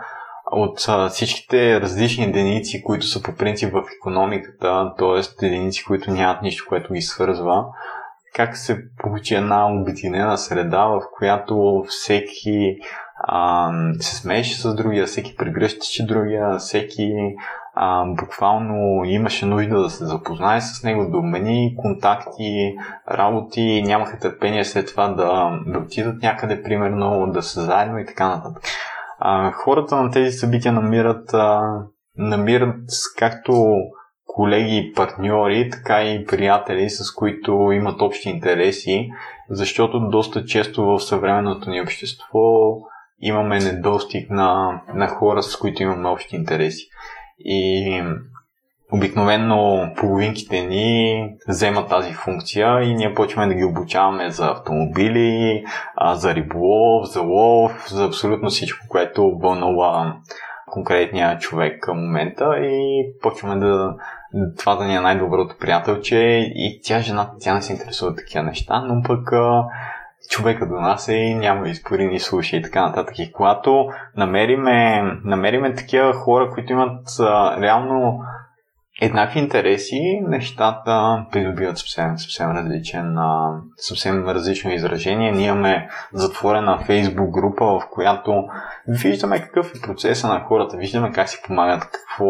от 0.52 0.78
всичките 1.10 1.80
различни 1.80 2.24
единици, 2.24 2.82
които 2.82 3.06
са 3.06 3.22
по 3.22 3.34
принцип 3.34 3.72
в 3.72 3.82
економиката, 3.96 4.94
т.е. 4.98 5.46
единици, 5.46 5.84
които 5.84 6.10
нямат 6.10 6.42
нищо, 6.42 6.64
което 6.68 6.92
ги 6.92 7.00
свързва, 7.00 7.64
как 8.34 8.56
се 8.56 8.84
получи 8.98 9.34
една 9.34 9.72
обединена 9.72 10.38
среда, 10.38 10.84
в 10.84 11.00
която 11.18 11.84
всеки 11.88 12.78
а, 13.18 13.70
се 14.00 14.16
смееше 14.16 14.60
с 14.60 14.74
другия, 14.74 15.06
всеки 15.06 15.36
прегръщаше 15.36 16.06
другия, 16.06 16.56
всеки 16.58 17.34
а, 17.78 18.04
буквално 18.06 19.04
имаше 19.04 19.46
нужда 19.46 19.82
да 19.82 19.90
се 19.90 20.04
запознае 20.04 20.60
с 20.60 20.82
него, 20.82 21.10
да 21.10 21.18
обмени 21.18 21.76
контакти, 21.76 22.74
работи, 23.10 23.82
нямаха 23.86 24.18
търпение 24.18 24.64
след 24.64 24.86
това 24.88 25.08
да, 25.08 25.60
да 25.66 25.78
отидат 25.78 26.22
някъде, 26.22 26.62
примерно, 26.62 27.32
да 27.32 27.42
са 27.42 27.62
заедно 27.62 27.98
и 27.98 28.06
така 28.06 28.28
нататък. 28.28 28.62
А, 29.18 29.50
хората 29.52 30.02
на 30.02 30.10
тези 30.10 30.38
събития 30.38 30.72
намират, 30.72 31.34
а, 31.34 31.60
намират 32.16 32.84
както 33.18 33.74
колеги 34.26 34.76
и 34.76 34.92
партньори, 34.92 35.70
така 35.70 36.04
и 36.04 36.26
приятели, 36.26 36.90
с 36.90 37.14
които 37.14 37.52
имат 37.72 38.02
общи 38.02 38.28
интереси, 38.28 39.08
защото 39.50 40.08
доста 40.08 40.44
често 40.44 40.84
в 40.84 41.00
съвременното 41.00 41.70
ни 41.70 41.82
общество 41.82 42.40
имаме 43.20 43.58
недостиг 43.58 44.30
на, 44.30 44.80
на 44.94 45.08
хора, 45.08 45.42
с 45.42 45.56
които 45.56 45.82
имаме 45.82 46.08
общи 46.08 46.36
интереси. 46.36 46.88
И 47.38 48.02
обикновено 48.92 49.90
половинките 49.96 50.60
ни 50.60 51.28
вземат 51.48 51.88
тази 51.88 52.12
функция 52.12 52.82
и 52.82 52.94
ние 52.94 53.14
почваме 53.14 53.48
да 53.48 53.54
ги 53.54 53.64
обучаваме 53.64 54.30
за 54.30 54.46
автомобили, 54.46 55.64
за 56.12 56.34
риболов, 56.34 57.06
за 57.08 57.20
лов, 57.20 57.86
за 57.90 58.04
абсолютно 58.04 58.48
всичко, 58.48 58.86
което 58.88 59.38
вълнува 59.38 60.16
конкретния 60.66 61.38
човек 61.38 61.82
към 61.82 62.00
момента. 62.00 62.58
И 62.58 63.04
почваме 63.22 63.56
да 63.56 63.94
това 64.58 64.74
да 64.76 64.84
ни 64.84 64.96
е 64.96 65.00
най-доброто 65.00 65.56
приятелче. 65.60 66.18
И 66.54 66.80
тя 66.84 67.00
жена, 67.00 67.30
тя 67.40 67.54
не 67.54 67.62
се 67.62 67.72
интересува 67.72 68.10
от 68.10 68.16
такива 68.16 68.44
неща, 68.44 68.80
но 68.80 69.02
пък 69.02 69.32
човека 70.28 70.66
до 70.66 70.74
нас 70.74 71.08
е 71.08 71.14
и 71.14 71.34
няма 71.34 71.68
изпори 71.68 72.06
ни 72.06 72.20
слуша 72.20 72.56
и 72.56 72.62
така 72.62 72.86
нататък. 72.86 73.18
И 73.18 73.32
когато 73.32 73.88
намериме, 74.16 75.02
намериме 75.24 75.74
такива 75.74 76.12
хора, 76.12 76.50
които 76.50 76.72
имат 76.72 77.06
а, 77.20 77.60
реално 77.60 78.20
еднакви 79.00 79.38
интереси, 79.38 80.20
нещата 80.22 81.24
придобиват 81.32 81.78
съвсем, 81.78 82.18
съвсем 82.18 82.50
различен, 82.50 83.18
а, 83.18 83.60
съвсем 83.76 84.28
различно 84.28 84.72
изражение. 84.72 85.32
Ние 85.32 85.46
имаме 85.46 85.88
затворена 86.12 86.78
фейсбук 86.78 87.30
група, 87.30 87.64
в 87.64 87.80
която 87.90 88.44
виждаме 88.88 89.40
какъв 89.40 89.70
е 89.74 89.86
процеса 89.86 90.28
на 90.28 90.40
хората, 90.40 90.76
виждаме 90.76 91.12
как 91.12 91.28
си 91.28 91.42
помагат, 91.46 91.84
какво 91.84 92.26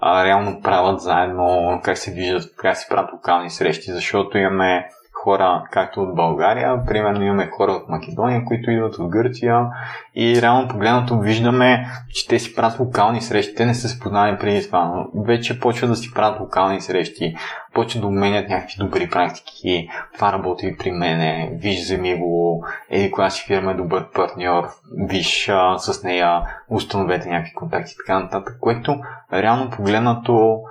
а, 0.00 0.24
реално 0.24 0.60
правят 0.62 1.00
заедно, 1.00 1.80
как 1.84 1.98
се 1.98 2.12
виждат, 2.12 2.42
как 2.56 2.76
си 2.76 2.86
правят 2.90 3.12
локални 3.12 3.50
срещи, 3.50 3.92
защото 3.92 4.38
имаме 4.38 4.88
хора, 5.24 5.64
както 5.70 6.02
от 6.02 6.14
България, 6.14 6.84
примерно 6.86 7.22
имаме 7.22 7.46
хора 7.46 7.72
от 7.72 7.88
Македония, 7.88 8.44
които 8.44 8.70
идват 8.70 8.98
от 8.98 9.08
Гърция. 9.08 9.66
И 10.14 10.42
реално 10.42 10.68
погледнато 10.68 11.18
виждаме, 11.18 11.86
че 12.14 12.28
те 12.28 12.38
си 12.38 12.54
правят 12.54 12.80
локални 12.80 13.20
срещи. 13.20 13.54
Те 13.54 13.66
не 13.66 13.74
са 13.74 13.88
се 13.88 14.00
познали 14.00 14.38
преди 14.38 14.66
това, 14.66 14.84
но 14.84 15.22
вече 15.22 15.60
почват 15.60 15.90
да 15.90 15.96
си 15.96 16.14
правят 16.14 16.40
локални 16.40 16.80
срещи, 16.80 17.34
почват 17.74 18.00
да 18.00 18.06
обменят 18.06 18.48
някакви 18.48 18.74
добри 18.78 19.10
практики. 19.10 19.88
Това 20.14 20.32
работи 20.32 20.76
при 20.78 20.90
мене, 20.90 21.50
виж, 21.54 21.80
вземи 21.80 22.18
го, 22.18 22.64
еди 22.90 23.10
коя 23.10 23.30
си 23.30 23.44
фирма 23.46 23.70
е 23.70 23.74
добър 23.74 24.10
партньор, 24.10 24.68
виж 24.96 25.50
с 25.78 26.02
нея, 26.04 26.42
установете 26.70 27.28
някакви 27.28 27.54
контакти 27.54 27.92
и 27.92 27.96
така 28.06 28.18
нататък, 28.18 28.56
което 28.60 29.00
реално 29.32 29.70
погледнато 29.70 30.62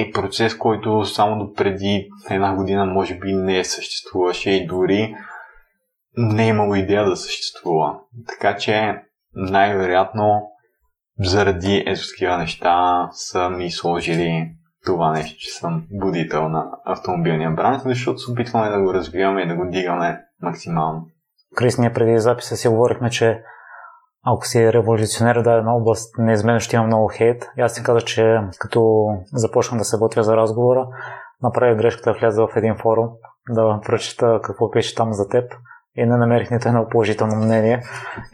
е 0.00 0.10
процес, 0.10 0.54
който 0.54 1.04
само 1.04 1.38
до 1.38 1.54
преди 1.54 2.08
една 2.30 2.54
година 2.54 2.86
може 2.86 3.18
би 3.18 3.32
не 3.32 3.58
е 3.58 3.64
съществуваше 3.64 4.50
и 4.50 4.66
дори 4.66 5.14
не 6.16 6.44
е 6.44 6.48
имало 6.48 6.74
идея 6.74 7.04
да 7.04 7.16
съществува. 7.16 7.94
Така 8.28 8.56
че 8.56 9.02
най-вероятно 9.34 10.50
заради 11.20 11.84
ето 11.86 12.38
неща 12.38 13.08
са 13.12 13.50
ми 13.50 13.70
сложили 13.70 14.50
това 14.84 15.12
нещо, 15.12 15.38
че 15.38 15.50
съм 15.50 15.86
будител 15.90 16.48
на 16.48 16.70
автомобилния 16.84 17.50
бранш, 17.50 17.82
защото 17.84 18.18
се 18.18 18.32
опитваме 18.32 18.68
да 18.68 18.82
го 18.82 18.94
развиваме 18.94 19.42
и 19.42 19.48
да 19.48 19.54
го 19.54 19.70
дигаме 19.70 20.20
максимално. 20.42 21.06
Крис, 21.56 21.78
ние 21.78 21.92
преди 21.92 22.18
записа 22.18 22.56
си 22.56 22.68
говорихме, 22.68 23.10
че 23.10 23.42
ако 24.26 24.46
си 24.46 24.72
революционер 24.72 25.36
в 25.36 25.42
дадена 25.42 25.76
област, 25.76 26.14
неизменно 26.18 26.60
ще 26.60 26.76
има 26.76 26.86
много 26.86 27.08
хейт. 27.08 27.44
И 27.58 27.60
аз 27.60 27.74
си 27.74 27.82
казах, 27.82 28.04
че 28.04 28.40
като 28.58 29.06
започнах 29.32 29.78
да 29.78 29.84
се 29.84 29.98
готвя 29.98 30.22
за 30.22 30.36
разговора, 30.36 30.86
направих 31.42 31.78
грешката 31.78 32.12
да 32.12 32.18
вляза 32.18 32.46
в 32.46 32.56
един 32.56 32.76
форум, 32.82 33.08
да 33.50 33.80
прочета 33.86 34.40
какво 34.42 34.70
пише 34.70 34.94
там 34.94 35.12
за 35.12 35.28
теб 35.28 35.52
и 35.96 36.06
не 36.06 36.16
намерих 36.16 36.50
нито 36.50 36.68
едно 36.68 36.88
положително 36.90 37.36
мнение. 37.36 37.82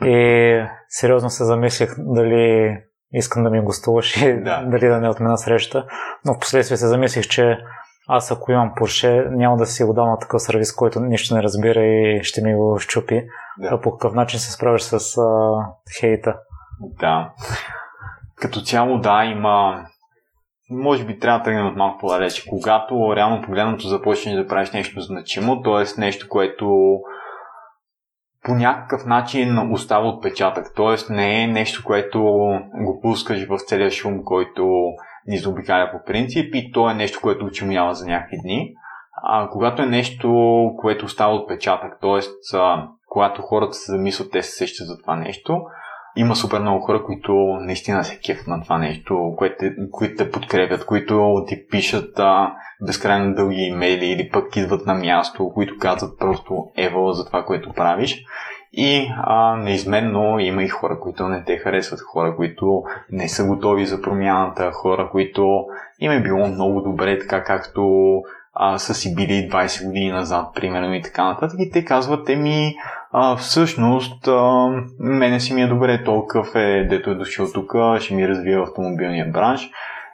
И 0.04 0.66
сериозно 0.88 1.30
се 1.30 1.44
замислих 1.44 1.94
дали 1.98 2.76
искам 3.12 3.44
да 3.44 3.50
ми 3.50 3.64
гостуваш 3.64 4.22
и 4.22 4.42
да. 4.42 4.64
дали 4.66 4.88
да 4.88 5.00
не 5.00 5.08
отмена 5.08 5.38
среща. 5.38 5.86
Но 6.24 6.34
в 6.34 6.38
последствие 6.38 6.76
се 6.76 6.86
замислих, 6.86 7.28
че 7.28 7.58
аз 8.08 8.30
ако 8.30 8.52
имам 8.52 8.72
Porsche, 8.80 9.28
няма 9.30 9.56
да 9.56 9.66
си 9.66 9.84
го 9.84 9.92
дам 9.92 10.08
на 10.08 10.18
такъв 10.18 10.42
сервис, 10.42 10.74
който 10.74 11.00
нищо 11.00 11.34
не 11.34 11.42
разбира 11.42 11.84
и 11.84 12.20
ще 12.22 12.42
ми 12.42 12.54
го 12.54 12.78
щупи. 12.78 13.24
Да. 13.58 13.80
По 13.80 13.92
какъв 13.92 14.14
начин 14.14 14.40
се 14.40 14.52
справиш 14.52 14.82
с 14.82 15.18
а, 15.18 15.52
хейта? 16.00 16.36
Да. 16.80 17.32
Като 18.36 18.60
цяло, 18.60 18.98
да, 18.98 19.24
има 19.24 19.86
може 20.70 21.04
би 21.04 21.18
трябва 21.18 21.38
да 21.38 21.44
тръгнем 21.44 21.66
от 21.66 21.76
малко 21.76 21.98
по-далече. 21.98 22.44
Когато 22.50 23.16
реално 23.16 23.42
погледнато 23.42 23.88
започнеш 23.88 24.36
да 24.36 24.46
правиш 24.46 24.70
нещо 24.70 25.00
значимо, 25.00 25.62
т.е. 25.62 26.00
нещо, 26.00 26.28
което 26.28 26.98
по 28.44 28.54
някакъв 28.54 29.06
начин 29.06 29.72
остава 29.72 30.08
отпечатък. 30.08 30.66
Т.е. 30.76 31.12
не 31.12 31.42
е 31.42 31.46
нещо, 31.46 31.82
което 31.84 32.22
го 32.84 33.00
пускаш 33.02 33.46
в 33.48 33.58
целия 33.58 33.90
шум, 33.90 34.24
който 34.24 34.68
ни 35.26 35.38
заобикаля 35.38 35.90
по 35.92 36.04
принцип 36.06 36.54
и 36.54 36.72
то 36.72 36.90
е 36.90 36.94
нещо, 36.94 37.18
което 37.22 37.44
очумява 37.44 37.94
за 37.94 38.06
някакви 38.06 38.36
дни. 38.42 38.72
А 39.22 39.48
когато 39.48 39.82
е 39.82 39.86
нещо, 39.86 40.70
което 40.78 41.04
остава 41.04 41.34
отпечатък, 41.34 41.98
т.е. 42.00 42.20
когато 43.14 43.42
хората 43.42 43.72
се 43.72 43.92
замислят, 43.92 44.32
те 44.32 44.42
се 44.42 44.50
сещат 44.50 44.86
за 44.86 44.98
това 44.98 45.16
нещо, 45.16 45.62
има 46.16 46.36
супер 46.36 46.60
много 46.60 46.80
хора, 46.80 47.04
които 47.04 47.32
наистина 47.60 48.04
се 48.04 48.18
кефят 48.18 48.46
на 48.46 48.62
това 48.62 48.78
нещо, 48.78 49.34
които, 49.36 50.16
те 50.16 50.30
подкрепят, 50.30 50.86
които 50.86 51.44
ти 51.48 51.66
пишат 51.68 52.18
а, 52.18 52.54
безкрайно 52.86 53.34
дълги 53.34 53.60
имейли 53.60 54.06
или 54.06 54.30
пък 54.30 54.56
идват 54.56 54.86
на 54.86 54.94
място, 54.94 55.50
които 55.54 55.78
казват 55.78 56.18
просто 56.18 56.66
ево 56.76 57.12
за 57.12 57.26
това, 57.26 57.44
което 57.44 57.72
правиш. 57.72 58.24
И 58.72 59.10
а, 59.22 59.56
неизменно 59.56 60.38
има 60.38 60.62
и 60.62 60.68
хора, 60.68 61.00
които 61.00 61.28
не 61.28 61.44
те 61.44 61.56
харесват, 61.56 62.00
хора, 62.00 62.36
които 62.36 62.82
не 63.10 63.28
са 63.28 63.44
готови 63.44 63.86
за 63.86 64.02
промяната, 64.02 64.70
хора, 64.72 65.08
които 65.12 65.64
им 66.00 66.12
е 66.12 66.22
било 66.22 66.48
много 66.48 66.80
добре, 66.80 67.18
така 67.18 67.44
както 67.44 68.12
а, 68.54 68.78
са 68.78 68.94
си 68.94 69.14
били 69.14 69.48
20 69.52 69.86
години 69.86 70.10
назад, 70.10 70.46
примерно 70.54 70.94
и 70.94 71.02
така 71.02 71.24
нататък. 71.24 71.56
И 71.58 71.70
те 71.70 71.84
казват, 71.84 72.28
еми, 72.28 72.76
а, 73.16 73.36
всъщност, 73.36 74.28
а, 74.28 74.68
мене 74.98 75.40
си 75.40 75.54
ми 75.54 75.62
е 75.62 75.66
добре, 75.66 76.04
толкова 76.04 76.44
е, 76.54 76.84
дето 76.84 77.10
е 77.10 77.14
дошъл 77.14 77.46
тук, 77.54 77.72
ще 77.98 78.14
ми 78.14 78.28
развива 78.28 78.62
автомобилния 78.62 79.30
бранш. 79.32 79.70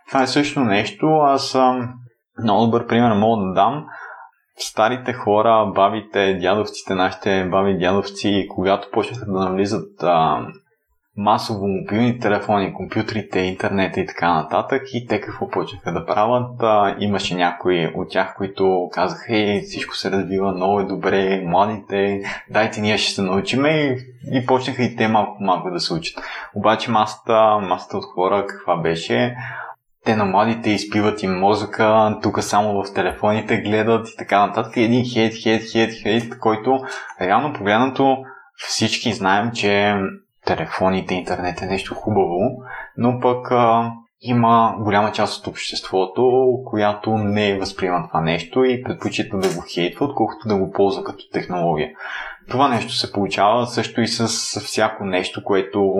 Това 0.08 0.22
е 0.22 0.26
също 0.26 0.60
нещо. 0.60 1.06
Аз 1.06 1.48
съм 1.48 1.94
много 2.42 2.64
добър 2.64 2.86
пример 2.86 3.12
мога 3.12 3.46
да 3.46 3.52
дам. 3.52 3.86
Старите 4.58 5.12
хора, 5.12 5.72
бабите, 5.74 6.38
дядовците, 6.40 6.94
нашите 6.94 7.48
баби, 7.50 7.78
дядовци, 7.78 8.46
когато 8.50 8.88
почнаха 8.92 9.24
да 9.26 9.40
навлизат 9.40 10.02
а, 10.02 10.46
масово 11.16 11.66
мобилни 11.68 12.18
телефони, 12.18 12.74
компютрите, 12.74 13.40
интернета 13.40 14.00
и 14.00 14.06
така 14.06 14.34
нататък. 14.34 14.82
И 14.92 15.06
те 15.06 15.20
какво 15.20 15.48
почнаха 15.48 15.92
да 15.92 16.06
правят? 16.06 16.62
А, 16.62 16.96
имаше 16.98 17.34
някои 17.34 17.86
от 17.86 18.10
тях, 18.10 18.34
които 18.36 18.88
казаха, 18.92 19.36
ей, 19.36 19.60
всичко 19.60 19.96
се 19.96 20.10
развива 20.10 20.52
много 20.52 20.80
е 20.80 20.84
добре, 20.84 21.42
младите, 21.46 22.22
дайте 22.50 22.80
ние 22.80 22.98
ще 22.98 23.14
се 23.14 23.22
научиме 23.22 23.70
и, 23.70 23.96
и 24.32 24.46
почнаха 24.46 24.82
и 24.82 24.96
те 24.96 25.08
малко 25.08 25.42
малко 25.42 25.70
да 25.70 25.80
се 25.80 25.94
учат. 25.94 26.24
Обаче 26.54 26.90
масата, 26.90 27.58
масата 27.62 27.96
от 27.96 28.04
хора 28.04 28.46
каква 28.46 28.76
беше? 28.76 29.36
те 30.04 30.16
на 30.16 30.24
младите 30.24 30.70
изпиват 30.70 31.22
им 31.22 31.38
мозъка, 31.38 32.18
тук 32.22 32.42
само 32.42 32.82
в 32.82 32.94
телефоните 32.94 33.56
гледат 33.56 34.08
и 34.08 34.16
така 34.16 34.46
нататък. 34.46 34.76
Един 34.76 35.04
хейт, 35.04 35.34
хейт, 35.42 35.62
хейт, 35.72 35.92
хейт, 36.02 36.38
който 36.38 36.80
реално 37.20 37.52
погледнато 37.52 38.16
всички 38.56 39.12
знаем, 39.12 39.50
че 39.54 39.94
телефоните, 40.56 41.14
интернет 41.14 41.62
е 41.62 41.66
нещо 41.66 41.94
хубаво, 41.94 42.40
но 42.96 43.20
пък 43.20 43.50
а, 43.50 43.92
има 44.20 44.74
голяма 44.78 45.12
част 45.12 45.40
от 45.40 45.46
обществото, 45.46 46.52
която 46.64 47.18
не 47.18 47.58
възприема 47.58 48.08
това 48.08 48.20
нещо 48.20 48.64
и 48.64 48.82
предпочита 48.82 49.38
да 49.38 49.54
го 49.54 49.64
хейтва, 49.74 50.06
отколкото 50.06 50.48
да 50.48 50.56
го 50.56 50.70
ползва 50.70 51.04
като 51.04 51.24
технология. 51.32 51.90
Това 52.48 52.68
нещо 52.68 52.92
се 52.92 53.12
получава 53.12 53.66
също 53.66 54.00
и 54.00 54.08
с 54.08 54.26
всяко 54.60 55.04
нещо, 55.04 55.44
което 55.44 55.92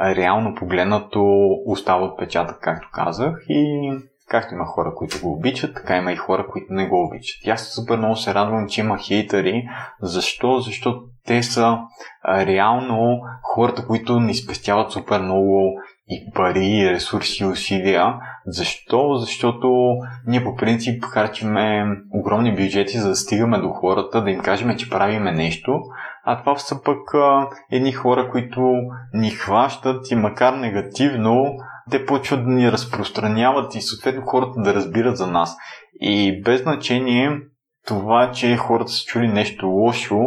реално 0.00 0.54
погледнато 0.54 1.48
остава 1.66 2.04
отпечатък, 2.04 2.58
както 2.60 2.88
казах, 2.92 3.34
и 3.48 3.90
както 4.28 4.54
има 4.54 4.64
хора, 4.64 4.94
които 4.96 5.20
го 5.22 5.32
обичат, 5.32 5.74
така 5.74 5.96
има 5.96 6.12
и 6.12 6.16
хора, 6.16 6.46
които 6.46 6.72
не 6.72 6.88
го 6.88 7.04
обичат. 7.04 7.46
И 7.46 7.50
аз 7.50 7.74
супер 7.74 7.96
много 7.96 8.16
се 8.16 8.34
радвам, 8.34 8.68
че 8.68 8.80
има 8.80 8.98
хейтери. 8.98 9.68
Защо? 10.02 10.60
Защото 10.60 11.00
те 11.26 11.42
са 11.42 11.78
а, 12.22 12.46
реално 12.46 13.20
хората, 13.42 13.86
които 13.86 14.20
ни 14.20 14.34
спестяват 14.34 14.92
супер 14.92 15.20
много 15.20 15.80
и 16.08 16.30
пари, 16.34 16.66
и 16.66 16.90
ресурси, 16.90 17.42
и 17.42 17.46
усилия. 17.46 18.14
Защо? 18.46 19.14
Защото 19.14 19.96
ние 20.26 20.44
по 20.44 20.56
принцип 20.56 21.04
харчиме 21.04 21.86
огромни 22.14 22.56
бюджети, 22.56 22.98
за 22.98 23.08
да 23.08 23.16
стигаме 23.16 23.58
до 23.58 23.68
хората, 23.68 24.22
да 24.22 24.30
им 24.30 24.40
кажем, 24.40 24.76
че 24.76 24.90
правиме 24.90 25.32
нещо, 25.32 25.80
а 26.24 26.40
това 26.40 26.56
са 26.56 26.82
пък 26.82 27.14
а, 27.14 27.48
едни 27.72 27.92
хора, 27.92 28.30
които 28.30 28.72
ни 29.14 29.30
хващат 29.30 30.10
и 30.10 30.14
макар 30.14 30.54
негативно, 30.54 31.56
те 31.90 32.06
почват 32.06 32.44
да 32.44 32.50
ни 32.50 32.72
разпространяват 32.72 33.74
и 33.74 33.80
съответно 33.80 34.22
хората 34.22 34.60
да 34.60 34.74
разбират 34.74 35.16
за 35.16 35.26
нас. 35.26 35.56
И 36.00 36.42
без 36.42 36.62
значение 36.62 37.40
това, 37.86 38.30
че 38.32 38.56
хората 38.56 38.92
са 38.92 39.04
чули 39.04 39.28
нещо 39.28 39.66
лошо, 39.66 40.20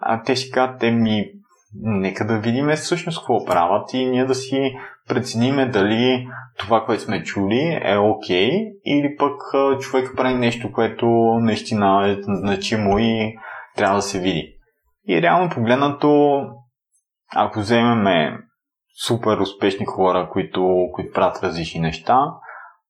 а 0.00 0.22
те 0.22 0.36
си 0.36 0.50
казват, 0.50 0.80
те 0.80 0.90
ми 0.90 1.24
нека 1.82 2.26
да 2.26 2.38
видим 2.38 2.68
всъщност 2.68 3.18
какво 3.18 3.44
правят 3.44 3.94
и 3.94 4.06
ние 4.06 4.24
да 4.24 4.34
си 4.34 4.74
прецениме 5.08 5.66
дали 5.66 6.26
това, 6.58 6.84
което 6.84 7.02
сме 7.02 7.22
чули 7.22 7.80
е 7.82 7.96
окей 7.96 8.50
okay, 8.50 8.72
или 8.86 9.16
пък 9.16 9.40
човек 9.80 10.10
прави 10.16 10.34
нещо, 10.34 10.72
което 10.72 11.06
наистина 11.40 12.08
е 12.08 12.16
значимо 12.22 12.98
и 12.98 13.34
трябва 13.76 13.96
да 13.96 14.02
се 14.02 14.20
види. 14.20 14.54
И 15.08 15.22
реално 15.22 15.50
погледнато, 15.50 16.40
ако 17.36 17.60
вземем 17.60 18.36
супер 19.06 19.38
успешни 19.38 19.86
хора, 19.86 20.28
които, 20.32 20.88
които 20.92 21.12
правят 21.12 21.42
различни 21.42 21.80
неща, 21.80 22.18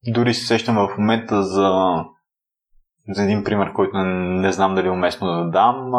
дори 0.07 0.35
се 0.35 0.47
сещам 0.47 0.75
в 0.75 0.99
момента 0.99 1.43
за, 1.43 1.95
за 3.09 3.23
един 3.23 3.45
пример, 3.45 3.73
който 3.73 3.99
не, 3.99 4.05
не 4.41 4.53
знам 4.53 4.75
дали 4.75 4.87
е 4.87 4.91
уместно 4.91 5.27
да 5.27 5.51
дам, 5.51 5.93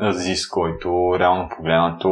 Азис, 0.00 0.48
който 0.48 1.18
реално 1.18 1.48
погледнато 1.56 2.10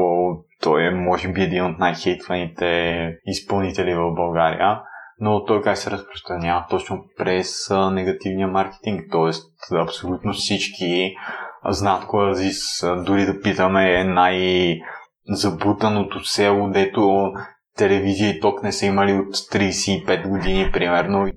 той 0.62 0.86
е 0.86 0.90
може 0.90 1.32
би 1.32 1.42
един 1.42 1.64
от 1.64 1.78
най-хейтваните 1.78 3.10
изпълнители 3.26 3.94
в 3.94 4.14
България, 4.14 4.80
но 5.20 5.44
той 5.44 5.62
как 5.62 5.78
се 5.78 5.90
разпространява 5.90 6.64
точно 6.70 7.04
през 7.18 7.70
негативния 7.90 8.48
маркетинг, 8.48 9.00
т.е. 9.12 9.76
абсолютно 9.76 10.32
всички 10.32 11.14
знаят 11.68 12.06
кой 12.06 12.26
е 12.26 12.30
Азис, 12.30 12.84
дори 13.06 13.26
да 13.26 13.40
питаме 13.40 14.04
най- 14.04 14.78
забутаното 15.28 16.24
село, 16.24 16.68
дето 16.68 17.32
телевизия 17.76 18.30
и 18.30 18.40
ток 18.40 18.62
не 18.62 18.72
са 18.72 18.86
имали 18.86 19.12
от 19.12 19.34
35 19.34 20.28
години, 20.28 20.72
примерно. 20.72 21.30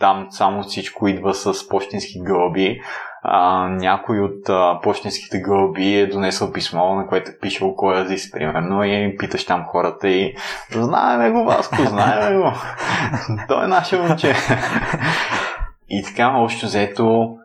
Там 0.00 0.26
само 0.30 0.62
всичко 0.62 1.08
идва 1.08 1.34
с 1.34 1.68
почтенски 1.68 2.20
гълби. 2.22 2.80
А, 3.22 3.68
някой 3.68 4.20
от 4.20 4.48
а, 4.48 4.80
почтенските 4.82 5.40
гълби 5.40 5.94
е 5.94 6.06
донесъл 6.06 6.52
писмо, 6.52 6.94
на 6.94 7.06
което 7.06 7.30
е 7.30 7.38
пишел 7.40 7.74
кой 7.74 8.00
Азис, 8.00 8.30
примерно, 8.30 8.84
и 8.84 9.16
питаш 9.18 9.44
там 9.44 9.64
хората 9.64 10.08
и 10.08 10.36
знаеме 10.70 11.30
го, 11.30 11.44
Васко, 11.44 11.82
знаеме 11.82 12.36
го. 12.36 12.52
Той 13.48 13.64
е 13.64 13.68
наше 13.68 13.98
момче. 13.98 14.34
и 15.88 16.02
така, 16.02 16.28
общо 16.36 16.66
взето, 16.66 17.36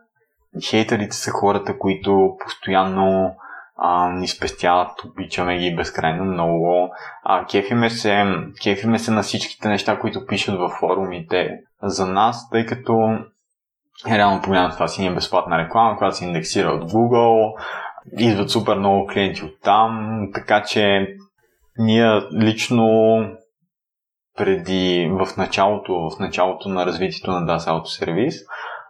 хейтерите 0.70 1.16
са 1.16 1.32
хората, 1.32 1.78
които 1.78 2.36
постоянно 2.44 3.36
а, 3.76 4.10
ни 4.10 4.28
спестяват, 4.28 5.06
обичаме 5.06 5.58
ги 5.58 5.76
безкрайно 5.76 6.26
много. 6.26 6.90
А, 7.24 7.46
кефиме, 7.46 7.90
се, 7.90 8.26
кефиме 8.64 9.00
се 9.00 9.12
на 9.12 9.22
всичките 9.22 9.70
неща, 9.70 10.00
които 10.00 10.26
пишат 10.26 10.60
във 10.60 10.72
форумите 10.72 11.60
за 11.84 12.06
нас, 12.06 12.50
тъй 12.50 12.66
като 12.66 13.18
реално 14.08 14.42
погледнато 14.42 14.74
това 14.74 14.88
си 14.88 15.02
ни 15.02 15.08
е 15.08 15.14
безплатна 15.14 15.58
реклама, 15.58 15.98
която 15.98 16.18
се 16.18 16.26
индексира 16.26 16.70
от 16.70 16.92
Google, 16.92 17.54
идват 18.18 18.50
супер 18.50 18.76
много 18.76 19.08
клиенти 19.08 19.46
от 19.46 19.62
там, 19.64 20.20
така 20.34 20.64
че 20.64 21.08
ние 21.78 22.22
лично 22.34 22.88
преди, 24.38 25.12
в 25.12 25.38
началото, 25.38 26.10
в 26.10 26.20
началото 26.20 26.70
на 26.70 26.86
развитието 26.86 27.32
на 27.32 27.42
DAS 27.42 27.60
Auto 27.60 28.06
Service. 28.06 28.46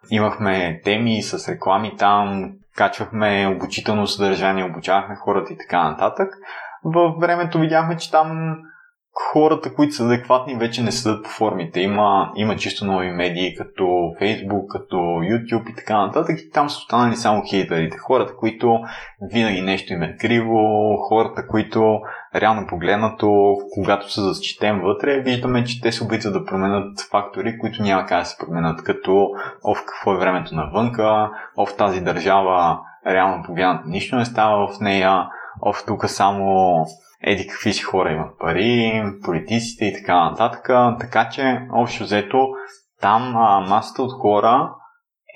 Имахме 0.10 0.82
теми 0.84 1.22
с 1.22 1.50
реклами 1.50 1.98
там, 1.98 2.52
качвахме 2.76 3.48
обучително 3.56 4.08
съдържание, 4.08 4.64
обучавахме 4.64 5.16
хората 5.16 5.54
и 5.54 5.58
така 5.58 5.84
нататък. 5.84 6.30
Във 6.84 7.20
времето 7.20 7.60
видяхме, 7.60 7.98
че 7.98 8.12
там 8.12 8.58
хората, 9.14 9.74
които 9.74 9.94
са 9.94 10.06
адекватни, 10.06 10.56
вече 10.56 10.84
не 10.84 10.92
седат 10.92 11.24
по 11.24 11.30
формите. 11.30 11.80
Има, 11.80 12.32
има 12.36 12.56
чисто 12.56 12.86
нови 12.86 13.12
медии, 13.12 13.56
като 13.56 13.84
Facebook, 14.22 14.68
като 14.68 14.96
YouTube 14.96 15.72
и 15.72 15.76
така 15.76 16.06
нататък. 16.06 16.40
И 16.40 16.52
там 16.52 16.70
са 16.70 16.78
останали 16.78 17.16
само 17.16 17.44
хейтерите. 17.50 17.98
Хората, 17.98 18.36
които 18.36 18.80
винаги 19.22 19.62
нещо 19.62 19.94
им 19.94 20.04
е 20.04 20.18
криво, 20.18 20.98
хората, 20.98 21.48
които 21.48 22.00
реално 22.36 22.68
погледнато, 22.68 23.58
когато 23.74 24.12
се 24.12 24.22
зачетем 24.22 24.82
вътре, 24.82 25.20
виждаме, 25.20 25.64
че 25.64 25.82
те 25.82 25.92
се 25.92 26.04
опитват 26.04 26.34
да 26.34 26.46
променят 26.46 27.02
фактори, 27.12 27.58
които 27.60 27.82
няма 27.82 28.06
как 28.06 28.20
да 28.20 28.26
се 28.26 28.38
променят, 28.38 28.84
като 28.84 29.30
ов 29.64 29.84
какво 29.86 30.14
е 30.14 30.18
времето 30.18 30.56
навънка, 30.56 31.30
ов 31.58 31.76
тази 31.76 32.02
държава 32.02 32.80
реално 33.08 33.44
погледнато 33.44 33.88
нищо 33.88 34.16
не 34.16 34.26
става 34.26 34.68
в 34.68 34.80
нея, 34.80 35.28
ов 35.62 35.84
тук 35.88 36.10
само 36.10 36.76
еди 37.24 37.48
какви 37.48 37.74
си 37.74 37.84
хора 37.84 38.12
имат 38.12 38.40
пари, 38.40 39.04
политиците 39.24 39.86
и 39.86 39.94
така 39.94 40.30
нататък. 40.30 40.70
Така 41.00 41.30
че, 41.30 41.62
общо 41.74 42.04
взето, 42.04 42.48
там 43.02 43.34
а, 43.38 43.60
масата 43.60 44.04
от 44.04 44.14
хора 44.14 44.74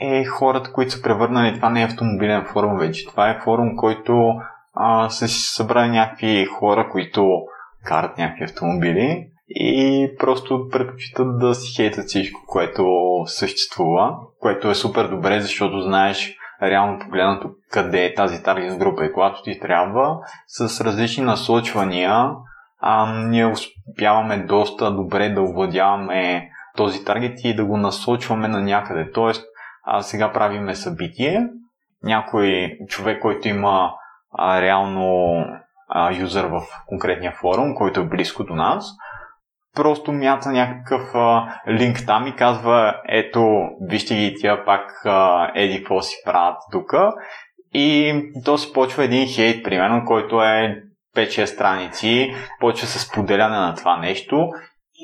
е 0.02 0.26
хората, 0.26 0.72
които 0.74 0.92
са 0.92 1.02
превърнали. 1.02 1.56
Това 1.56 1.70
не 1.70 1.82
е 1.82 1.86
автомобилен 1.86 2.46
форум 2.46 2.78
вече. 2.78 3.08
Това 3.08 3.30
е 3.30 3.40
форум, 3.44 3.76
който 3.78 4.34
а, 4.74 5.10
са 5.10 5.28
си 5.28 5.42
събрали 5.42 5.90
някакви 5.90 6.46
хора, 6.46 6.90
които 6.92 7.42
карат 7.86 8.18
някакви 8.18 8.44
автомобили 8.44 9.28
и 9.50 10.10
просто 10.20 10.68
предпочитат 10.72 11.40
да 11.40 11.56
си 11.56 11.76
хейтат 11.76 12.06
всичко, 12.06 12.42
което 12.48 12.86
съществува, 13.26 14.18
което 14.40 14.70
е 14.70 14.76
супер 14.76 15.08
добре, 15.08 15.42
защото 15.42 15.82
знаеш 15.82 16.38
реално 16.70 17.00
погледнато 17.00 17.50
къде 17.72 18.06
е 18.06 18.14
тази 18.14 18.44
таргет 18.44 18.78
група 18.78 19.06
и 19.06 19.14
когато 19.14 19.44
ти 19.44 19.60
трябва, 19.60 20.20
с 20.48 20.86
различни 20.86 21.24
насочвания, 21.24 22.30
а, 22.80 23.14
ние 23.14 23.46
успяваме 23.46 24.38
доста 24.38 24.92
добре 24.92 25.30
да 25.30 25.42
овладяваме 25.42 26.50
този 26.76 27.06
таргет 27.06 27.40
и 27.44 27.56
да 27.56 27.66
го 27.66 27.78
насочваме 27.78 28.48
на 28.48 28.62
някъде. 28.62 29.12
Тоест, 29.12 29.46
а, 29.84 30.02
сега 30.02 30.34
правиме 30.34 30.76
събитие, 30.76 31.48
някой 32.04 32.78
човек, 32.88 33.22
който 33.22 33.48
има 33.48 33.92
а, 34.38 34.62
реално 34.62 35.36
а, 35.90 36.14
юзър 36.14 36.46
в 36.46 36.62
конкретния 36.86 37.32
форум, 37.32 37.76
който 37.76 38.00
е 38.00 38.08
близко 38.08 38.44
до 38.44 38.56
нас, 38.56 38.96
просто 39.76 40.12
мята 40.12 40.52
някакъв 40.52 41.02
а, 41.14 41.54
линк 41.70 42.06
там 42.06 42.28
и 42.28 42.36
казва, 42.36 42.96
ето, 43.10 43.70
вижте 43.82 44.16
ги 44.16 44.36
тия 44.40 44.66
пак 44.66 45.06
а, 45.06 45.52
еди 45.56 45.78
какво 45.78 46.02
си 46.02 46.16
правят 46.26 46.58
тук. 46.72 46.94
И 47.74 48.22
то 48.46 48.58
се 48.58 48.74
почва 48.74 49.04
един 49.04 49.28
хейт, 49.28 49.64
примерно, 49.64 50.06
който 50.06 50.42
е 50.42 50.84
5-6 51.16 51.46
страници, 51.46 52.34
почва 52.60 52.88
с 52.88 53.00
споделяне 53.00 53.58
на 53.58 53.76
това 53.76 53.98
нещо 53.98 54.50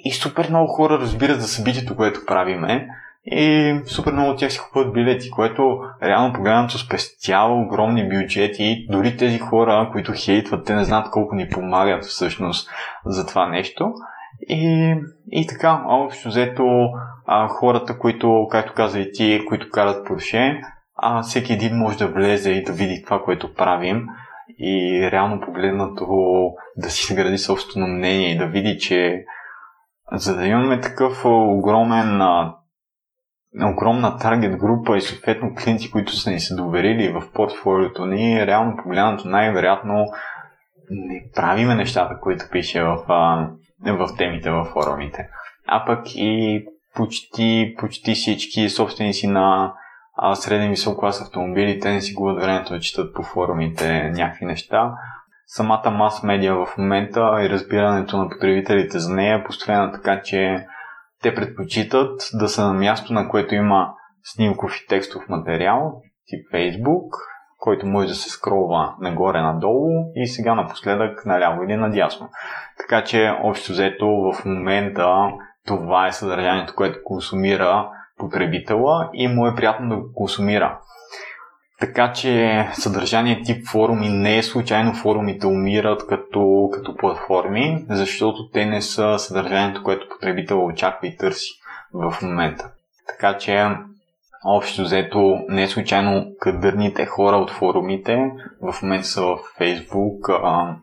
и 0.05 0.11
супер 0.11 0.49
много 0.49 0.67
хора 0.67 0.99
разбират 0.99 1.41
за 1.41 1.47
събитието, 1.47 1.95
което 1.95 2.25
правиме. 2.25 2.87
И 3.25 3.75
супер 3.85 4.11
много 4.11 4.29
от 4.29 4.39
тях 4.39 4.51
си 4.51 4.59
купуват 4.59 4.93
билети, 4.93 5.31
което 5.31 5.79
реално 6.03 6.33
погледнато 6.33 6.77
спестява 6.77 7.53
огромни 7.53 8.09
бюджети. 8.09 8.85
Дори 8.89 9.17
тези 9.17 9.39
хора, 9.39 9.89
които 9.91 10.13
хейтват, 10.15 10.65
те 10.65 10.75
не 10.75 10.83
знаят 10.83 11.11
колко 11.11 11.35
ни 11.35 11.49
помагат 11.49 12.05
всъщност 12.05 12.69
за 13.05 13.27
това 13.27 13.49
нещо. 13.49 13.93
И, 14.49 14.95
и 15.31 15.47
така, 15.47 15.83
общо 15.87 16.27
взето 16.27 16.63
а, 17.25 17.47
хората, 17.47 17.97
които, 17.97 18.47
както 18.51 18.73
каза 18.73 18.99
и 18.99 19.11
ти, 19.11 19.41
които 19.47 19.69
карат 19.69 20.07
Porsche, 20.07 20.61
а, 20.95 21.21
всеки 21.21 21.53
един 21.53 21.77
може 21.77 21.97
да 21.97 22.07
влезе 22.07 22.51
и 22.51 22.63
да 22.63 22.71
види 22.71 23.03
това, 23.05 23.21
което 23.23 23.53
правим. 23.53 24.07
И 24.59 25.09
реално 25.11 25.41
погледнато 25.41 26.05
да 26.77 26.89
си 26.89 27.13
изгради 27.13 27.37
собствено 27.37 27.87
мнение 27.87 28.31
и 28.31 28.37
да 28.37 28.45
види, 28.45 28.77
че 28.77 29.25
за 30.11 30.35
да 30.35 30.47
имаме 30.47 30.81
такъв 30.81 31.25
огромен 31.25 32.21
огромна 33.59 34.17
таргет 34.17 34.57
група 34.57 34.97
и 34.97 35.01
съответно 35.01 35.55
клиенти, 35.55 35.91
които 35.91 36.11
са 36.11 36.31
ни 36.31 36.39
се 36.39 36.55
доверили 36.55 37.11
в 37.11 37.31
портфолиото 37.33 38.05
ни, 38.05 38.47
реално 38.47 38.77
погледнато 38.83 39.27
най-вероятно 39.27 40.05
не 40.89 41.23
правиме 41.35 41.75
нещата, 41.75 42.19
които 42.21 42.45
пише 42.51 42.83
в, 42.83 42.97
в 43.85 44.09
темите 44.17 44.51
във 44.51 44.67
форумите. 44.67 45.27
А 45.67 45.85
пък 45.85 46.05
и 46.15 46.65
почти, 46.95 47.75
почти 47.79 48.13
всички 48.13 48.69
собственици 48.69 49.27
на 49.27 49.73
а, 50.17 50.35
среден 50.35 50.69
висок 50.69 50.99
клас 50.99 51.21
автомобили, 51.21 51.79
те 51.79 51.91
не 51.91 52.01
си 52.01 52.13
губят 52.13 52.43
времето 52.43 52.73
да 52.73 52.79
четат 52.79 53.13
по 53.15 53.23
форумите 53.23 54.09
някакви 54.09 54.45
неща. 54.45 54.93
Самата 55.45 55.91
мас 55.91 56.23
медиа 56.23 56.55
в 56.55 56.77
момента 56.77 57.39
и 57.45 57.49
разбирането 57.49 58.17
на 58.17 58.29
потребителите 58.29 58.99
за 58.99 59.13
нея 59.13 59.37
е 59.37 59.43
построена 59.43 59.91
така, 59.91 60.21
че 60.21 60.65
те 61.21 61.35
предпочитат 61.35 62.21
да 62.33 62.47
са 62.47 62.67
на 62.67 62.73
място, 62.73 63.13
на 63.13 63.29
което 63.29 63.55
има 63.55 63.93
снимков 64.23 64.77
и 64.77 64.87
текстов 64.87 65.29
материал, 65.29 66.01
тип 66.25 66.45
Facebook, 66.53 67.09
който 67.61 67.85
може 67.85 68.07
да 68.07 68.15
се 68.15 68.29
скролва 68.29 68.93
нагоре-надолу 68.99 70.11
и 70.15 70.27
сега 70.27 70.55
напоследък 70.55 71.25
наляво 71.25 71.63
или 71.63 71.75
надясно. 71.75 72.29
Така 72.77 73.03
че, 73.03 73.33
общо 73.43 73.71
взето, 73.71 74.07
в 74.07 74.45
момента 74.45 75.29
това 75.67 76.07
е 76.07 76.11
съдържанието, 76.11 76.75
което 76.75 76.99
консумира 77.03 77.89
потребителя 78.17 79.09
и 79.13 79.27
му 79.27 79.47
е 79.47 79.55
приятно 79.55 79.89
да 79.89 79.95
го 79.95 80.13
консумира. 80.13 80.79
Така 81.79 82.13
че 82.13 82.67
съдържание 82.73 83.41
тип 83.43 83.67
форуми 83.67 84.09
не 84.09 84.37
е 84.37 84.43
случайно 84.43 84.93
форумите 84.93 85.47
умират 85.47 86.07
като, 86.07 86.69
като 86.73 86.97
платформи, 86.97 87.85
защото 87.89 88.49
те 88.49 88.65
не 88.65 88.81
са 88.81 89.19
съдържанието, 89.19 89.83
което 89.83 90.09
потребител 90.09 90.65
очаква 90.65 91.07
и 91.07 91.17
търси 91.17 91.51
в 91.93 92.15
момента. 92.21 92.71
Така 93.07 93.37
че 93.37 93.69
общо 94.45 94.81
взето 94.81 95.39
не 95.47 95.63
е 95.63 95.67
случайно 95.67 96.25
кадърните 96.39 97.05
хора 97.05 97.35
от 97.35 97.51
форумите 97.51 98.31
в 98.61 98.81
момента 98.81 99.07
са 99.07 99.21
в 99.21 99.37
Facebook 99.59 100.39
а, 100.43 100.75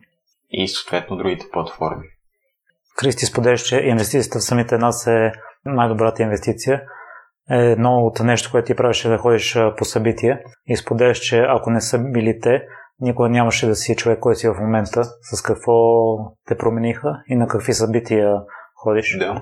и 0.49 0.67
съответно 0.67 1.17
другите 1.17 1.45
платформи. 1.51 2.05
Кристи 2.97 3.25
споделяш, 3.25 3.61
че 3.61 3.77
инвестицията 3.77 4.39
в 4.39 4.43
самите 4.43 4.77
нас 4.77 5.07
е 5.07 5.31
най-добрата 5.65 6.23
инвестиция 6.23 6.81
е 7.51 7.55
едно 7.55 7.97
от 7.97 8.19
нещо, 8.19 8.51
което 8.51 8.65
ти 8.65 8.75
правеше 8.75 9.09
да 9.09 9.17
ходиш 9.17 9.57
по 9.77 9.85
събития 9.85 10.39
и 10.67 10.77
споделяш, 10.77 11.19
че 11.19 11.39
ако 11.39 11.69
не 11.69 11.81
са 11.81 11.99
били 11.99 12.39
те, 12.39 12.63
никога 12.99 13.29
нямаше 13.29 13.67
да 13.67 13.75
си 13.75 13.95
човек, 13.95 14.19
който 14.19 14.39
си 14.39 14.47
в 14.47 14.59
момента. 14.59 15.03
С 15.03 15.41
какво 15.41 15.73
те 16.47 16.57
промениха 16.57 17.15
и 17.27 17.35
на 17.35 17.47
какви 17.47 17.73
събития 17.73 18.35
ходиш? 18.75 19.17
Да. 19.19 19.41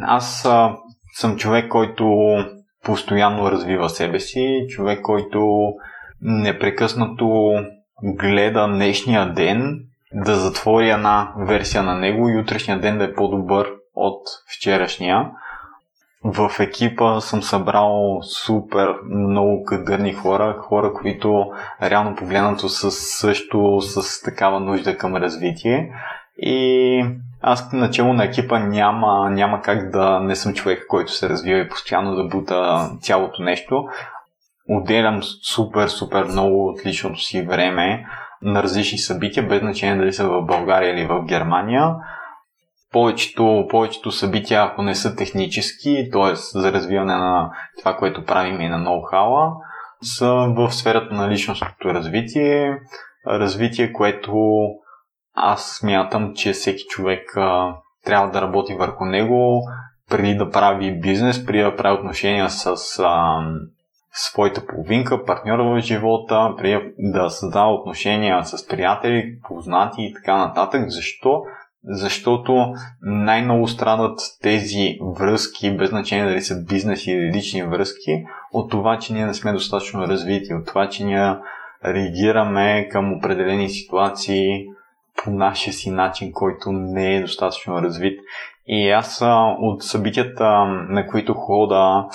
Аз 0.00 0.44
а, 0.44 0.76
съм 1.18 1.36
човек, 1.36 1.68
който 1.68 2.04
постоянно 2.86 3.50
развива 3.50 3.88
себе 3.88 4.20
си, 4.20 4.66
човек, 4.68 5.02
който 5.02 5.72
непрекъснато 6.22 7.54
гледа 8.02 8.66
днешния 8.66 9.32
ден, 9.32 9.80
да 10.12 10.34
затвори 10.34 10.90
една 10.90 11.32
версия 11.38 11.82
на 11.82 11.94
него 11.94 12.28
и 12.28 12.38
утрешния 12.38 12.80
ден 12.80 12.98
да 12.98 13.04
е 13.04 13.14
по-добър 13.14 13.72
от 13.94 14.22
вчерашния 14.56 15.30
в 16.34 16.50
екипа 16.60 17.20
съм 17.20 17.42
събрал 17.42 18.18
супер 18.22 18.94
много 19.10 19.64
кадърни 19.64 20.12
хора, 20.12 20.56
хора, 20.58 20.92
които 20.92 21.46
реално 21.82 22.16
погледнато 22.16 22.68
са 22.68 22.90
също 22.90 23.80
с 23.80 24.22
такава 24.22 24.60
нужда 24.60 24.98
към 24.98 25.16
развитие. 25.16 25.92
И 26.38 27.04
аз 27.40 27.72
начало 27.72 28.12
на 28.12 28.24
екипа 28.24 28.58
няма, 28.58 29.30
няма 29.30 29.62
как 29.62 29.90
да 29.90 30.20
не 30.20 30.36
съм 30.36 30.54
човек, 30.54 30.84
който 30.88 31.12
се 31.12 31.28
развива 31.28 31.58
и 31.58 31.68
постоянно 31.68 32.14
да 32.14 32.24
бута 32.24 32.90
цялото 33.00 33.42
нещо. 33.42 33.84
Отделям 34.68 35.20
супер, 35.22 35.88
супер 35.88 36.24
много 36.24 36.66
от 36.66 36.86
личното 36.86 37.20
си 37.20 37.42
време 37.42 38.06
на 38.42 38.62
различни 38.62 38.98
събития, 38.98 39.48
без 39.48 39.60
значение 39.60 39.96
дали 39.96 40.12
са 40.12 40.28
в 40.28 40.42
България 40.42 40.94
или 40.94 41.06
в 41.06 41.24
Германия 41.24 41.94
повечето, 42.96 43.66
повечето 43.70 44.10
събития, 44.10 44.62
ако 44.62 44.82
не 44.82 44.94
са 44.94 45.16
технически, 45.16 46.08
т.е. 46.12 46.34
за 46.34 46.72
развиване 46.72 47.16
на 47.16 47.50
това, 47.78 47.96
което 47.96 48.24
правим 48.24 48.60
и 48.60 48.68
на 48.68 48.78
ноу-хауа, 48.78 49.52
са 50.02 50.32
в 50.56 50.70
сферата 50.70 51.14
на 51.14 51.28
личностното 51.28 51.88
развитие. 51.94 52.78
Развитие, 53.26 53.92
което 53.92 54.60
аз 55.36 55.76
смятам, 55.80 56.34
че 56.34 56.52
всеки 56.52 56.84
човек 56.88 57.36
а, 57.36 57.74
трябва 58.04 58.30
да 58.30 58.42
работи 58.42 58.74
върху 58.74 59.04
него 59.04 59.62
преди 60.10 60.34
да 60.34 60.50
прави 60.50 61.00
бизнес, 61.00 61.46
преди 61.46 61.62
да 61.62 61.76
прави 61.76 61.98
отношения 61.98 62.50
с 62.50 62.76
а, 63.04 63.38
своята 64.12 64.66
половинка, 64.66 65.24
партньора 65.24 65.64
в 65.64 65.80
живота, 65.80 66.54
преди 66.58 66.92
да 66.98 67.30
създава 67.30 67.74
отношения 67.74 68.44
с 68.44 68.68
приятели, 68.68 69.38
познати 69.48 70.02
и 70.02 70.14
така 70.14 70.36
нататък. 70.36 70.84
Защо? 70.86 71.42
защото 71.88 72.74
най-много 73.02 73.68
страдат 73.68 74.20
тези 74.42 74.98
връзки, 75.18 75.76
без 75.76 75.88
значение 75.88 76.26
дали 76.26 76.40
са 76.42 76.64
бизнес 76.64 77.06
или 77.06 77.32
лични 77.32 77.62
връзки, 77.62 78.24
от 78.52 78.70
това, 78.70 78.98
че 78.98 79.12
ние 79.12 79.26
не 79.26 79.34
сме 79.34 79.52
достатъчно 79.52 80.08
развити, 80.08 80.54
от 80.54 80.66
това, 80.66 80.88
че 80.88 81.04
ние 81.04 81.34
реагираме 81.84 82.88
към 82.88 83.12
определени 83.12 83.68
ситуации 83.68 84.66
по 85.16 85.30
нашия 85.30 85.72
си 85.72 85.90
начин, 85.90 86.32
който 86.32 86.72
не 86.72 87.16
е 87.16 87.20
достатъчно 87.20 87.82
развит. 87.82 88.20
И 88.66 88.90
аз 88.90 89.22
от 89.58 89.82
събитията, 89.82 90.64
на 90.88 91.06
които 91.06 91.34
хода, 91.34 92.08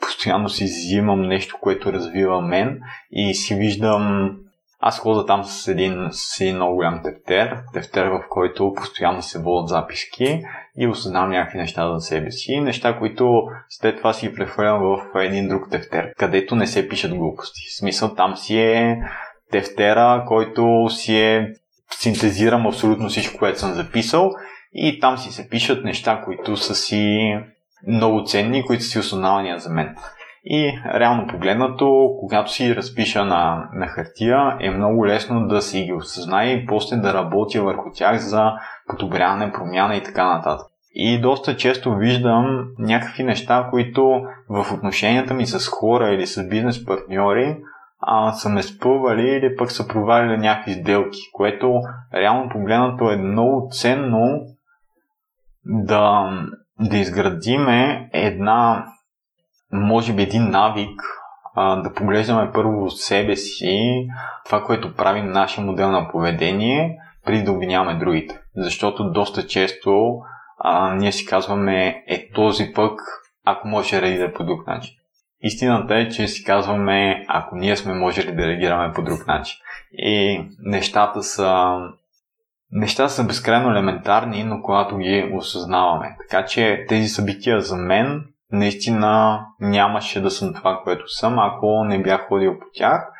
постоянно 0.00 0.48
си 0.48 0.64
взимам 0.64 1.22
нещо, 1.22 1.58
което 1.60 1.92
развива 1.92 2.40
мен 2.40 2.80
и 3.10 3.34
си 3.34 3.54
виждам 3.54 4.36
аз 4.80 4.98
хода 4.98 5.26
там 5.26 5.44
с 5.44 5.68
един, 5.68 6.08
с 6.10 6.40
един 6.40 6.56
много 6.56 6.74
голям 6.74 7.00
тефтер, 7.02 7.58
тефтер 7.72 8.06
в 8.06 8.20
който 8.30 8.72
постоянно 8.76 9.22
се 9.22 9.38
водят 9.38 9.68
записки 9.68 10.42
и 10.78 10.86
осъзнавам 10.86 11.30
някакви 11.30 11.58
неща 11.58 11.94
за 11.94 12.00
себе 12.00 12.30
си, 12.30 12.60
неща, 12.60 12.98
които 12.98 13.42
след 13.68 13.96
това 13.96 14.12
си 14.12 14.34
прехвърлям 14.34 14.78
в 14.82 15.22
един 15.22 15.48
друг 15.48 15.70
тефтер, 15.70 16.12
където 16.18 16.56
не 16.56 16.66
се 16.66 16.88
пишат 16.88 17.14
глупости. 17.14 17.60
В 17.68 17.78
смисъл 17.78 18.14
там 18.14 18.36
си 18.36 18.58
е 18.58 18.98
тефтера, 19.50 20.24
който 20.28 20.86
си 20.90 21.18
е 21.18 21.52
синтезирам 21.90 22.66
абсолютно 22.66 23.08
всичко, 23.08 23.38
което 23.38 23.58
съм 23.58 23.72
записал 23.72 24.30
и 24.72 25.00
там 25.00 25.18
си 25.18 25.32
се 25.32 25.48
пишат 25.48 25.84
неща, 25.84 26.22
които 26.24 26.56
са 26.56 26.74
си 26.74 27.34
много 27.88 28.24
ценни, 28.24 28.66
които 28.66 28.84
са 28.84 28.90
си 28.90 28.98
основания 28.98 29.58
за 29.58 29.70
мен. 29.70 29.96
И 30.44 30.78
реално 30.94 31.26
погледнато, 31.26 32.16
когато 32.20 32.52
си 32.52 32.76
разпиша 32.76 33.24
на, 33.24 33.68
на 33.72 33.86
хартия, 33.86 34.56
е 34.60 34.70
много 34.70 35.06
лесно 35.06 35.48
да 35.48 35.62
си 35.62 35.82
ги 35.82 35.92
осъзнае 35.92 36.52
и 36.52 36.66
после 36.66 36.96
да 36.96 37.14
работя 37.14 37.62
върху 37.62 37.90
тях 37.94 38.18
за 38.18 38.52
подобряване, 38.88 39.52
промяна 39.52 39.96
и 39.96 40.02
така 40.02 40.36
нататък. 40.36 40.66
И 40.94 41.20
доста 41.20 41.56
често 41.56 41.94
виждам 41.94 42.68
някакви 42.78 43.24
неща, 43.24 43.68
които 43.70 44.20
в 44.48 44.72
отношенията 44.74 45.34
ми 45.34 45.46
с 45.46 45.68
хора 45.68 46.08
или 46.08 46.26
с 46.26 46.48
бизнес 46.48 46.84
партньори 46.84 47.56
а, 48.00 48.32
са 48.32 48.48
ме 48.48 48.62
спъвали 48.62 49.28
или 49.28 49.56
пък 49.56 49.72
са 49.72 49.88
провалили 49.88 50.36
някакви 50.36 50.72
сделки, 50.72 51.18
което 51.32 51.80
реално 52.14 52.48
погледнато 52.48 53.10
е 53.10 53.16
много 53.16 53.68
ценно 53.72 54.40
да, 55.64 56.30
да 56.80 56.96
изградиме 56.96 58.10
една 58.12 58.86
може 59.72 60.12
би 60.12 60.22
един 60.22 60.50
навик 60.50 61.00
а, 61.54 61.76
да 61.76 61.92
поглеждаме 61.92 62.52
първо 62.52 62.90
себе 62.90 63.36
си, 63.36 64.06
това, 64.44 64.64
което 64.64 64.94
правим 64.94 65.30
нашия 65.30 65.64
модел 65.64 65.90
на 65.90 66.08
поведение, 66.08 66.98
преди 67.24 67.42
да 67.42 67.52
обвиняваме 67.52 67.98
другите. 67.98 68.40
Защото 68.56 69.10
доста 69.10 69.46
често 69.46 70.18
а, 70.58 70.94
ние 70.94 71.12
си 71.12 71.26
казваме, 71.26 72.04
е 72.08 72.30
този 72.34 72.72
пък, 72.74 73.00
ако 73.44 73.68
може 73.68 73.96
да 73.96 74.02
реагира 74.02 74.32
по 74.32 74.44
друг 74.44 74.66
начин. 74.66 74.94
Истината 75.40 75.96
е, 75.96 76.08
че 76.08 76.28
си 76.28 76.44
казваме, 76.44 77.24
ако 77.28 77.56
ние 77.56 77.76
сме 77.76 77.94
можели 77.94 78.32
да 78.32 78.46
реагираме 78.46 78.92
по 78.92 79.02
друг 79.02 79.26
начин. 79.26 79.56
И 79.92 80.44
нещата 80.58 81.22
са 81.22 81.78
Нещата 82.72 83.10
са 83.10 83.24
безкрайно 83.24 83.70
елементарни, 83.70 84.44
но 84.44 84.62
когато 84.62 84.96
ги 84.96 85.30
осъзнаваме. 85.34 86.16
Така 86.18 86.46
че 86.46 86.84
тези 86.88 87.08
събития 87.08 87.60
за 87.60 87.76
мен 87.76 88.24
наистина 88.52 89.40
нямаше 89.60 90.20
да 90.20 90.30
съм 90.30 90.54
това, 90.54 90.80
което 90.84 91.08
съм, 91.08 91.38
ако 91.38 91.84
не 91.84 92.02
бях 92.02 92.28
ходил 92.28 92.58
по 92.58 92.66
тях. 92.74 93.12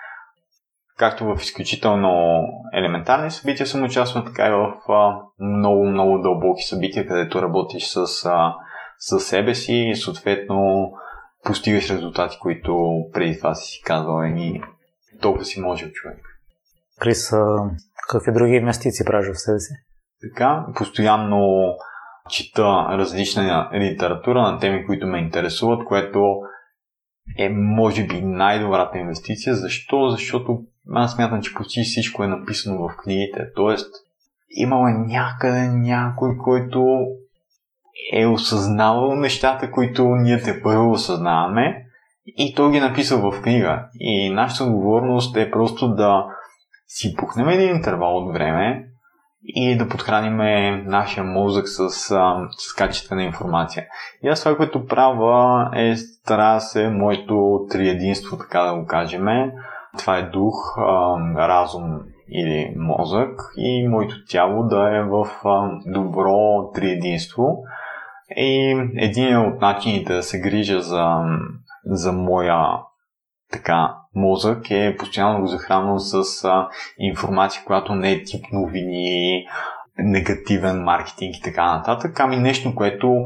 Както 0.99 1.25
в 1.25 1.37
изключително 1.43 2.43
елементарни 2.73 3.31
събития 3.31 3.67
съм 3.67 3.85
участвал, 3.85 4.25
така 4.25 4.47
и 4.47 4.51
в 4.51 4.73
много-много 5.41 6.19
дълбоки 6.19 6.63
събития, 6.63 7.07
където 7.07 7.43
работиш 7.43 7.87
с, 7.87 8.07
с 8.99 9.21
себе 9.21 9.55
си 9.55 9.75
и 9.75 9.97
съответно 9.97 10.93
постигаш 11.47 11.91
резултати, 11.91 12.39
които 12.41 13.03
преди 13.13 13.39
това 13.39 13.55
си 13.55 13.73
си 13.73 13.83
казвал 13.85 14.25
и 14.25 14.61
толкова 15.21 15.45
си 15.45 15.61
може 15.61 15.93
човек. 15.93 16.19
Крис, 17.01 17.33
какви 18.09 18.33
други 18.33 18.53
инвестиции 18.53 19.07
правиш 19.07 19.29
в 19.29 19.41
себе 19.41 19.59
си? 19.59 19.75
Така, 20.21 20.67
постоянно 20.75 21.75
чета 22.31 22.87
различна 22.91 23.71
литература 23.75 24.43
на 24.43 24.59
теми, 24.59 24.87
които 24.87 25.07
ме 25.07 25.19
интересуват, 25.19 25.85
което 25.85 26.37
е 27.39 27.49
може 27.49 28.07
би 28.07 28.21
най-добрата 28.21 28.99
инвестиция. 28.99 29.55
Защо? 29.55 30.09
Защото 30.11 30.59
аз 30.91 31.15
смятам, 31.15 31.43
че 31.43 31.55
почти 31.55 31.83
всичко 31.83 32.25
е 32.25 32.27
написано 32.27 32.89
в 32.89 32.97
книгите. 32.97 33.41
Тоест, 33.57 33.95
имало 34.51 34.85
някъде 34.89 35.69
някой, 35.69 36.37
който 36.37 37.07
е 38.13 38.27
осъзнавал 38.27 39.15
нещата, 39.15 39.71
които 39.71 40.05
ние 40.05 40.43
те 40.43 40.63
първо 40.63 40.91
осъзнаваме 40.91 41.83
и 42.27 42.55
той 42.55 42.71
ги 42.71 42.77
е 42.77 42.81
написал 42.81 43.31
в 43.31 43.43
книга. 43.43 43.85
И 44.01 44.31
нашата 44.31 44.65
отговорност 44.65 45.37
е 45.37 45.51
просто 45.51 45.95
да 45.95 46.27
си 46.87 47.15
пухнем 47.17 47.49
един 47.49 47.77
интервал 47.77 48.17
от 48.17 48.33
време, 48.33 48.87
и 49.49 49.77
да 49.77 49.89
подхраним 49.89 50.37
нашия 50.87 51.25
мозък 51.25 51.69
с, 51.69 51.91
с 52.59 52.75
качествена 52.77 53.23
информация. 53.23 53.85
И 54.23 54.29
аз 54.29 54.43
това, 54.43 54.57
което 54.57 54.87
правя 54.87 55.71
е 55.75 55.97
стара 55.97 56.61
се 56.61 56.89
моето 56.89 57.67
триединство, 57.71 58.39
така 58.39 58.63
да 58.63 58.75
го 58.75 58.87
кажем. 58.87 59.27
Това 59.99 60.19
е 60.19 60.31
дух, 60.31 60.79
разум 61.37 62.01
или 62.31 62.75
мозък 62.77 63.41
и 63.57 63.89
моето 63.89 64.15
тяло 64.29 64.63
да 64.63 64.97
е 64.97 65.03
в 65.03 65.27
добро 65.87 66.71
триединство. 66.75 67.59
И 68.37 68.77
един 68.97 69.39
от 69.39 69.61
начините 69.61 70.15
да 70.15 70.23
се 70.23 70.41
грижа 70.41 70.81
за, 70.81 71.21
за 71.85 72.13
моя 72.13 72.81
така 73.53 73.95
мозък 74.15 74.71
е 74.71 74.97
постоянно 74.99 75.41
го 75.41 75.47
захранван 75.47 76.01
с 76.01 76.45
а, 76.45 76.69
информация, 76.99 77.63
която 77.67 77.95
не 77.95 78.13
е 78.13 78.23
тип 78.23 78.45
новини, 78.53 79.47
негативен 79.99 80.83
маркетинг 80.83 81.37
и 81.37 81.43
така 81.43 81.77
нататък, 81.77 82.21
ами 82.21 82.37
нещо, 82.37 82.75
което 82.75 83.25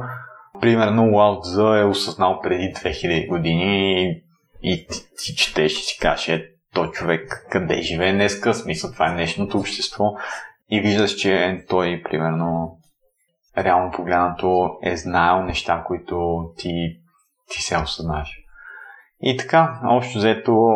примерно 0.60 1.12
Лао 1.12 1.74
е 1.74 1.84
осъзнал 1.84 2.40
преди 2.42 2.74
2000 2.74 3.28
години 3.28 4.04
и, 4.62 4.86
ти, 4.86 4.98
ти 5.16 5.36
четеш 5.36 5.72
и 5.72 5.82
си 5.82 5.98
кажеш, 5.98 6.28
е, 6.28 6.46
той 6.74 6.90
човек 6.90 7.46
къде 7.50 7.82
живее 7.82 8.12
днеска, 8.12 8.54
смисъл 8.54 8.92
това 8.92 9.06
е 9.06 9.12
днешното 9.12 9.58
общество. 9.58 10.04
И 10.70 10.80
виждаш, 10.80 11.14
че 11.14 11.64
той 11.68 12.02
примерно 12.10 12.79
реално 13.64 13.90
погледнато 13.90 14.78
е 14.82 14.96
знаел 14.96 15.42
неща, 15.42 15.84
които 15.86 16.44
ти, 16.56 16.96
ти 17.50 17.62
се 17.62 17.78
осъзнаваш. 17.78 18.36
И 19.22 19.36
така, 19.36 19.80
общо 19.84 20.18
взето 20.18 20.72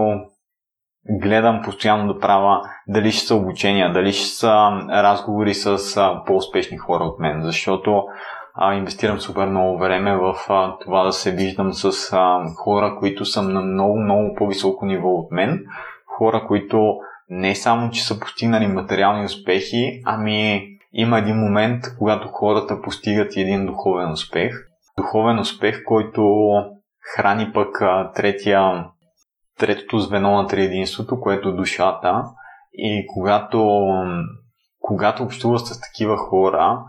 гледам 1.11 1.63
постоянно 1.65 2.13
да 2.13 2.21
правя 2.21 2.63
дали 2.89 3.13
ще 3.13 3.27
са 3.27 3.35
обучения, 3.35 3.93
дали 3.93 4.13
ще 4.13 4.27
са 4.27 4.71
разговори 4.91 5.55
с 5.55 5.79
по-успешни 6.27 6.79
хора 6.79 7.05
от 7.05 7.21
мен, 7.21 7.43
защото 7.43 8.03
а, 8.55 8.75
инвестирам 8.75 9.21
супер 9.21 9.47
много 9.47 9.79
време 9.79 10.17
в 10.17 10.35
а, 10.49 10.79
това 10.79 11.05
да 11.05 11.13
се 11.13 11.33
виждам 11.33 11.73
с 11.73 12.13
а, 12.13 12.41
хора, 12.57 12.97
които 12.99 13.25
са 13.25 13.43
на 13.43 13.61
много, 13.61 14.01
много 14.01 14.35
по-високо 14.35 14.87
ниво 14.87 15.09
от 15.09 15.33
мен, 15.33 15.61
хора, 16.19 16.45
които 16.49 16.97
не 17.29 17.55
само, 17.55 17.91
че 17.91 18.05
са 18.05 18.21
постигнали 18.21 18.67
материални 18.67 19.25
успехи, 19.25 20.03
ами 20.05 20.69
има 20.95 21.19
един 21.19 21.37
момент, 21.37 21.85
когато 21.99 22.29
хората 22.29 22.83
постигат 22.83 23.37
един 23.37 23.67
духовен 23.67 24.11
успех. 24.11 24.53
Духовен 24.99 25.39
успех, 25.39 25.85
който 25.85 26.53
храни 27.17 27.53
пък 27.53 27.69
третия, 28.15 28.87
третото 29.59 29.99
звено 29.99 30.43
на 30.43 30.47
триединството, 30.47 31.21
което 31.21 31.49
е 31.49 31.53
душата. 31.53 32.25
И 32.73 33.07
когато, 33.15 33.81
когато 34.81 35.23
общуваш 35.23 35.61
с 35.61 35.81
такива 35.81 36.17
хора, 36.17 36.85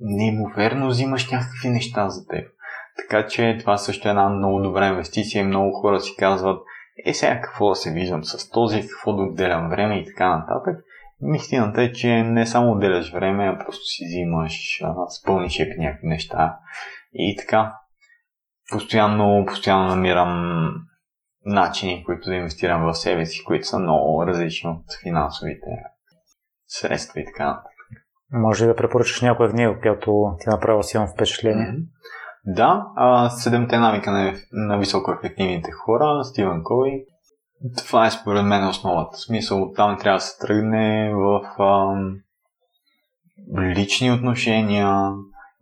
неимоверно 0.00 0.88
взимаш 0.88 1.30
някакви 1.30 1.68
неща 1.68 2.08
за 2.08 2.26
теб. 2.26 2.48
Така 2.96 3.26
че 3.26 3.56
това 3.60 3.76
също 3.76 4.08
е 4.08 4.10
една 4.10 4.28
много 4.28 4.60
добра 4.60 4.88
инвестиция 4.88 5.40
и 5.40 5.46
много 5.46 5.72
хора 5.72 6.00
си 6.00 6.16
казват, 6.18 6.62
е 7.06 7.14
сега 7.14 7.40
какво 7.40 7.68
да 7.68 7.74
се 7.74 7.92
виждам 7.92 8.24
с 8.24 8.50
този, 8.50 8.88
какво 8.88 9.12
да 9.12 9.22
отделям 9.22 9.68
време 9.68 9.98
и 9.98 10.04
така 10.04 10.36
нататък. 10.36 10.84
Истината 11.22 11.82
е, 11.82 11.92
че 11.92 12.22
не 12.22 12.46
само 12.46 12.72
отделяш 12.72 13.12
време, 13.12 13.44
а 13.44 13.58
просто 13.58 13.84
си 13.84 14.04
взимаш, 14.04 14.82
спълниш 15.20 15.58
някакви 15.58 16.06
неща. 16.06 16.58
И 17.12 17.36
така, 17.36 17.74
постоянно, 18.70 19.44
постоянно 19.46 19.88
намирам 19.88 20.72
начини, 21.44 22.04
които 22.04 22.28
да 22.28 22.34
инвестирам 22.34 22.82
в 22.82 22.94
себе 22.94 23.26
си, 23.26 23.44
които 23.44 23.66
са 23.66 23.78
много 23.78 24.26
различни 24.26 24.70
от 24.70 24.84
финансовите 25.02 25.66
средства 26.66 27.20
и 27.20 27.24
така 27.24 27.46
нататък. 27.46 27.72
Може 28.32 28.66
да 28.66 28.76
препоръчаш 28.76 29.20
някоя 29.20 29.50
книга, 29.50 29.80
която 29.80 30.36
ти 30.40 30.48
е 30.48 30.52
направила 30.52 30.82
силно 30.82 31.08
впечатление? 31.08 31.66
Mm-hmm. 31.66 31.84
Да, 32.44 32.86
Седемте 33.30 33.78
навика 33.78 34.10
на, 34.10 34.34
на 34.52 34.78
високоефективните 34.78 35.70
хора, 35.70 36.24
Стивен 36.24 36.60
Кой. 36.64 37.04
Това 37.76 38.06
е 38.06 38.10
според 38.10 38.44
мен 38.44 38.68
основата. 38.68 39.16
В 39.16 39.20
смисъл, 39.20 39.72
там 39.72 39.98
трябва 39.98 40.16
да 40.16 40.20
се 40.20 40.38
тръгне 40.38 41.12
в, 41.14 41.42
лични 43.58 44.12
отношения, 44.12 45.10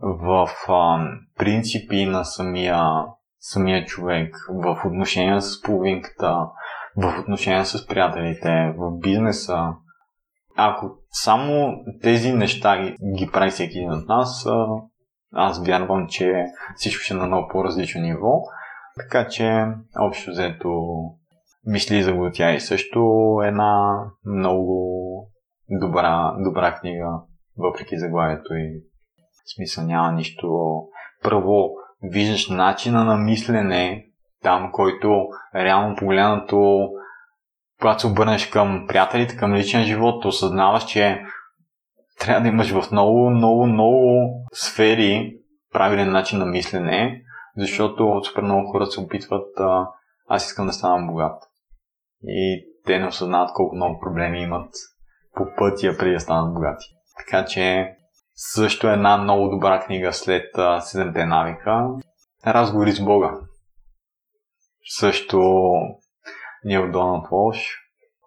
в 0.00 0.48
а, 0.68 1.06
принципи 1.38 2.06
на 2.06 2.24
самия, 2.24 2.82
самия 3.40 3.84
човек, 3.84 4.36
в 4.48 4.82
отношения 4.86 5.40
с 5.42 5.62
половинката, 5.62 6.46
в 6.96 7.18
отношения 7.20 7.66
с 7.66 7.86
приятелите, 7.86 8.74
в 8.78 8.98
бизнеса. 8.98 9.68
Ако 10.56 10.90
само 11.10 11.74
тези 12.02 12.32
неща 12.32 12.82
ги, 12.82 12.96
ги 13.16 13.30
прави 13.32 13.50
всеки 13.50 13.78
един 13.78 13.92
от 13.92 14.08
нас, 14.08 14.46
аз 15.32 15.66
вярвам, 15.66 16.06
че 16.08 16.44
всичко 16.76 17.02
ще 17.02 17.14
е 17.14 17.16
на 17.16 17.26
много 17.26 17.48
по-различно 17.52 18.00
ниво. 18.00 18.42
Така 18.96 19.28
че, 19.28 19.66
общо 20.00 20.30
взето, 20.30 20.94
мисли 21.66 22.02
за 22.02 22.12
го 22.12 22.30
и 22.40 22.60
също 22.60 23.00
една 23.44 24.04
много 24.24 25.30
добра, 25.70 26.34
добра 26.38 26.74
книга, 26.74 27.20
въпреки 27.58 27.98
заглавието 27.98 28.54
и 28.54 28.82
в 29.16 29.54
смисъл 29.54 29.84
няма 29.84 30.12
нищо. 30.12 30.80
Първо, 31.22 31.70
виждаш 32.02 32.48
начина 32.48 33.04
на 33.04 33.16
мислене 33.16 34.06
там, 34.42 34.72
който 34.72 35.28
реално 35.54 35.96
погледнато 35.96 36.88
когато 37.80 38.00
се 38.00 38.06
обърнеш 38.06 38.46
към 38.46 38.84
приятелите, 38.88 39.36
към 39.36 39.54
личен 39.54 39.84
живот, 39.84 40.24
осъзнаваш, 40.24 40.84
че 40.84 41.22
трябва 42.20 42.40
да 42.40 42.48
имаш 42.48 42.70
в 42.70 42.90
много, 42.92 43.30
много, 43.30 43.66
много 43.66 44.30
сфери 44.52 45.36
правилен 45.72 46.10
начин 46.10 46.38
на 46.38 46.46
мислене, 46.46 47.22
защото 47.56 48.20
супер 48.24 48.42
много 48.42 48.70
хора 48.70 48.86
се 48.86 49.00
опитват 49.00 49.48
аз 50.28 50.46
искам 50.46 50.66
да 50.66 50.72
стана 50.72 51.06
богат. 51.06 51.42
И 52.26 52.66
те 52.86 52.98
не 52.98 53.06
осъзнават 53.06 53.50
колко 53.54 53.76
много 53.76 54.00
проблеми 54.00 54.42
имат 54.42 54.74
по 55.34 55.46
пътя 55.56 55.96
преди 55.98 56.12
да 56.12 56.20
станат 56.20 56.54
богати. 56.54 56.86
Така 57.18 57.44
че 57.44 57.94
също 58.34 58.88
е 58.88 58.92
една 58.92 59.16
много 59.16 59.48
добра 59.48 59.80
книга 59.80 60.12
след 60.12 60.44
Седемте 60.80 61.26
навика. 61.26 61.88
Разговори 62.46 62.92
с 62.92 63.04
Бога. 63.04 63.32
Също 64.98 65.70
Нил 66.64 66.90
Доналд 66.92 67.28
Волш. 67.30 67.78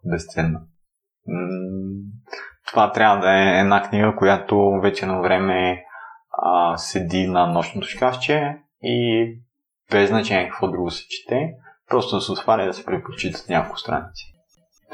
Безценна. 0.05 0.61
Това 2.67 2.91
трябва 2.91 3.19
да 3.19 3.31
е 3.31 3.59
една 3.59 3.83
книга, 3.89 4.15
която 4.17 4.79
вече 4.81 5.05
на 5.05 5.21
време 5.21 5.83
а, 6.31 6.77
седи 6.77 7.27
на 7.27 7.47
нощното 7.47 7.87
шкафче 7.87 8.57
и 8.83 9.25
без 9.91 10.09
значение 10.09 10.49
какво 10.49 10.67
друго 10.67 10.91
се 10.91 11.07
чете, 11.07 11.53
просто 11.89 12.15
да 12.15 12.21
се 12.21 12.31
отваря 12.31 12.65
да 12.65 12.73
се 12.73 12.85
препрочитат 12.85 13.49
няколко 13.49 13.79
страници. 13.79 14.33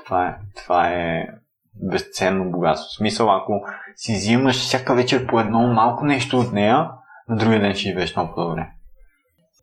Това 0.06 0.28
е, 0.28 0.36
това 0.64 0.88
е 0.88 1.28
безценно 1.76 2.52
богатство. 2.52 2.90
В 2.90 2.98
смисъл, 2.98 3.36
ако 3.36 3.62
си 3.96 4.14
взимаш 4.14 4.56
всяка 4.56 4.96
вечер 4.96 5.28
по 5.28 5.40
едно 5.40 5.68
малко 5.68 6.06
нещо 6.06 6.40
от 6.40 6.52
нея, 6.52 6.90
на 7.30 7.36
другия 7.36 7.60
ден 7.60 7.74
ще 7.74 7.90
живееш 7.90 8.16
много 8.16 8.36
по-добре. 8.36 8.68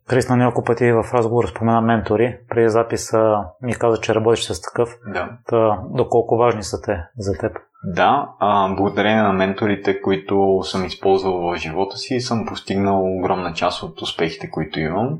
Крис 0.07 0.29
на 0.29 0.35
няколко 0.35 0.63
пъти 0.63 0.91
в 0.91 1.05
разговор 1.13 1.47
спомена 1.47 1.81
ментори. 1.81 2.37
Преди 2.49 2.69
записа 2.69 3.43
ми 3.61 3.73
каза, 3.73 4.01
че 4.01 4.15
работиш 4.15 4.43
с 4.43 4.61
такъв. 4.61 4.95
Да. 5.13 5.29
Та, 5.47 5.79
доколко 5.89 6.37
важни 6.37 6.63
са 6.63 6.81
те 6.81 7.03
за 7.17 7.37
теб? 7.37 7.57
Да, 7.83 8.29
а, 8.39 8.75
благодарение 8.75 9.21
на 9.21 9.33
менторите, 9.33 10.01
които 10.01 10.59
съм 10.63 10.85
използвал 10.85 11.39
в 11.39 11.55
живота 11.55 11.97
си, 11.97 12.19
съм 12.19 12.45
постигнал 12.45 13.17
огромна 13.17 13.53
част 13.53 13.83
от 13.83 14.01
успехите, 14.01 14.49
които 14.49 14.79
имам. 14.79 15.19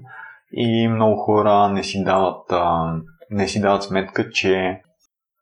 И 0.53 0.87
много 0.87 1.15
хора 1.15 1.69
не 1.69 1.83
си 1.83 2.03
дават, 2.03 2.51
а, 2.51 2.95
не 3.29 3.47
си 3.47 3.61
дават 3.61 3.83
сметка, 3.83 4.29
че 4.29 4.81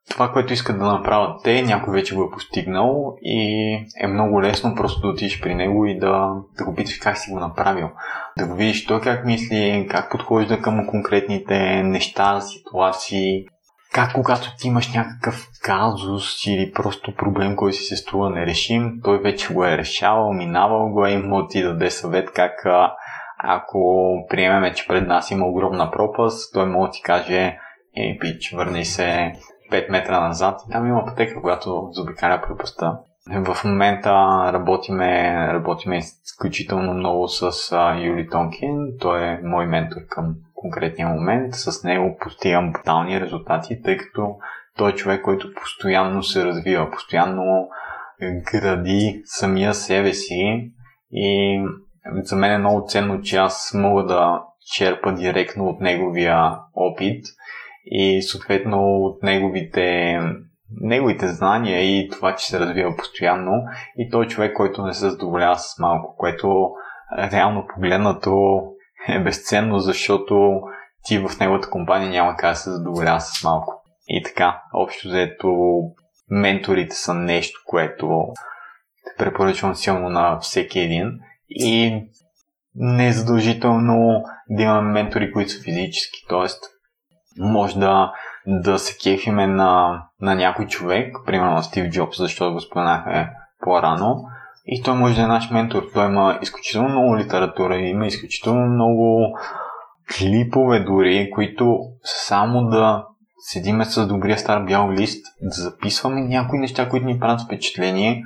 това, 0.10 0.32
което 0.32 0.54
искат 0.54 0.80
да 0.80 0.86
направят 0.86 1.44
те, 1.44 1.62
някой 1.62 1.94
вече 1.94 2.16
го 2.16 2.24
е 2.24 2.32
постигнал 2.32 3.16
и 3.22 3.74
е 4.02 4.08
много 4.08 4.42
лесно 4.42 4.76
просто 4.76 5.02
да 5.02 5.08
отидеш 5.08 5.42
при 5.42 5.56
него 5.56 5.86
и 5.86 6.00
да, 6.00 6.30
да 6.58 6.66
го 6.66 6.76
питаш 6.76 6.98
как 6.98 7.18
си 7.18 7.32
го 7.32 7.40
направил. 7.40 7.90
Да 8.38 8.48
го 8.48 8.56
видиш 8.56 8.86
той 8.86 9.02
как 9.02 9.26
мисли, 9.26 9.88
как 9.90 10.12
подхожда 10.12 10.62
към 10.62 10.88
конкретните 10.88 11.84
неща, 11.84 12.42
ситуации, 12.42 13.46
как 13.94 14.14
когато 14.14 14.56
ти 14.58 14.68
имаш 14.68 14.94
някакъв 14.94 15.48
казус 15.64 16.46
или 16.48 16.72
просто 16.72 17.16
проблем, 17.16 17.56
който 17.56 17.78
си 17.78 17.84
се 17.84 17.96
струва 17.96 18.30
нерешим, 18.30 19.00
той 19.04 19.20
вече 19.20 19.54
го 19.54 19.66
е 19.66 19.78
решавал, 19.78 20.34
минавал 20.34 20.90
го 20.90 21.06
е, 21.06 21.12
има 21.12 21.48
ти 21.48 21.62
да 21.62 21.74
даде 21.74 21.92
съвет 21.92 22.32
как 22.36 22.66
ако 23.44 24.14
приемеме, 24.30 24.74
че 24.74 24.88
пред 24.88 25.08
нас 25.08 25.32
има 25.32 25.46
огромна 25.46 25.92
пропаст, 25.92 26.54
той 26.54 26.66
може 26.66 26.90
да 26.90 26.92
ти 26.92 27.02
каже, 27.02 27.58
ей, 27.98 28.18
пич, 28.20 28.52
върни 28.52 28.86
се 28.86 29.34
5 29.72 29.92
метра 29.92 30.20
назад 30.20 30.60
там 30.72 30.88
има 30.88 31.06
пътека, 31.06 31.42
която 31.42 31.90
заобикаля 31.92 32.42
пропаста. 32.42 32.98
В 33.46 33.58
момента 33.66 34.10
работиме, 34.54 35.36
работиме 35.54 35.98
изключително 35.98 36.94
много 36.94 37.28
с 37.28 37.52
Юли 38.04 38.28
Тонкин. 38.30 38.78
Той 39.00 39.24
е 39.24 39.40
мой 39.44 39.68
ментор 39.68 39.98
към 40.10 40.36
конкретния 40.54 41.08
момент. 41.08 41.56
С 41.56 41.84
него 41.84 42.18
постигам 42.22 42.72
брутални 42.72 43.22
резултати, 43.22 43.82
тъй 43.82 43.98
като 43.98 44.36
той 44.78 44.92
е 44.92 44.96
човек, 44.96 45.22
който 45.22 45.54
постоянно 45.54 46.24
се 46.24 46.46
развива, 46.46 46.92
постоянно 46.92 47.70
гради 48.52 49.22
самия 49.26 49.74
себе 49.74 50.14
си 50.14 50.72
и 51.12 51.62
за 52.24 52.36
мен 52.36 52.52
е 52.52 52.58
много 52.58 52.86
ценно, 52.88 53.22
че 53.22 53.38
аз 53.38 53.74
мога 53.74 54.06
да 54.06 54.44
черпа 54.74 55.14
директно 55.14 55.66
от 55.66 55.82
неговия 55.82 56.56
опит– 56.76 57.26
и 57.86 58.22
съответно 58.22 58.78
от 58.78 59.24
неговите, 59.24 60.20
неговите 60.82 61.28
знания 61.28 61.82
и 61.82 62.10
това, 62.10 62.36
че 62.36 62.46
се 62.46 62.60
развива 62.60 62.96
постоянно 62.98 63.64
и 63.98 64.10
той 64.10 64.26
е 64.26 64.28
човек, 64.28 64.54
който 64.56 64.86
не 64.86 64.94
се 64.94 65.10
задоволява 65.10 65.60
с 65.60 65.80
малко, 65.80 66.16
което 66.18 66.72
реално 67.18 67.68
погледнато 67.74 68.62
е 69.08 69.20
безценно, 69.20 69.80
защото 69.80 70.62
ти 71.04 71.20
в 71.20 71.40
неговата 71.40 71.70
компания 71.70 72.10
няма 72.10 72.36
как 72.36 72.52
да 72.52 72.56
се 72.56 72.72
задоволява 72.72 73.22
с 73.22 73.44
малко. 73.44 73.84
И 74.08 74.24
така, 74.24 74.62
общо 74.74 75.08
взето, 75.08 75.82
менторите 76.30 76.96
са 76.96 77.14
нещо, 77.14 77.60
което 77.66 78.28
препоръчвам 79.18 79.76
силно 79.76 80.10
на 80.10 80.40
всеки 80.40 80.80
един. 80.80 81.20
И 81.56 82.04
не 82.76 83.08
е 83.08 83.14
задължително 83.14 84.24
да 84.50 84.64
имаме 84.64 84.92
ментори, 84.92 85.32
които 85.32 85.52
са 85.52 85.64
физически. 85.64 86.20
Тоест, 86.30 86.64
може 87.40 87.80
да, 87.80 88.14
да 88.48 88.80
се 88.80 88.98
кефиме 88.98 89.48
на, 89.48 90.04
на 90.22 90.36
някой 90.36 90.68
човек, 90.68 91.16
примерно 91.26 91.52
на 91.52 91.64
Стив 91.64 91.90
Джобс, 91.90 92.18
защото 92.18 92.54
го 92.54 92.62
споменахме 92.62 93.32
по-рано, 93.60 94.24
и 94.66 94.84
той 94.84 94.96
може 94.96 95.16
да 95.16 95.22
е 95.22 95.28
наш 95.28 95.52
ментор. 95.52 95.84
Той 95.94 96.06
има 96.06 96.40
изключително 96.42 96.90
много 96.90 97.18
литература, 97.18 97.78
има 97.78 98.08
изключително 98.08 98.68
много 98.68 99.38
клипове 100.18 100.80
дори, 100.80 101.32
които 101.34 101.80
само 102.04 102.70
да 102.70 103.06
седиме 103.42 103.86
с 103.86 104.08
добрия 104.08 104.38
стар 104.38 104.64
бял 104.64 104.92
лист, 104.92 105.26
да 105.42 105.62
записваме 105.62 106.22
някои 106.22 106.60
неща, 106.60 106.90
които 106.90 107.06
ни 107.06 107.20
правят 107.20 107.42
впечатление, 107.42 108.24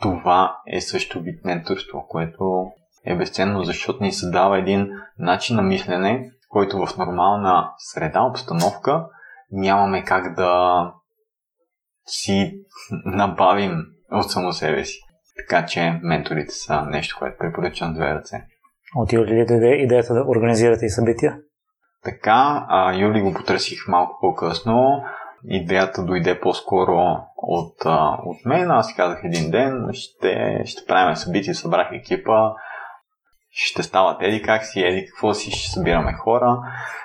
това 0.00 0.58
е 0.66 0.80
също 0.80 1.20
вид 1.20 1.44
менторство, 1.44 2.06
което 2.08 2.66
е 3.06 3.16
безценно, 3.16 3.64
защото 3.64 4.02
ни 4.02 4.12
се 4.12 4.30
дава 4.30 4.58
един 4.58 4.88
начин 5.18 5.56
на 5.56 5.62
мислене, 5.62 6.30
който 6.48 6.86
в 6.86 6.96
нормална 6.98 7.70
среда, 7.78 8.22
обстановка, 8.22 9.06
нямаме 9.50 10.04
как 10.04 10.34
да 10.34 10.92
си 12.06 12.60
набавим 13.04 13.86
от 14.10 14.30
само 14.30 14.52
себе 14.52 14.84
си. 14.84 15.00
Така 15.36 15.66
че 15.66 16.00
менторите 16.02 16.52
са 16.52 16.82
нещо, 16.82 17.16
което 17.18 17.38
препоръчвам 17.38 17.94
две 17.94 18.14
ръце. 18.14 18.36
От 18.96 19.12
Юли 19.12 19.30
ли 19.30 19.46
дойде 19.46 19.68
идеята 19.68 20.14
да 20.14 20.24
организирате 20.28 20.86
и 20.86 20.90
събития? 20.90 21.38
Така, 22.04 22.66
а, 22.68 22.94
Юли 22.94 23.20
го 23.20 23.34
потърсих 23.34 23.88
малко 23.88 24.18
по-късно. 24.20 25.02
Идеята 25.48 26.04
дойде 26.04 26.40
по-скоро 26.40 27.16
от, 27.36 27.84
от 28.24 28.44
мен. 28.44 28.70
Аз 28.70 28.94
казах 28.94 29.20
един 29.24 29.50
ден, 29.50 29.88
ще, 29.92 30.62
ще 30.64 30.86
правим 30.86 31.16
събитие, 31.16 31.54
събрах 31.54 31.88
екипа, 31.92 32.50
ще 33.50 33.82
стават 33.82 34.22
еди 34.22 34.42
как 34.42 34.64
си, 34.64 34.80
еди 34.80 35.06
какво 35.06 35.34
си, 35.34 35.50
ще 35.50 35.70
събираме 35.70 36.12
хора. 36.12 36.58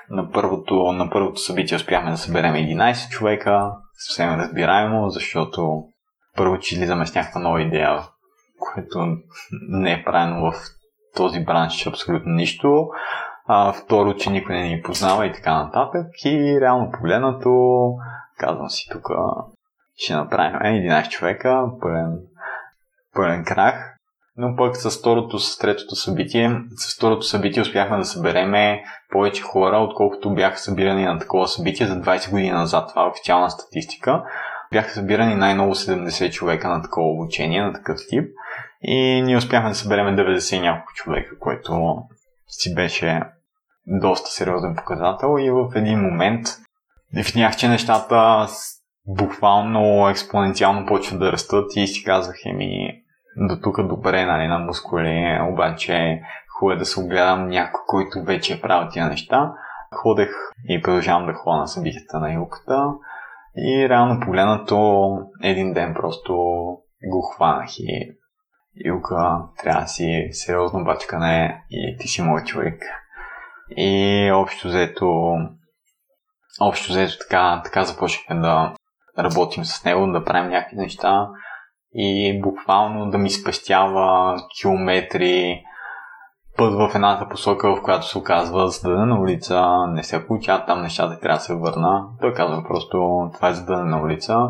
На 0.10 0.32
първото, 0.32 0.76
на 0.76 1.10
първото 1.10 1.40
събитие 1.40 1.76
успяхме 1.76 2.12
да 2.12 2.18
съберем 2.18 2.54
11 2.54 3.10
човека, 3.10 3.72
съвсем 3.94 4.40
разбираемо, 4.40 5.10
защото 5.10 5.84
първо, 6.38 6.60
че 6.60 6.76
излизаме 6.76 7.06
с 7.06 7.16
някаква 7.16 7.42
нова 7.42 7.62
идея, 7.62 8.00
което 8.60 9.18
не 9.70 9.92
е 9.92 10.04
правено 10.04 10.52
в 10.52 10.56
този 11.16 11.46
бранш 11.46 11.88
абсолютно 11.88 12.32
нищо. 12.32 12.88
А, 13.48 13.74
второ, 13.74 14.14
че 14.14 14.30
никой 14.30 14.56
не 14.56 14.70
ни 14.70 14.82
познава 14.82 15.26
и 15.26 15.34
така 15.34 15.64
нататък. 15.64 16.06
И 16.26 16.58
реално 16.62 16.92
погледнато, 16.92 17.50
казвам 18.40 18.70
си 18.70 18.88
тук, 18.92 19.08
ще 19.96 20.16
направим 20.16 20.60
11 20.60 21.10
човека, 21.10 21.66
пълен, 21.82 22.20
пълен 23.14 23.44
крах. 23.46 23.96
Но 24.38 24.56
пък 24.56 24.78
с 24.78 25.00
второто, 25.00 25.40
с 25.40 25.58
третото 25.58 25.96
събитие, 25.96 26.62
с 26.78 26.98
второто 26.98 27.22
събитие 27.22 27.62
успяхме 27.62 27.98
да 27.98 28.06
събереме 28.06 28.84
повече 29.12 29.42
хора, 29.42 29.78
отколкото 29.78 30.34
бяха 30.34 30.58
събирани 30.58 31.06
на 31.06 31.20
такова 31.20 31.48
събитие 31.48 31.88
за 31.88 32.02
20 32.02 32.30
години 32.32 32.52
назад. 32.52 32.90
Това 32.90 33.04
е 33.04 33.10
официална 33.10 33.50
статистика. 33.50 34.24
бяха 34.72 34.90
събирани 34.90 35.36
най-ново 35.36 35.76
70 35.76 36.32
човека 36.32 36.70
на 36.70 36.82
такова 36.82 37.10
обучение, 37.10 37.62
на 37.62 37.74
такъв 37.74 37.98
тип. 38.10 38.30
И 38.82 39.22
ние 39.22 39.38
успяхме 39.38 39.70
да 39.70 39.76
съберем 39.76 40.18
90 40.18 40.62
няколко 40.62 40.94
човека, 40.94 41.40
което 41.40 41.98
си 42.48 42.76
беше 42.76 43.22
доста 43.88 44.30
сериозен 44.30 44.76
показател 44.76 45.36
и 45.40 45.52
в 45.52 45.72
един 45.76 46.00
момент 46.00 46.48
дефинях, 47.16 47.56
че 47.56 47.68
нещата 47.68 48.48
буквално 49.08 50.10
експоненциално 50.10 50.86
почват 50.86 51.20
да 51.20 51.32
растат 51.32 51.76
и 51.76 51.88
си 51.88 52.04
казах, 52.04 52.36
еми, 52.46 53.02
до 53.38 53.62
тук 53.62 53.88
добре, 53.88 54.26
нали, 54.26 54.48
на 54.48 54.60
мускули, 54.60 55.40
обаче 55.52 56.22
хубаво 56.60 56.76
е 56.76 56.80
да 56.80 56.86
се 56.86 57.00
огледам 57.00 57.48
някой, 57.48 57.82
който 57.88 58.24
вече 58.24 58.54
е 58.54 58.62
правил 58.62 58.90
тия 58.90 59.08
неща. 59.08 59.54
Ходех 59.96 60.30
и 60.70 60.82
продължавам 60.82 61.26
да 61.26 61.34
ходя 61.34 61.58
на 61.58 61.68
събитията 61.68 62.20
на 62.20 62.34
юката 62.34 62.94
и 63.58 63.90
реално 63.90 64.20
погледнато 64.20 65.10
един 65.44 65.74
ден 65.74 65.94
просто 65.94 66.34
го 67.04 67.22
хванах 67.22 67.80
и 67.80 68.20
Юка 68.86 69.42
трябва 69.64 69.82
да 69.82 69.88
си 69.88 70.28
сериозно 70.32 70.84
бачкане 70.84 71.64
и 71.70 71.98
ти 72.00 72.08
си 72.08 72.22
мой 72.22 72.44
човек. 72.44 72.84
И 73.78 74.32
общо 74.34 74.68
взето 74.68 75.36
общо 76.62 76.92
взето 76.92 77.18
така, 77.20 77.62
така 77.64 77.84
започнахме 77.84 78.36
да 78.36 78.74
работим 79.20 79.66
с 79.66 79.86
него, 79.86 80.12
да 80.12 80.24
правим 80.24 80.52
някакви 80.52 80.78
неща 80.78 81.28
и 81.94 82.42
буквално 82.42 83.10
да 83.12 83.18
ми 83.18 83.30
спестява 83.30 84.36
километри 84.62 85.64
път 86.58 86.74
в 86.74 86.96
едната 86.96 87.30
посока, 87.30 87.76
в 87.76 87.82
която 87.84 88.08
се 88.08 88.18
оказва 88.18 88.68
задънена 88.70 89.20
улица, 89.20 89.88
не 89.88 90.04
се 90.04 90.28
получават 90.28 90.68
там 90.68 90.82
нещата, 90.82 91.20
трябва 91.20 91.38
да 91.38 91.44
се 91.44 91.56
върна. 91.56 92.06
Той 92.22 92.34
казва 92.34 92.64
просто 92.68 93.30
това 93.34 93.50
е 93.50 93.54
задънена 93.54 94.02
улица. 94.02 94.48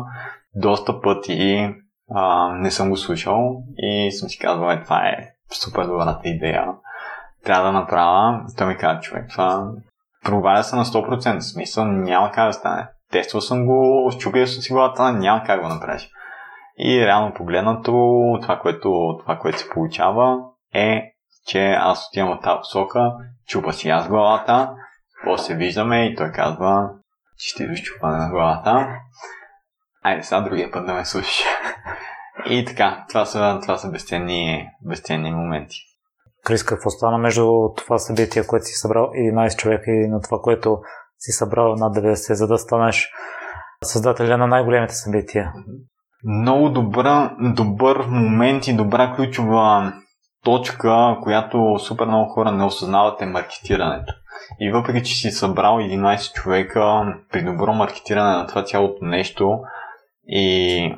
Доста 0.54 1.00
пъти 1.00 1.74
а, 2.14 2.52
не 2.52 2.70
съм 2.70 2.90
го 2.90 2.96
слушал 2.96 3.62
и 3.76 4.12
съм 4.12 4.28
си 4.28 4.38
казвал, 4.38 4.70
е, 4.70 4.82
това 4.82 5.08
е 5.08 5.28
супер 5.52 5.86
добрата 5.86 6.28
идея. 6.28 6.66
Трябва 7.44 7.72
да 7.72 7.72
направя. 7.72 8.40
Той 8.58 8.66
ми 8.66 8.76
каза, 8.76 9.00
човек, 9.00 9.28
това 9.30 9.72
проваля 10.24 10.62
се 10.62 10.76
на 10.76 10.84
100%. 10.84 11.40
Смисъл 11.40 11.84
няма 11.84 12.30
как 12.30 12.46
да 12.46 12.52
стане. 12.52 12.88
Тествал 13.10 13.40
съм 13.40 13.66
го, 13.66 14.10
щупил 14.18 14.46
съм 14.46 14.62
си 14.62 14.72
главата, 14.72 15.12
няма 15.12 15.42
как 15.46 15.60
да 15.60 15.68
го 15.68 15.74
направиш. 15.74 16.10
И 16.78 17.06
реално 17.06 17.34
погледнато, 17.34 17.92
това 18.42 18.58
което, 18.58 19.18
това, 19.20 19.38
което 19.38 19.58
се 19.58 19.68
получава 19.68 20.38
е, 20.74 21.02
че 21.46 21.70
аз 21.70 22.08
отивам 22.08 22.38
в 22.38 22.40
тази 22.42 22.58
посока, 22.58 23.12
чупа 23.46 23.72
си 23.72 23.88
аз 23.88 24.08
главата, 24.08 24.70
после 25.24 25.54
виждаме 25.54 26.06
и 26.06 26.14
той 26.16 26.32
казва, 26.32 26.88
че 27.38 27.56
ти 27.56 27.68
до 27.68 27.74
щупане 27.74 28.16
на 28.16 28.30
главата. 28.30 28.88
Айде 30.02 30.22
сега 30.22 30.40
другия 30.40 30.70
път 30.70 30.86
да 30.86 30.94
ме 30.94 31.04
слушаш. 31.04 31.44
И 32.46 32.64
така, 32.64 33.04
това 33.08 33.24
са, 33.24 33.58
това 33.62 33.76
са 33.76 33.90
безценни, 33.90 34.68
безценни 34.88 35.30
моменти. 35.30 35.76
Крис, 36.44 36.64
какво 36.64 36.90
стана 36.90 37.18
между 37.18 37.68
това 37.76 37.98
събитие, 37.98 38.46
което 38.46 38.64
си 38.64 38.74
събрал 38.74 39.04
11 39.04 39.56
човека 39.56 39.90
и 39.90 40.08
на 40.08 40.20
това, 40.20 40.38
което 40.42 40.78
си 41.18 41.32
събрал 41.32 41.74
над 41.76 41.96
90, 41.96 42.32
за 42.32 42.46
да 42.46 42.58
станеш 42.58 43.08
създателя 43.84 44.38
на 44.38 44.46
най-големите 44.46 44.94
събития? 44.94 45.52
Много 46.24 46.68
добър, 46.68 47.30
добър 47.40 48.06
момент 48.06 48.66
и 48.66 48.76
добра 48.76 49.14
ключова 49.16 49.92
точка, 50.44 51.18
която 51.22 51.78
супер 51.78 52.06
много 52.06 52.32
хора 52.32 52.52
не 52.52 52.64
осъзнават 52.64 53.22
е 53.22 53.26
маркетирането. 53.26 54.14
И 54.60 54.72
въпреки, 54.72 55.08
че 55.08 55.14
си 55.14 55.30
събрал 55.30 55.76
11 55.76 56.32
човека 56.32 57.14
при 57.32 57.42
добро 57.42 57.72
маркетиране 57.72 58.36
на 58.36 58.46
това 58.46 58.64
цялото 58.64 59.04
нещо 59.04 59.58
и 60.26 60.94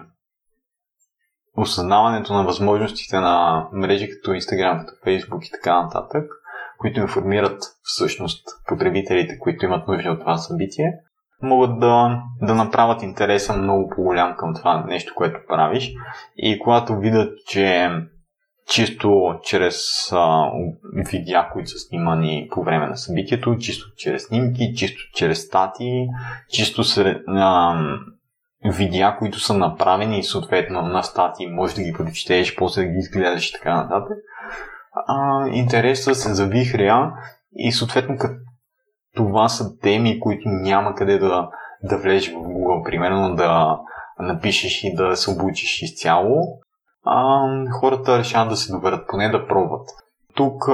осъзнаването 1.57 2.35
на 2.35 2.45
възможностите 2.45 3.21
на 3.21 3.67
мрежи 3.73 4.09
като 4.11 4.31
Instagram, 4.31 4.87
като 4.87 5.11
Facebook 5.11 5.49
и 5.49 5.51
така 5.51 5.83
нататък, 5.83 6.31
които 6.79 7.01
информират 7.01 7.63
всъщност 7.83 8.49
потребителите, 8.69 9.39
които 9.39 9.65
имат 9.65 9.89
нужда 9.89 10.11
от 10.11 10.21
това 10.21 10.37
събитие, 10.37 10.93
могат 11.43 11.81
да, 11.81 12.23
да 12.43 12.55
направят 12.55 13.03
интереса 13.03 13.57
много 13.57 13.93
по-голям 13.97 14.37
към 14.37 14.55
това 14.55 14.85
нещо, 14.87 15.15
което 15.17 15.39
правиш. 15.49 15.93
И 16.37 16.59
когато 16.59 16.99
видят, 16.99 17.39
че 17.47 17.91
чисто 18.67 19.35
чрез 19.43 19.79
а, 20.13 20.51
видеа, 20.95 21.49
които 21.53 21.71
са 21.71 21.79
снимани 21.79 22.49
по 22.51 22.63
време 22.63 22.87
на 22.87 22.97
събитието, 22.97 23.57
чисто 23.59 23.87
чрез 23.97 24.27
снимки, 24.27 24.75
чисто 24.77 25.01
чрез 25.15 25.47
статии, 25.47 26.07
чисто 26.51 26.85
сред, 26.85 27.23
а, 27.29 27.77
видеа, 28.65 29.17
които 29.19 29.41
са 29.41 29.55
направени 29.55 30.23
съответно 30.23 30.83
на 30.83 31.03
статии, 31.03 31.47
може 31.47 31.75
да 31.75 31.83
ги 31.83 31.93
прочетеш, 31.93 32.57
после 32.57 32.83
да 32.83 32.89
ги 32.89 32.99
изгледаш 32.99 33.49
и 33.49 33.53
така 33.53 33.75
нататък. 33.75 34.19
А, 35.07 35.49
интересът 35.49 36.17
се 36.17 36.35
завихря 36.35 37.13
и 37.57 37.73
съответно 37.73 38.17
като 38.19 38.35
това 39.17 39.49
са 39.49 39.79
теми, 39.79 40.21
които 40.21 40.49
няма 40.49 40.95
къде 40.95 41.19
да, 41.19 41.49
да 41.83 41.99
влезеш 41.99 42.31
в 42.31 42.35
Google, 42.35 42.85
примерно 42.85 43.37
да 43.37 43.79
напишеш 44.19 44.85
и 44.85 44.95
да 44.95 45.17
се 45.17 45.31
обучиш 45.31 45.83
изцяло, 45.83 46.59
а, 47.05 47.47
хората 47.81 48.19
решават 48.19 48.49
да 48.49 48.57
се 48.57 48.73
доверят, 48.73 49.09
поне 49.09 49.29
да 49.29 49.47
пробват. 49.47 49.89
Тук 50.35 50.65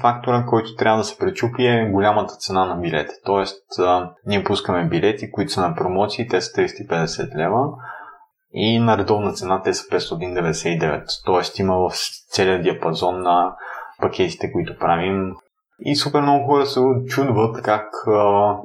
фактора, 0.00 0.46
който 0.46 0.76
трябва 0.76 0.98
да 0.98 1.04
се 1.04 1.18
пречупи 1.18 1.66
е 1.66 1.90
голямата 1.92 2.34
цена 2.34 2.64
на 2.64 2.76
билети. 2.76 3.12
Тоест, 3.24 3.64
ние 4.26 4.44
пускаме 4.44 4.88
билети, 4.88 5.30
които 5.30 5.52
са 5.52 5.60
на 5.60 5.74
промоции, 5.74 6.28
те 6.28 6.40
са 6.40 6.52
350 6.52 7.36
лева 7.36 7.68
и 8.54 8.78
на 8.78 8.98
редовна 8.98 9.32
цена 9.32 9.62
те 9.62 9.74
са 9.74 9.84
599. 9.84 11.04
Тоест 11.24 11.58
има 11.58 11.76
в 11.76 11.90
целият 12.30 12.62
диапазон 12.62 13.22
на 13.22 13.56
пакетите, 14.00 14.52
които 14.52 14.78
правим. 14.78 15.34
И 15.80 15.96
супер 15.96 16.20
много 16.20 16.46
хора 16.46 16.66
се 16.66 16.80
чудват 17.08 17.62
как 17.62 17.88
а, 18.06 18.56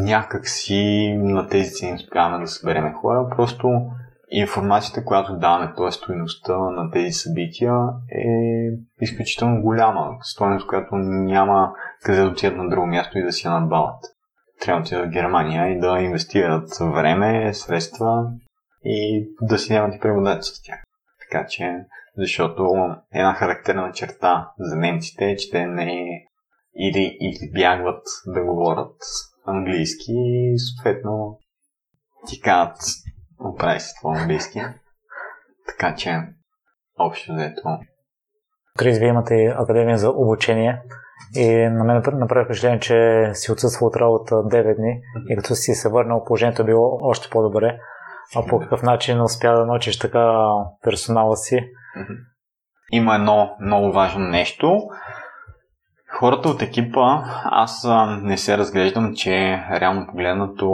някак 0.00 0.48
си 0.48 1.12
на 1.16 1.48
тези 1.48 1.70
цени 1.70 1.94
успяваме 1.94 2.44
да 2.44 2.50
събереме 2.50 2.92
хора. 2.92 3.28
Просто 3.36 3.82
информацията, 4.30 5.04
която 5.04 5.36
даваме, 5.36 5.72
т.е. 5.76 5.92
стоеността 5.92 6.58
на 6.58 6.90
тези 6.90 7.12
събития 7.12 7.74
е 8.12 8.24
изключително 9.00 9.62
голяма. 9.62 10.16
Стоеност, 10.22 10.66
която 10.66 10.96
няма 10.96 11.72
къде 12.02 12.20
да 12.20 12.28
отидат 12.28 12.56
на 12.56 12.68
друго 12.68 12.86
място 12.86 13.18
и 13.18 13.22
да 13.22 13.32
си 13.32 13.46
я 13.46 13.52
надбават. 13.52 14.04
Трябва 14.60 14.82
да 14.82 14.86
отидат 14.86 15.06
в 15.06 15.12
Германия 15.12 15.68
и 15.68 15.78
да 15.78 16.00
инвестират 16.00 16.68
време, 16.80 17.54
средства 17.54 18.24
и 18.84 19.28
да 19.40 19.58
си 19.58 19.72
нямат 19.72 19.94
и 19.94 20.00
преводачи 20.00 20.42
с 20.42 20.62
тях. 20.62 20.82
Така 21.20 21.46
че, 21.46 21.76
защото 22.16 22.76
една 23.14 23.34
характерна 23.34 23.92
черта 23.92 24.50
за 24.58 24.76
немците 24.76 25.24
е, 25.24 25.36
че 25.36 25.50
те 25.50 25.66
не 25.66 26.26
или, 26.76 27.16
или 27.20 27.52
бягват 27.54 28.02
да 28.26 28.44
говорят 28.44 28.96
английски 29.46 30.12
и 30.12 30.58
съответно 30.58 31.38
ти 32.26 32.40
казват 32.40 32.76
оправи 33.40 33.80
си 33.80 33.92
това 34.00 34.18
английски. 34.18 34.60
Така 35.66 35.94
че, 35.94 36.22
общо 36.98 37.34
взето. 37.34 37.78
Крис, 38.78 38.98
вие 38.98 39.08
имате 39.08 39.54
академия 39.58 39.98
за 39.98 40.10
обучение 40.10 40.82
и 41.36 41.54
на 41.54 41.84
мен 41.84 42.02
направи 42.12 42.44
впечатление, 42.44 42.80
че 42.80 43.30
си 43.34 43.52
отсъства 43.52 43.86
от 43.86 43.96
работа 43.96 44.34
9 44.34 44.76
дни 44.76 45.00
и 45.28 45.36
като 45.36 45.54
си 45.54 45.74
се 45.74 45.88
върнал, 45.88 46.24
положението 46.24 46.62
е 46.62 46.64
било 46.64 46.98
още 47.02 47.28
по-добре. 47.30 47.78
А 48.36 48.46
по 48.46 48.58
какъв 48.60 48.82
начин 48.82 49.22
успя 49.22 49.52
да 49.52 49.66
научиш 49.66 49.98
така 49.98 50.48
персонала 50.84 51.36
си? 51.36 51.68
Има 52.92 53.14
едно 53.14 53.56
много 53.60 53.92
важно 53.92 54.20
нещо. 54.24 54.82
Хората 56.18 56.48
от 56.48 56.62
екипа, 56.62 57.22
аз 57.44 57.86
не 58.22 58.36
се 58.36 58.58
разглеждам, 58.58 59.14
че 59.14 59.64
реално 59.70 60.06
погледнато 60.06 60.68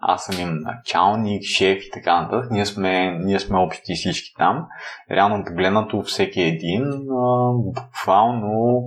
аз 0.00 0.24
съм 0.24 0.48
им 0.48 0.58
началник, 0.62 1.42
шеф 1.42 1.78
и 1.86 1.90
така 1.90 2.20
нататък. 2.20 2.50
Ние 2.50 2.66
сме, 2.66 3.18
ние 3.20 3.40
сме 3.40 3.58
общи 3.58 3.94
всички 3.94 4.34
там. 4.38 4.66
Реално 5.10 5.44
погледнато 5.44 6.02
всеки 6.02 6.40
един 6.40 6.84
буквално 7.54 8.82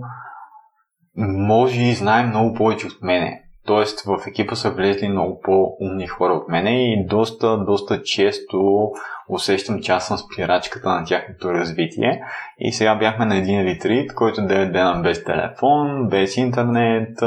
може 1.18 1.82
и 1.82 1.94
знае 1.94 2.26
много 2.26 2.54
повече 2.54 2.88
от 2.88 3.02
мене. 3.02 3.40
Тоест 3.66 4.02
в 4.02 4.18
екипа 4.28 4.56
са 4.56 4.72
влезли 4.72 5.10
много 5.10 5.40
по-умни 5.40 6.08
хора 6.08 6.34
от 6.34 6.50
мене 6.50 6.94
и 6.94 7.06
доста, 7.06 7.58
доста 7.58 8.04
често 8.04 8.90
усещам, 9.30 9.82
че 9.82 9.92
аз 9.92 10.08
съм 10.08 10.18
спирачката 10.18 10.90
на 10.90 11.06
тяхното 11.06 11.54
развитие. 11.54 12.24
И 12.60 12.72
сега 12.72 12.96
бяхме 12.96 13.26
на 13.26 13.38
един 13.38 13.62
ретрит, 13.62 14.14
който 14.14 14.42
9 14.42 14.72
дена 14.72 15.02
без 15.04 15.24
телефон, 15.24 16.08
без 16.10 16.38
интернет, 16.38 17.18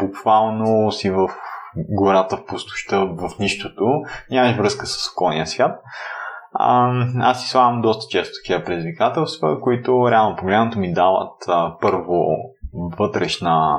буквално 0.00 0.92
си 0.92 1.10
в 1.10 1.28
гората 1.76 2.36
в 2.36 2.46
пустоща, 2.46 3.06
в 3.06 3.30
нищото, 3.40 3.86
нямаш 4.30 4.56
връзка 4.56 4.86
с 4.86 5.10
околния 5.12 5.46
свят. 5.46 5.80
А, 6.52 6.92
аз 7.20 7.42
си 7.42 7.48
слагам 7.48 7.80
доста 7.80 8.10
често 8.10 8.32
такива 8.42 8.64
предизвикателства, 8.64 9.60
които 9.60 10.10
реално 10.10 10.36
погледнато 10.36 10.78
ми 10.78 10.92
дават 10.92 11.32
а, 11.48 11.76
първо 11.80 12.26
вътрешна 12.98 13.76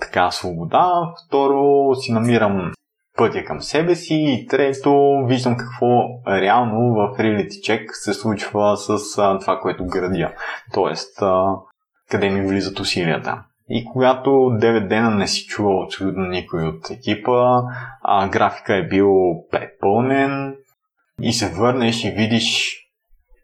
така 0.00 0.30
свобода, 0.30 1.12
второ 1.26 1.94
си 1.94 2.12
намирам 2.12 2.72
пътя 3.16 3.44
към 3.44 3.60
себе 3.60 3.94
си 3.94 4.14
и 4.14 4.46
трето, 4.46 5.24
виждам 5.26 5.56
какво 5.56 5.86
реално 6.26 6.94
в 6.94 7.18
Reality 7.18 7.48
Check 7.48 7.86
се 7.92 8.14
случва 8.14 8.76
с 8.76 9.18
а, 9.18 9.38
това, 9.38 9.60
което 9.60 9.86
градя. 9.86 10.32
Тоест, 10.74 11.22
а, 11.22 11.54
къде 12.10 12.30
ми 12.30 12.46
влизат 12.46 12.80
усилията. 12.80 13.42
И 13.72 13.84
когато 13.84 14.30
9 14.30 14.88
дена 14.88 15.10
не 15.10 15.26
си 15.26 15.46
чувал 15.46 15.82
абсолютно 15.82 16.24
никой 16.24 16.68
от 16.68 16.90
екипа, 16.90 17.62
а 18.02 18.28
графика 18.28 18.74
е 18.74 18.88
бил 18.88 19.10
препълнен 19.50 20.54
и 21.22 21.32
се 21.32 21.52
върнеш 21.54 22.04
и 22.04 22.10
видиш 22.10 22.76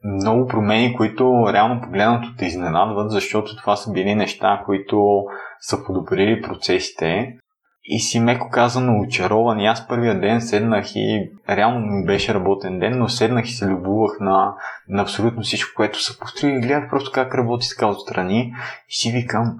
много 0.04 0.46
промени, 0.46 0.96
които 0.96 1.52
реално 1.52 1.80
погледнато 1.80 2.28
те 2.38 2.46
изненадват, 2.46 3.10
защото 3.10 3.56
това 3.56 3.76
са 3.76 3.92
били 3.92 4.14
неща, 4.14 4.62
които 4.66 5.24
са 5.60 5.84
подобрили 5.84 6.42
процесите 6.42 7.36
и 7.84 8.00
си 8.00 8.20
меко 8.20 8.50
казано 8.50 9.00
очарован. 9.00 9.60
И 9.60 9.66
аз 9.66 9.88
първия 9.88 10.20
ден 10.20 10.40
седнах 10.40 10.86
и 10.94 11.30
реално 11.48 11.80
ми 11.80 12.06
беше 12.06 12.34
работен 12.34 12.78
ден, 12.78 12.98
но 12.98 13.08
седнах 13.08 13.48
и 13.48 13.52
се 13.52 13.66
любовах 13.66 14.20
на, 14.20 14.54
на 14.88 15.02
абсолютно 15.02 15.42
всичко, 15.42 15.72
което 15.76 16.02
са 16.02 16.18
построили. 16.18 16.60
Гледах 16.60 16.90
просто 16.90 17.10
как 17.14 17.34
работи 17.34 17.66
така 17.68 17.86
отстрани 17.86 18.54
и 18.88 18.94
си 18.94 19.10
викам, 19.10 19.56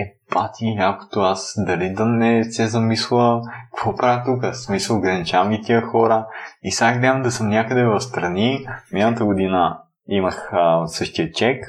е 0.00 0.14
пати 0.30 0.74
якото 0.78 1.20
аз 1.20 1.54
дали 1.56 1.92
да 1.92 2.06
не 2.06 2.44
се 2.44 2.66
замисля 2.66 3.42
какво 3.74 3.96
правя 3.96 4.22
тук. 4.24 4.54
Смисъл 4.54 4.96
ограничавам 4.96 5.50
ги 5.50 5.62
тия 5.62 5.82
хора 5.82 6.26
и 6.62 6.70
сега 6.70 6.98
гледам 6.98 7.22
да 7.22 7.30
съм 7.30 7.48
някъде 7.48 7.84
в 7.84 8.00
страни. 8.00 8.66
Миналата 8.92 9.24
година 9.24 9.78
имах 10.08 10.50
а, 10.52 10.86
същия 10.86 11.32
чек 11.32 11.64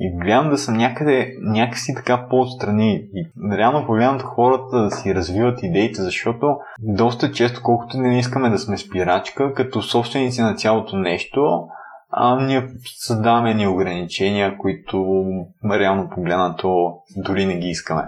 и 0.00 0.18
гледам 0.18 0.50
да 0.50 0.58
съм 0.58 0.76
някъде 0.76 1.34
някакси 1.40 1.94
така 1.94 2.26
по-отстрани. 2.30 2.94
И 3.14 3.26
реално 3.52 3.86
погледнато 3.86 4.26
хората 4.26 4.82
да 4.82 4.90
си 4.90 5.14
развиват 5.14 5.62
идеите, 5.62 6.02
защото 6.02 6.56
доста 6.78 7.32
често, 7.32 7.60
колкото 7.62 7.98
не 7.98 8.18
искаме 8.18 8.50
да 8.50 8.58
сме 8.58 8.78
спирачка, 8.78 9.54
като 9.54 9.82
собственици 9.82 10.42
на 10.42 10.54
цялото 10.54 10.96
нещо, 10.96 11.68
а 12.10 12.40
ние 12.40 12.68
създаваме 12.98 13.54
ни 13.54 13.66
ограничения, 13.66 14.58
които 14.58 15.24
реално 15.70 16.10
погледнато 16.10 16.94
дори 17.16 17.46
не 17.46 17.58
ги 17.58 17.68
искаме. 17.68 18.02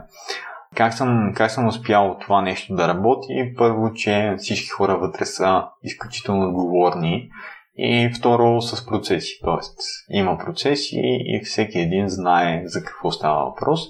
Как 0.75 0.95
съм, 0.95 1.33
как 1.37 1.51
съм 1.51 1.67
успял 1.67 2.17
това 2.21 2.43
нещо 2.43 2.75
да 2.75 2.89
работи? 2.89 3.55
Първо, 3.57 3.93
че 3.93 4.35
всички 4.39 4.69
хора 4.69 4.99
вътре 4.99 5.25
са 5.25 5.65
изключително 5.83 6.49
отговорни 6.49 7.31
и 7.77 8.11
второ 8.19 8.63
с 8.63 8.87
процеси. 8.87 9.39
Тоест, 9.45 9.79
има 10.11 10.39
процеси 10.39 11.01
и 11.03 11.41
всеки 11.45 11.79
един 11.79 12.09
знае 12.09 12.63
за 12.65 12.85
какво 12.85 13.11
става 13.11 13.45
въпрос 13.45 13.81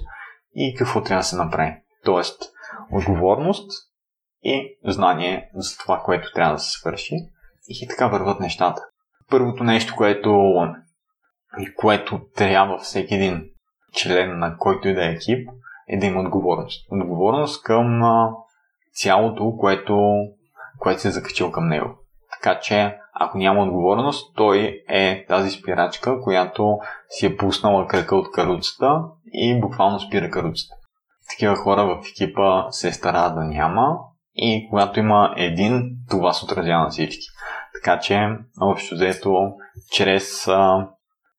и 0.54 0.74
какво 0.78 1.02
трябва 1.02 1.20
да 1.20 1.24
се 1.24 1.36
направи. 1.36 1.74
Тоест, 2.04 2.42
отговорност 2.92 3.70
и 4.42 4.78
знание 4.84 5.50
за 5.54 5.78
това, 5.78 6.02
което 6.04 6.32
трябва 6.34 6.52
да 6.54 6.58
се 6.58 6.70
свърши. 6.70 7.14
И 7.68 7.88
така 7.88 8.06
върват 8.06 8.40
нещата 8.40 8.82
първото 9.32 9.64
нещо, 9.64 9.94
което, 9.96 10.62
което 11.76 12.20
трябва 12.36 12.78
всеки 12.78 13.14
един 13.14 13.44
член 14.02 14.38
на 14.38 14.56
който 14.58 14.88
и 14.88 14.94
да 14.94 15.06
е 15.06 15.12
екип, 15.12 15.48
е 15.88 15.98
да 15.98 16.06
има 16.06 16.20
отговорност. 16.20 16.86
Отговорност 16.90 17.62
към 17.62 18.02
а, 18.02 18.30
цялото, 18.94 19.56
което, 19.56 20.14
което 20.78 21.00
се 21.00 21.08
е 21.08 21.10
закачил 21.10 21.50
към 21.50 21.68
него. 21.68 21.88
Така 22.32 22.60
че, 22.60 22.96
ако 23.14 23.38
няма 23.38 23.62
отговорност, 23.62 24.36
той 24.36 24.84
е 24.88 25.26
тази 25.28 25.50
спирачка, 25.50 26.20
която 26.20 26.78
си 27.08 27.26
е 27.26 27.36
пуснала 27.36 27.86
кръка 27.86 28.16
от 28.16 28.32
каруцата 28.32 29.02
и 29.32 29.60
буквално 29.60 30.00
спира 30.00 30.30
каруцата. 30.30 30.74
Такива 31.30 31.56
хора 31.56 31.84
в 31.84 32.00
екипа 32.10 32.70
се 32.70 32.92
старат 32.92 33.34
да 33.34 33.44
няма 33.44 33.98
и 34.34 34.66
когато 34.70 35.00
има 35.00 35.34
един, 35.36 35.90
това 36.10 36.32
се 36.32 36.44
отразява 36.44 36.82
на 36.82 36.90
всички. 36.90 37.26
Така 37.74 37.98
че, 37.98 38.28
общо 38.60 38.94
взето, 38.94 39.52
чрез 39.92 40.48
а, 40.48 40.88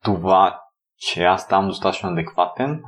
това, 0.04 0.60
че 0.98 1.24
аз 1.24 1.42
ставам 1.42 1.68
достатъчно 1.68 2.10
адекватен, 2.10 2.82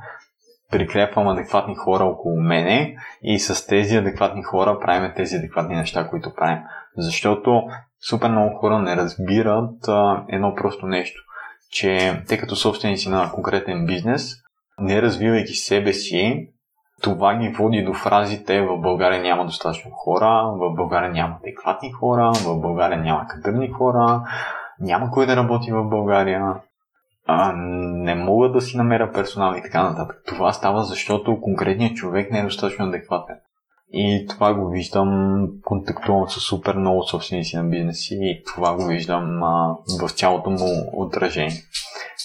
прикрепвам 0.70 1.28
адекватни 1.28 1.74
хора 1.74 2.04
около 2.04 2.40
мене 2.40 2.96
и 3.22 3.38
с 3.38 3.66
тези 3.66 3.96
адекватни 3.96 4.42
хора 4.42 4.80
правим 4.80 5.12
тези 5.16 5.36
адекватни 5.36 5.76
неща, 5.76 6.08
които 6.08 6.34
правим. 6.34 6.58
Защото 6.96 7.62
супер 8.08 8.28
много 8.30 8.56
хора 8.56 8.78
не 8.78 8.96
разбират 8.96 9.88
а, 9.88 10.24
едно 10.28 10.54
просто 10.54 10.86
нещо, 10.86 11.22
че 11.70 12.22
те 12.28 12.38
като 12.38 12.56
собственици 12.56 13.08
на 13.08 13.32
конкретен 13.32 13.86
бизнес, 13.86 14.34
не 14.78 15.02
развивайки 15.02 15.54
себе 15.54 15.92
си, 15.92 16.48
това 17.02 17.34
ги 17.34 17.48
води 17.48 17.82
до 17.82 17.94
фразите 17.94 18.60
в 18.60 18.78
България 18.78 19.22
няма 19.22 19.44
достатъчно 19.44 19.90
хора, 19.90 20.52
в 20.54 20.74
България 20.74 21.10
няма 21.10 21.36
адекватни 21.40 21.92
хора, 21.92 22.32
в 22.34 22.60
България 22.60 22.98
няма 22.98 23.26
кадърни 23.28 23.70
хора, 23.70 24.22
няма 24.80 25.10
кой 25.10 25.26
да 25.26 25.36
работи 25.36 25.72
в 25.72 25.84
България, 25.84 26.54
а, 27.26 27.52
не 27.56 28.14
мога 28.14 28.50
да 28.50 28.60
си 28.60 28.76
намеря 28.76 29.12
персонал 29.12 29.54
и 29.56 29.62
така 29.62 29.82
нататък. 29.82 30.22
Това 30.26 30.52
става, 30.52 30.84
защото 30.84 31.40
конкретният 31.40 31.96
човек 31.96 32.30
не 32.30 32.38
е 32.38 32.44
достатъчно 32.44 32.86
адекватен. 32.86 33.36
И 33.92 34.26
това 34.28 34.54
го 34.54 34.68
виждам, 34.68 35.46
контактувам 35.64 36.28
с 36.28 36.40
супер 36.40 36.74
много 36.74 37.02
собственици 37.02 37.56
на 37.56 37.64
бизнеси 37.64 38.18
и 38.20 38.42
това 38.44 38.76
го 38.76 38.84
виждам 38.84 39.42
а, 39.42 39.76
в 40.02 40.08
цялото 40.08 40.50
му 40.50 40.68
отражение. 40.92 41.62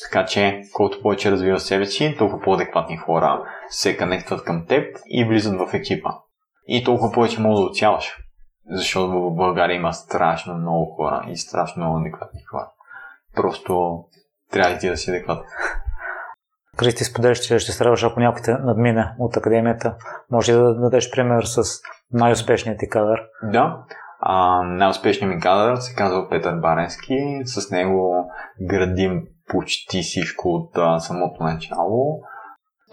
Така 0.03 0.25
че, 0.25 0.61
колкото 0.73 1.01
повече 1.01 1.31
развива 1.31 1.59
себе 1.59 1.85
си, 1.85 2.15
толкова 2.17 2.41
по-адекватни 2.41 2.97
хора 2.97 3.43
се 3.71 3.97
конектват 3.97 4.43
към 4.43 4.65
теб 4.65 4.97
и 5.07 5.25
влизат 5.25 5.59
в 5.59 5.73
екипа. 5.73 6.09
И 6.67 6.83
толкова 6.83 7.11
повече 7.11 7.41
мога 7.41 7.55
да 7.55 7.65
оцялаш. 7.65 8.17
Защото 8.71 9.11
в 9.11 9.35
България 9.35 9.75
има 9.75 9.93
страшно 9.93 10.53
много 10.53 10.95
хора 10.95 11.25
и 11.29 11.37
страшно 11.37 11.83
много 11.83 11.99
адекватни 11.99 12.41
хора. 12.41 12.69
Просто 13.35 14.03
трябва 14.51 14.75
и 14.75 14.79
ти 14.79 14.89
да 14.89 14.97
си 14.97 15.09
адекватен. 15.09 15.43
Кажи 16.77 16.95
ти 16.95 17.03
споделяш, 17.03 17.39
че 17.39 17.59
ще 17.59 17.71
страдаш, 17.71 18.03
ако 18.03 18.19
някой 18.19 18.41
те 18.41 18.51
надмине 18.51 19.13
от 19.19 19.37
академията. 19.37 19.95
Може 20.31 20.53
да 20.53 20.75
дадеш 20.75 21.11
пример 21.11 21.43
с 21.43 21.63
най-успешният 22.11 22.79
ти 22.79 22.89
кадър? 22.89 23.21
Да. 23.43 23.83
А, 24.19 24.63
най-успешният 24.63 25.35
ми 25.35 25.41
кадър 25.41 25.75
се 25.75 25.95
казва 25.95 26.29
Петър 26.29 26.55
Баренски. 26.55 27.41
С 27.45 27.71
него 27.71 28.31
градим 28.61 29.23
почти 29.47 30.01
всичко 30.01 30.49
от 30.49 30.71
а, 30.77 30.99
самото 30.99 31.43
начало. 31.43 32.21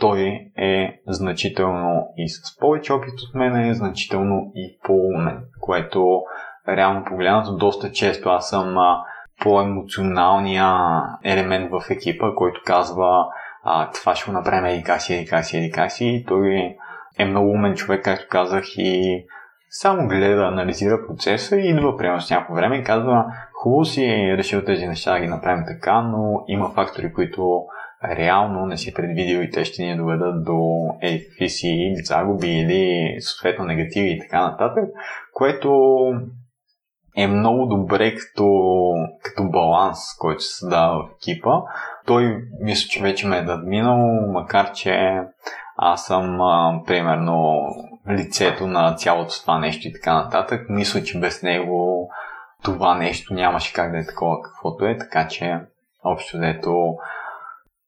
Той 0.01 0.51
е 0.57 1.01
значително 1.07 2.09
и 2.17 2.29
с 2.29 2.59
повече 2.59 2.93
опит 2.93 3.21
от 3.21 3.35
мен, 3.35 3.57
е 3.57 3.75
значително 3.75 4.53
и 4.55 4.79
по-умен, 4.85 5.39
което 5.61 6.23
реално 6.69 7.05
погледнато 7.05 7.57
доста 7.57 7.93
често 7.93 8.29
аз 8.29 8.49
съм 8.49 8.77
по-емоционалния 9.41 11.03
елемент 11.25 11.71
в 11.71 11.91
екипа, 11.91 12.35
който 12.35 12.61
казва 12.65 13.27
а, 13.65 13.91
това 13.91 14.15
ще 14.15 14.31
го 14.31 14.33
направим 14.33 14.65
еди 14.65 14.83
каси, 14.83 15.15
еди 15.15 15.27
каси, 15.27 15.57
еди 15.57 15.71
каси. 15.71 16.25
Той 16.29 16.77
е 17.19 17.25
много 17.25 17.51
умен 17.51 17.75
човек, 17.75 18.05
както 18.05 18.27
казах, 18.31 18.65
и 18.77 19.25
само 19.71 20.09
гледа, 20.09 20.43
анализира 20.43 21.07
процеса 21.07 21.57
и 21.57 21.69
идва 21.69 21.97
прямо 21.97 22.21
с 22.21 22.31
някакво 22.31 22.55
време 22.55 22.77
и 22.77 22.85
казва 22.85 23.25
хубаво 23.53 23.85
си 23.85 24.05
е 24.05 24.37
решил 24.37 24.65
тези 24.65 24.87
неща 24.87 25.13
да 25.13 25.21
ги 25.21 25.27
направим 25.27 25.65
така, 25.69 26.01
но 26.01 26.45
има 26.49 26.71
фактори, 26.71 27.13
които 27.13 27.63
реално 28.05 28.67
не 28.67 28.77
си 28.77 28.95
предвидил 28.95 29.39
и 29.39 29.51
те 29.51 29.65
ще 29.65 29.83
ни 29.83 29.97
доведат 29.97 30.45
до 30.45 30.89
е, 31.03 31.21
какви 31.25 31.95
загуби 32.05 32.49
или 32.49 33.17
съответно 33.21 33.65
негативи 33.65 34.09
и 34.09 34.19
така 34.19 34.43
нататък, 34.51 34.85
което 35.33 35.71
е 37.17 37.27
много 37.27 37.67
добре 37.67 38.15
като, 38.15 38.47
като 39.23 39.51
баланс, 39.51 39.99
който 40.19 40.43
се 40.43 40.57
създава 40.57 41.05
в 41.05 41.11
екипа. 41.17 41.51
Той 42.07 42.43
мисля, 42.61 42.89
че 42.89 43.03
вече 43.03 43.27
ме 43.27 43.39
е 43.39 43.43
надминал, 43.43 44.31
макар 44.33 44.73
че 44.73 45.21
аз 45.77 46.07
съм 46.07 46.41
а, 46.41 46.83
примерно 46.87 47.67
лицето 48.11 48.67
на 48.67 48.95
цялото 48.95 49.41
това 49.41 49.59
нещо 49.59 49.89
и 49.89 49.93
така 49.93 50.15
нататък. 50.15 50.67
Мисля, 50.69 51.03
че 51.03 51.21
без 51.21 51.43
него 51.43 52.09
това 52.63 52.95
нещо 52.95 53.35
нямаше 53.35 53.73
как 53.73 53.93
да 53.93 53.99
е 53.99 54.07
такова 54.07 54.43
каквото 54.43 54.85
е, 54.85 54.99
така 54.99 55.29
че 55.29 55.61
общо 56.05 56.37
взето 56.37 56.95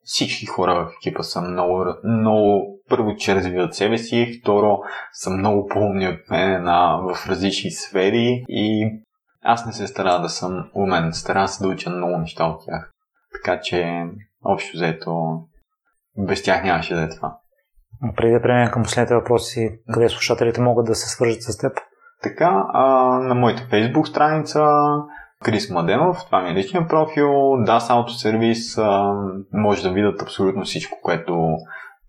всички 0.02 0.47
хора 0.47 0.74
в 0.74 0.93
екипа 0.97 1.22
са 1.22 1.43
много, 1.43 1.85
много 2.05 2.78
първо, 2.89 3.16
че 3.16 3.35
развиват 3.35 3.74
себе 3.74 3.98
си, 3.98 4.40
второ, 4.43 4.78
са 5.12 5.31
много 5.31 5.68
по-умни 5.68 6.09
от 6.09 6.31
мен 6.31 6.62
на, 6.62 6.97
в 6.97 7.27
различни 7.28 7.70
сфери 7.70 8.44
и 8.48 8.90
аз 9.43 9.66
не 9.66 9.72
се 9.72 9.86
стара 9.86 10.20
да 10.20 10.28
съм 10.28 10.70
умен, 10.74 11.12
стара 11.12 11.48
се 11.48 11.62
да 11.62 11.68
уча 11.68 11.90
много 11.90 12.18
неща 12.18 12.44
от 12.44 12.64
тях. 12.66 12.90
Така 13.32 13.60
че, 13.60 14.05
общо 14.44 14.77
взето, 14.77 15.40
без 16.18 16.43
тях 16.43 16.64
нямаше 16.64 16.94
да 16.94 17.02
е 17.02 17.09
това. 17.09 17.36
Преди 18.16 18.32
да 18.32 18.43
преминем 18.43 18.70
към 18.70 18.82
последните 18.82 19.14
въпроси, 19.14 19.70
къде 19.93 20.09
слушателите 20.09 20.60
могат 20.60 20.86
да 20.86 20.94
се 20.94 21.09
свържат 21.09 21.43
с 21.43 21.59
теб? 21.59 21.72
Така, 22.22 22.64
а, 22.72 22.85
на 23.18 23.35
моята 23.35 23.66
фейсбук 23.70 24.09
страница 24.09 24.64
Крис 25.45 25.71
Маденов, 25.71 26.25
това 26.27 26.43
ми 26.43 26.51
е 26.51 26.55
личният 26.55 26.89
профил, 26.89 27.29
DAS 27.67 27.79
Auto 27.79 28.09
Service, 28.09 28.83
а, 28.83 29.15
може 29.53 29.83
да 29.83 29.93
видят 29.93 30.23
абсолютно 30.23 30.65
всичко, 30.65 30.99
което 31.03 31.57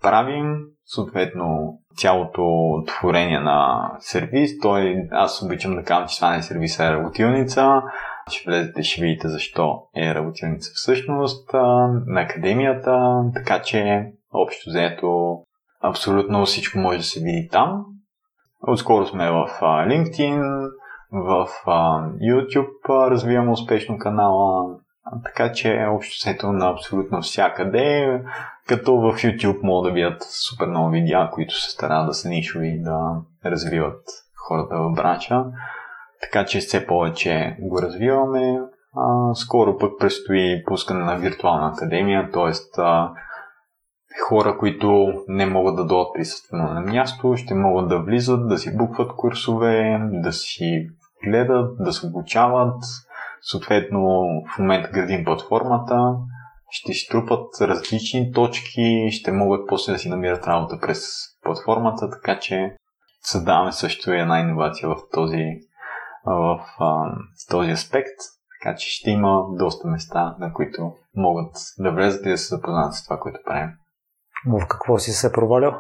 правим, 0.02 0.56
съответно 0.86 1.78
цялото 1.96 2.74
творение 2.88 3.40
на 3.40 3.92
сервис. 4.00 4.60
Той, 4.62 5.08
аз 5.12 5.42
обичам 5.42 5.76
да 5.76 5.84
казвам, 5.84 6.08
че 6.08 6.16
това 6.16 6.32
не 6.32 6.38
е 6.38 6.42
сервис, 6.42 6.80
е 6.80 6.92
работилница. 6.92 7.82
Ще 8.32 8.50
влезете, 8.50 8.84
ще 8.84 9.02
видите 9.02 9.28
защо 9.28 9.80
е 9.96 10.16
работилница 10.16 10.72
всъщност 10.74 11.54
на 12.08 12.22
академията, 12.22 13.24
така 13.34 13.62
че 13.62 14.06
общо 14.34 14.70
взето 14.70 15.38
абсолютно 15.82 16.46
всичко 16.46 16.80
може 16.80 16.98
да 16.98 17.04
се 17.04 17.20
види 17.20 17.50
там. 17.52 17.86
Отскоро 18.68 19.08
сме 19.08 19.32
в 19.32 19.48
LinkedIn, 19.62 20.68
в 21.12 21.48
YouTube 22.22 23.10
развиваме 23.10 23.52
успешно 23.52 23.98
канала, 23.98 24.76
така 25.24 25.52
че 25.52 25.86
общо 25.90 26.20
сето 26.20 26.52
на 26.52 26.70
абсолютно 26.70 27.22
всякъде, 27.22 28.22
като 28.68 28.96
в 28.96 29.14
YouTube 29.14 29.64
могат 29.64 29.90
да 29.90 29.94
видят 29.94 30.24
супер 30.24 30.68
много 30.68 30.90
видеа, 30.90 31.30
които 31.34 31.54
се 31.54 31.72
старат 31.72 32.08
да 32.08 32.14
са 32.14 32.30
нишови 32.30 32.68
и 32.68 32.82
да 32.82 33.16
развиват 33.46 34.02
хората 34.48 34.76
в 34.76 34.94
бранша. 34.94 35.46
Така 36.22 36.46
че 36.46 36.60
все 36.60 36.88
повече 36.88 37.58
го 37.60 37.82
развиваме. 37.82 38.60
А, 38.96 39.36
скоро 39.36 39.78
пък 39.78 39.92
предстои 40.00 40.64
пускане 40.66 41.04
на 41.04 41.16
виртуална 41.16 41.72
академия, 41.74 42.30
т.е. 42.32 42.52
хора, 44.28 44.58
които 44.58 45.14
не 45.28 45.46
могат 45.46 45.76
да 45.76 45.86
дойдат 45.86 46.14
присъствено 46.14 46.64
на 46.64 46.82
място, 46.82 47.34
ще 47.38 47.54
могат 47.54 47.90
да 47.90 48.00
влизат, 48.00 48.48
да 48.48 48.58
си 48.58 48.78
букват 48.78 49.16
курсове, 49.16 50.00
да 50.12 50.34
си 50.34 50.90
гледат, 51.24 51.76
да 51.80 51.94
се 51.94 52.08
обучават. 52.08 52.84
Съответно, 53.42 54.26
в 54.56 54.60
момента 54.60 54.90
градим 54.90 55.26
платформата, 55.26 56.16
ще 56.70 56.94
си 56.94 57.08
трупат 57.08 57.62
различни 57.62 58.32
точки, 58.32 59.10
ще 59.12 59.32
могат 59.32 59.68
после 59.68 59.94
да 59.94 60.00
си 60.00 60.10
намират 60.10 60.48
работа 60.48 60.80
през 60.80 61.06
платформата, 61.44 62.10
така 62.10 62.40
че 62.40 62.76
създаваме 63.22 63.72
също 63.72 64.12
една 64.12 64.40
иновация 64.40 64.90
в 64.90 64.96
този, 65.12 65.46
в, 66.26 66.66
в 66.80 67.50
този 67.50 67.72
аспект. 67.72 68.20
Така 68.62 68.76
че 68.76 68.90
ще 68.90 69.10
има 69.10 69.44
доста 69.52 69.88
места, 69.88 70.36
на 70.40 70.54
които 70.54 70.94
могат 71.16 71.56
да 71.80 71.92
влезат 71.92 72.26
и 72.26 72.30
да 72.30 72.38
се 72.38 72.56
запознат 72.56 72.94
с 72.94 73.04
това, 73.04 73.20
което 73.20 73.40
правим. 73.46 73.70
В 74.48 74.68
какво 74.68 74.98
си 74.98 75.12
се 75.12 75.32
провалил? 75.32 75.72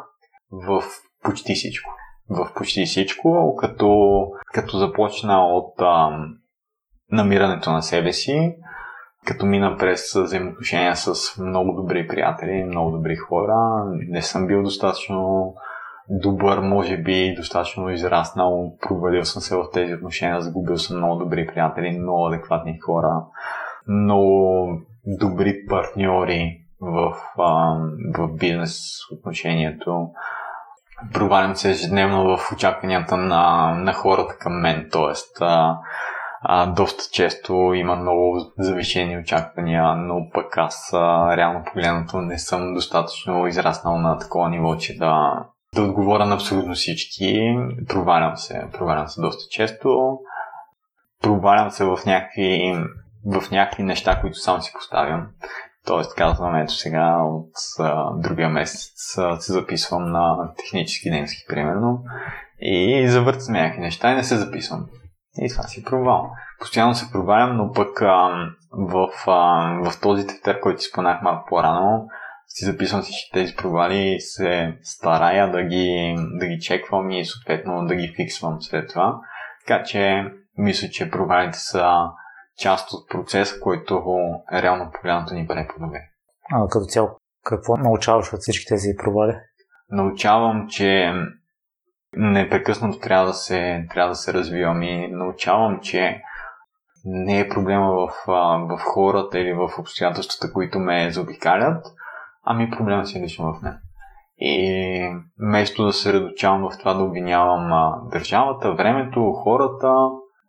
В 0.51 0.83
почти 1.23 1.53
всичко 1.53 1.93
в 2.31 2.53
почти 2.55 2.85
всичко, 2.85 3.55
като, 3.59 4.21
като 4.53 4.77
започна 4.77 5.47
от 5.47 5.73
а, 5.81 6.09
намирането 7.11 7.71
на 7.71 7.81
себе 7.81 8.13
си, 8.13 8.55
като 9.25 9.45
мина 9.45 9.75
през 9.79 10.13
взаимоотношения 10.15 10.95
с 10.95 11.37
много 11.37 11.73
добри 11.73 12.07
приятели, 12.07 12.63
много 12.63 12.91
добри 12.91 13.15
хора. 13.15 13.85
Не 14.07 14.21
съм 14.21 14.47
бил 14.47 14.63
достатъчно 14.63 15.53
добър, 16.09 16.59
може 16.59 16.97
би 16.97 17.33
достатъчно 17.37 17.89
израснал, 17.89 18.73
провалил 18.81 19.23
съм 19.25 19.41
се 19.41 19.55
в 19.55 19.65
тези 19.73 19.93
отношения, 19.93 20.41
загубил 20.41 20.77
съм 20.77 20.97
много 20.97 21.23
добри 21.23 21.47
приятели, 21.47 21.99
много 21.99 22.27
адекватни 22.27 22.79
хора, 22.79 23.25
много 23.87 24.67
добри 25.05 25.65
партньори 25.69 26.61
в, 26.81 27.15
а, 27.37 27.77
в 28.17 28.27
бизнес 28.37 28.97
отношението 29.13 30.09
провалям 31.13 31.55
се 31.55 31.71
ежедневно 31.71 32.37
в 32.37 32.51
очакванията 32.51 33.17
на, 33.17 33.73
на 33.75 33.93
хората 33.93 34.37
към 34.39 34.61
мен. 34.61 34.89
А, 36.43 36.65
доста 36.65 37.03
често 37.11 37.53
има 37.53 37.95
много 37.95 38.39
завишени 38.57 39.17
очаквания, 39.17 39.95
но 39.95 40.29
пък 40.33 40.57
аз 40.57 40.93
а, 40.93 41.37
реално 41.37 41.63
погледнато 41.65 42.21
не 42.21 42.39
съм 42.39 42.73
достатъчно 42.73 43.47
израснал 43.47 43.97
на 43.97 44.17
такова 44.17 44.49
ниво, 44.49 44.75
че 44.75 44.97
да, 44.97 45.33
да 45.75 45.81
отговоря 45.81 46.25
на 46.25 46.35
абсолютно 46.35 46.73
всички. 46.73 47.55
Провалям 47.89 48.37
се, 48.37 48.67
провалям 48.73 49.07
се 49.07 49.21
доста 49.21 49.43
често. 49.51 50.17
Провалям 51.23 51.71
се 51.71 51.85
в 51.85 51.99
някакви, 52.05 52.77
в 53.25 53.51
някакви 53.51 53.83
неща, 53.83 54.21
които 54.21 54.37
сам 54.37 54.61
си 54.61 54.71
поставям. 54.73 55.27
Тоест 55.85 56.15
казвам, 56.15 56.55
ето 56.55 56.73
сега 56.73 57.17
от 57.17 57.53
а, 57.79 58.11
другия 58.17 58.49
месец 58.49 59.17
а, 59.17 59.39
се 59.39 59.53
записвам 59.53 60.11
на 60.11 60.53
технически 60.57 61.09
немски, 61.09 61.45
примерно, 61.49 62.03
и 62.59 63.07
завъртам 63.07 63.53
някакви 63.53 63.81
неща 63.81 64.11
и 64.11 64.15
не 64.15 64.23
се 64.23 64.37
записвам. 64.37 64.85
И 65.37 65.49
това 65.49 65.63
си 65.63 65.83
провал. 65.83 66.29
Постоянно 66.59 66.93
се 66.93 67.11
провалям, 67.11 67.57
но 67.57 67.71
пък 67.71 68.01
а, 68.01 68.29
в, 68.71 69.09
а, 69.27 69.91
в 69.91 70.01
този 70.01 70.27
тефтер, 70.27 70.59
който 70.59 70.79
ти 70.79 70.85
споменах 70.85 71.21
малко 71.21 71.45
по-рано, 71.49 72.07
си 72.47 72.65
записвам 72.65 73.01
всички 73.01 73.31
тези 73.33 73.55
провали 73.55 74.15
и 74.15 74.19
се 74.19 74.77
старая 74.81 75.51
да 75.51 75.63
ги, 75.63 76.15
да 76.39 76.47
ги 76.47 76.59
чеквам 76.59 77.11
и 77.11 77.25
съответно 77.25 77.85
да 77.85 77.95
ги 77.95 78.13
фиксвам 78.15 78.61
след 78.61 78.89
това. 78.89 79.19
Така 79.67 79.83
че 79.83 80.25
мисля, 80.57 80.89
че 80.89 81.09
провалите 81.09 81.57
са 81.57 81.93
част 82.57 82.93
от 82.93 83.09
процеса, 83.09 83.59
който 83.59 84.03
е 84.53 84.61
реално 84.61 84.91
погледнато 84.93 85.33
ни 85.33 85.47
прави 85.47 85.67
по-добре. 85.67 85.99
А 86.53 86.67
като 86.67 86.85
цяло, 86.85 87.09
какво 87.43 87.77
научаваш 87.77 88.33
от 88.33 88.39
всички 88.39 88.65
тези 88.65 88.89
провали? 89.03 89.35
Научавам, 89.89 90.67
че 90.69 91.13
непрекъснато 92.13 92.99
трябва 92.99 93.25
да 93.25 93.33
се, 93.33 93.87
трябва 93.93 94.09
да 94.09 94.15
се 94.15 94.33
развивам 94.33 94.83
и 94.83 95.07
научавам, 95.07 95.79
че 95.79 96.21
не 97.05 97.39
е 97.39 97.49
проблема 97.49 97.91
в, 97.91 98.09
в 98.69 98.79
хората 98.79 99.39
или 99.39 99.53
в 99.53 99.69
обстоятелствата, 99.79 100.53
които 100.53 100.79
ме 100.79 101.11
заобикалят, 101.11 101.85
ами 102.43 102.69
проблема 102.69 103.05
си 103.05 103.19
е 103.19 103.21
лично 103.21 103.53
в 103.53 103.61
мен. 103.61 103.77
И 104.37 105.15
вместо 105.39 105.85
да 105.85 105.93
се 105.93 106.13
редочавам 106.13 106.69
в 106.69 106.77
това 106.79 106.93
да 106.93 107.03
обвинявам 107.03 107.93
държавата, 108.11 108.73
времето, 108.73 109.33
хората, 109.33 109.93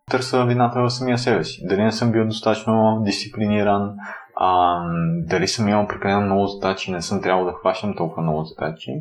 търся 0.09 0.45
вината 0.45 0.81
в 0.81 0.89
самия 0.89 1.17
себе 1.17 1.43
си. 1.43 1.61
Дали 1.67 1.83
не 1.83 1.91
съм 1.91 2.11
бил 2.11 2.25
достатъчно 2.25 3.01
дисциплиниран, 3.05 3.95
а, 4.35 4.79
дали 5.27 5.47
съм 5.47 5.67
имал 5.67 5.87
прекалено 5.87 6.21
много 6.21 6.47
задачи, 6.47 6.91
не 6.91 7.01
съм 7.01 7.21
трябвало 7.21 7.45
да 7.45 7.53
хващам 7.53 7.95
толкова 7.95 8.21
много 8.21 8.43
задачи. 8.43 8.91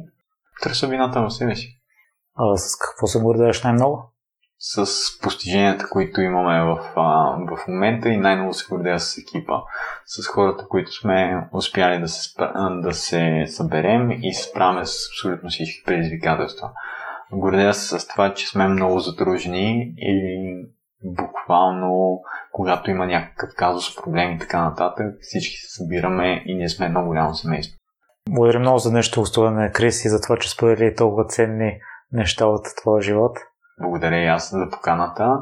Търся 0.63 0.87
вината 0.87 1.23
в 1.23 1.31
себе 1.31 1.55
си. 1.55 1.79
А 2.37 2.57
с 2.57 2.77
какво 2.77 3.07
се 3.07 3.21
гордееш 3.21 3.63
най-много? 3.63 4.09
С 4.59 4.87
постиженията, 5.23 5.89
които 5.91 6.21
имаме 6.21 6.65
в, 6.65 6.93
а, 6.97 7.37
в 7.57 7.69
момента 7.69 8.09
и 8.09 8.17
най-много 8.17 8.55
се 8.55 8.67
гордея 8.71 9.01
с 9.01 9.19
екипа, 9.19 9.55
с 10.07 10.27
хората, 10.29 10.67
които 10.69 10.93
сме 10.93 11.49
успяли 11.53 12.01
да 12.01 12.09
се, 12.09 12.35
да 12.83 12.93
се 12.93 13.45
съберем 13.47 14.11
и 14.11 14.35
справяме 14.35 14.87
с 14.87 14.95
абсолютно 15.11 15.49
всички 15.49 15.85
предизвикателства. 15.85 16.71
Гордея 17.33 17.75
се 17.75 17.99
с 17.99 18.09
това, 18.09 18.35
че 18.35 18.49
сме 18.49 18.69
много 18.69 18.99
задружени 18.99 19.95
и 19.97 20.13
буквално, 21.05 22.23
когато 22.53 22.91
има 22.91 23.07
някакъв 23.07 23.51
казус, 23.57 23.97
проблем 23.97 24.33
и 24.33 24.39
така 24.39 24.63
нататък, 24.63 25.15
всички 25.21 25.57
се 25.57 25.77
събираме 25.77 26.43
и 26.47 26.55
ние 26.55 26.69
сме 26.69 26.87
едно 26.87 27.05
голямо 27.05 27.35
семейство. 27.35 27.79
Благодаря 28.31 28.59
много 28.59 28.79
за 28.79 28.93
нещо 28.93 29.21
устояне, 29.21 29.73
Крис, 29.73 30.05
и 30.05 30.09
за 30.09 30.21
това, 30.21 30.37
че 30.37 30.51
сподели 30.51 30.95
толкова 30.95 31.25
ценни 31.27 31.79
неща 32.13 32.47
от 32.47 32.67
твоя 32.81 33.03
живот. 33.03 33.39
Благодаря 33.81 34.17
и 34.17 34.27
аз 34.27 34.51
за 34.51 34.69
поканата. 34.73 35.41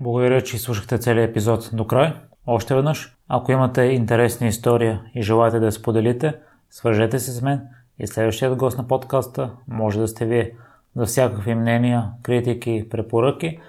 Благодаря, 0.00 0.42
че 0.42 0.58
слушахте 0.58 0.98
целият 0.98 1.30
епизод 1.30 1.70
до 1.72 1.86
край. 1.86 2.12
Още 2.46 2.74
веднъж, 2.74 3.16
ако 3.28 3.52
имате 3.52 3.82
интересна 3.82 4.46
история 4.46 5.02
и 5.14 5.22
желаете 5.22 5.58
да 5.58 5.66
я 5.66 5.72
споделите, 5.72 6.34
свържете 6.70 7.18
се 7.18 7.30
с 7.32 7.42
мен 7.42 7.62
и 7.98 8.06
следващият 8.06 8.56
гост 8.56 8.78
на 8.78 8.88
подкаста 8.88 9.56
може 9.68 10.00
да 10.00 10.08
сте 10.08 10.26
вие. 10.26 10.52
За 10.96 11.06
всякакви 11.06 11.54
мнения, 11.54 12.10
критики, 12.22 12.86
препоръки– 12.90 13.60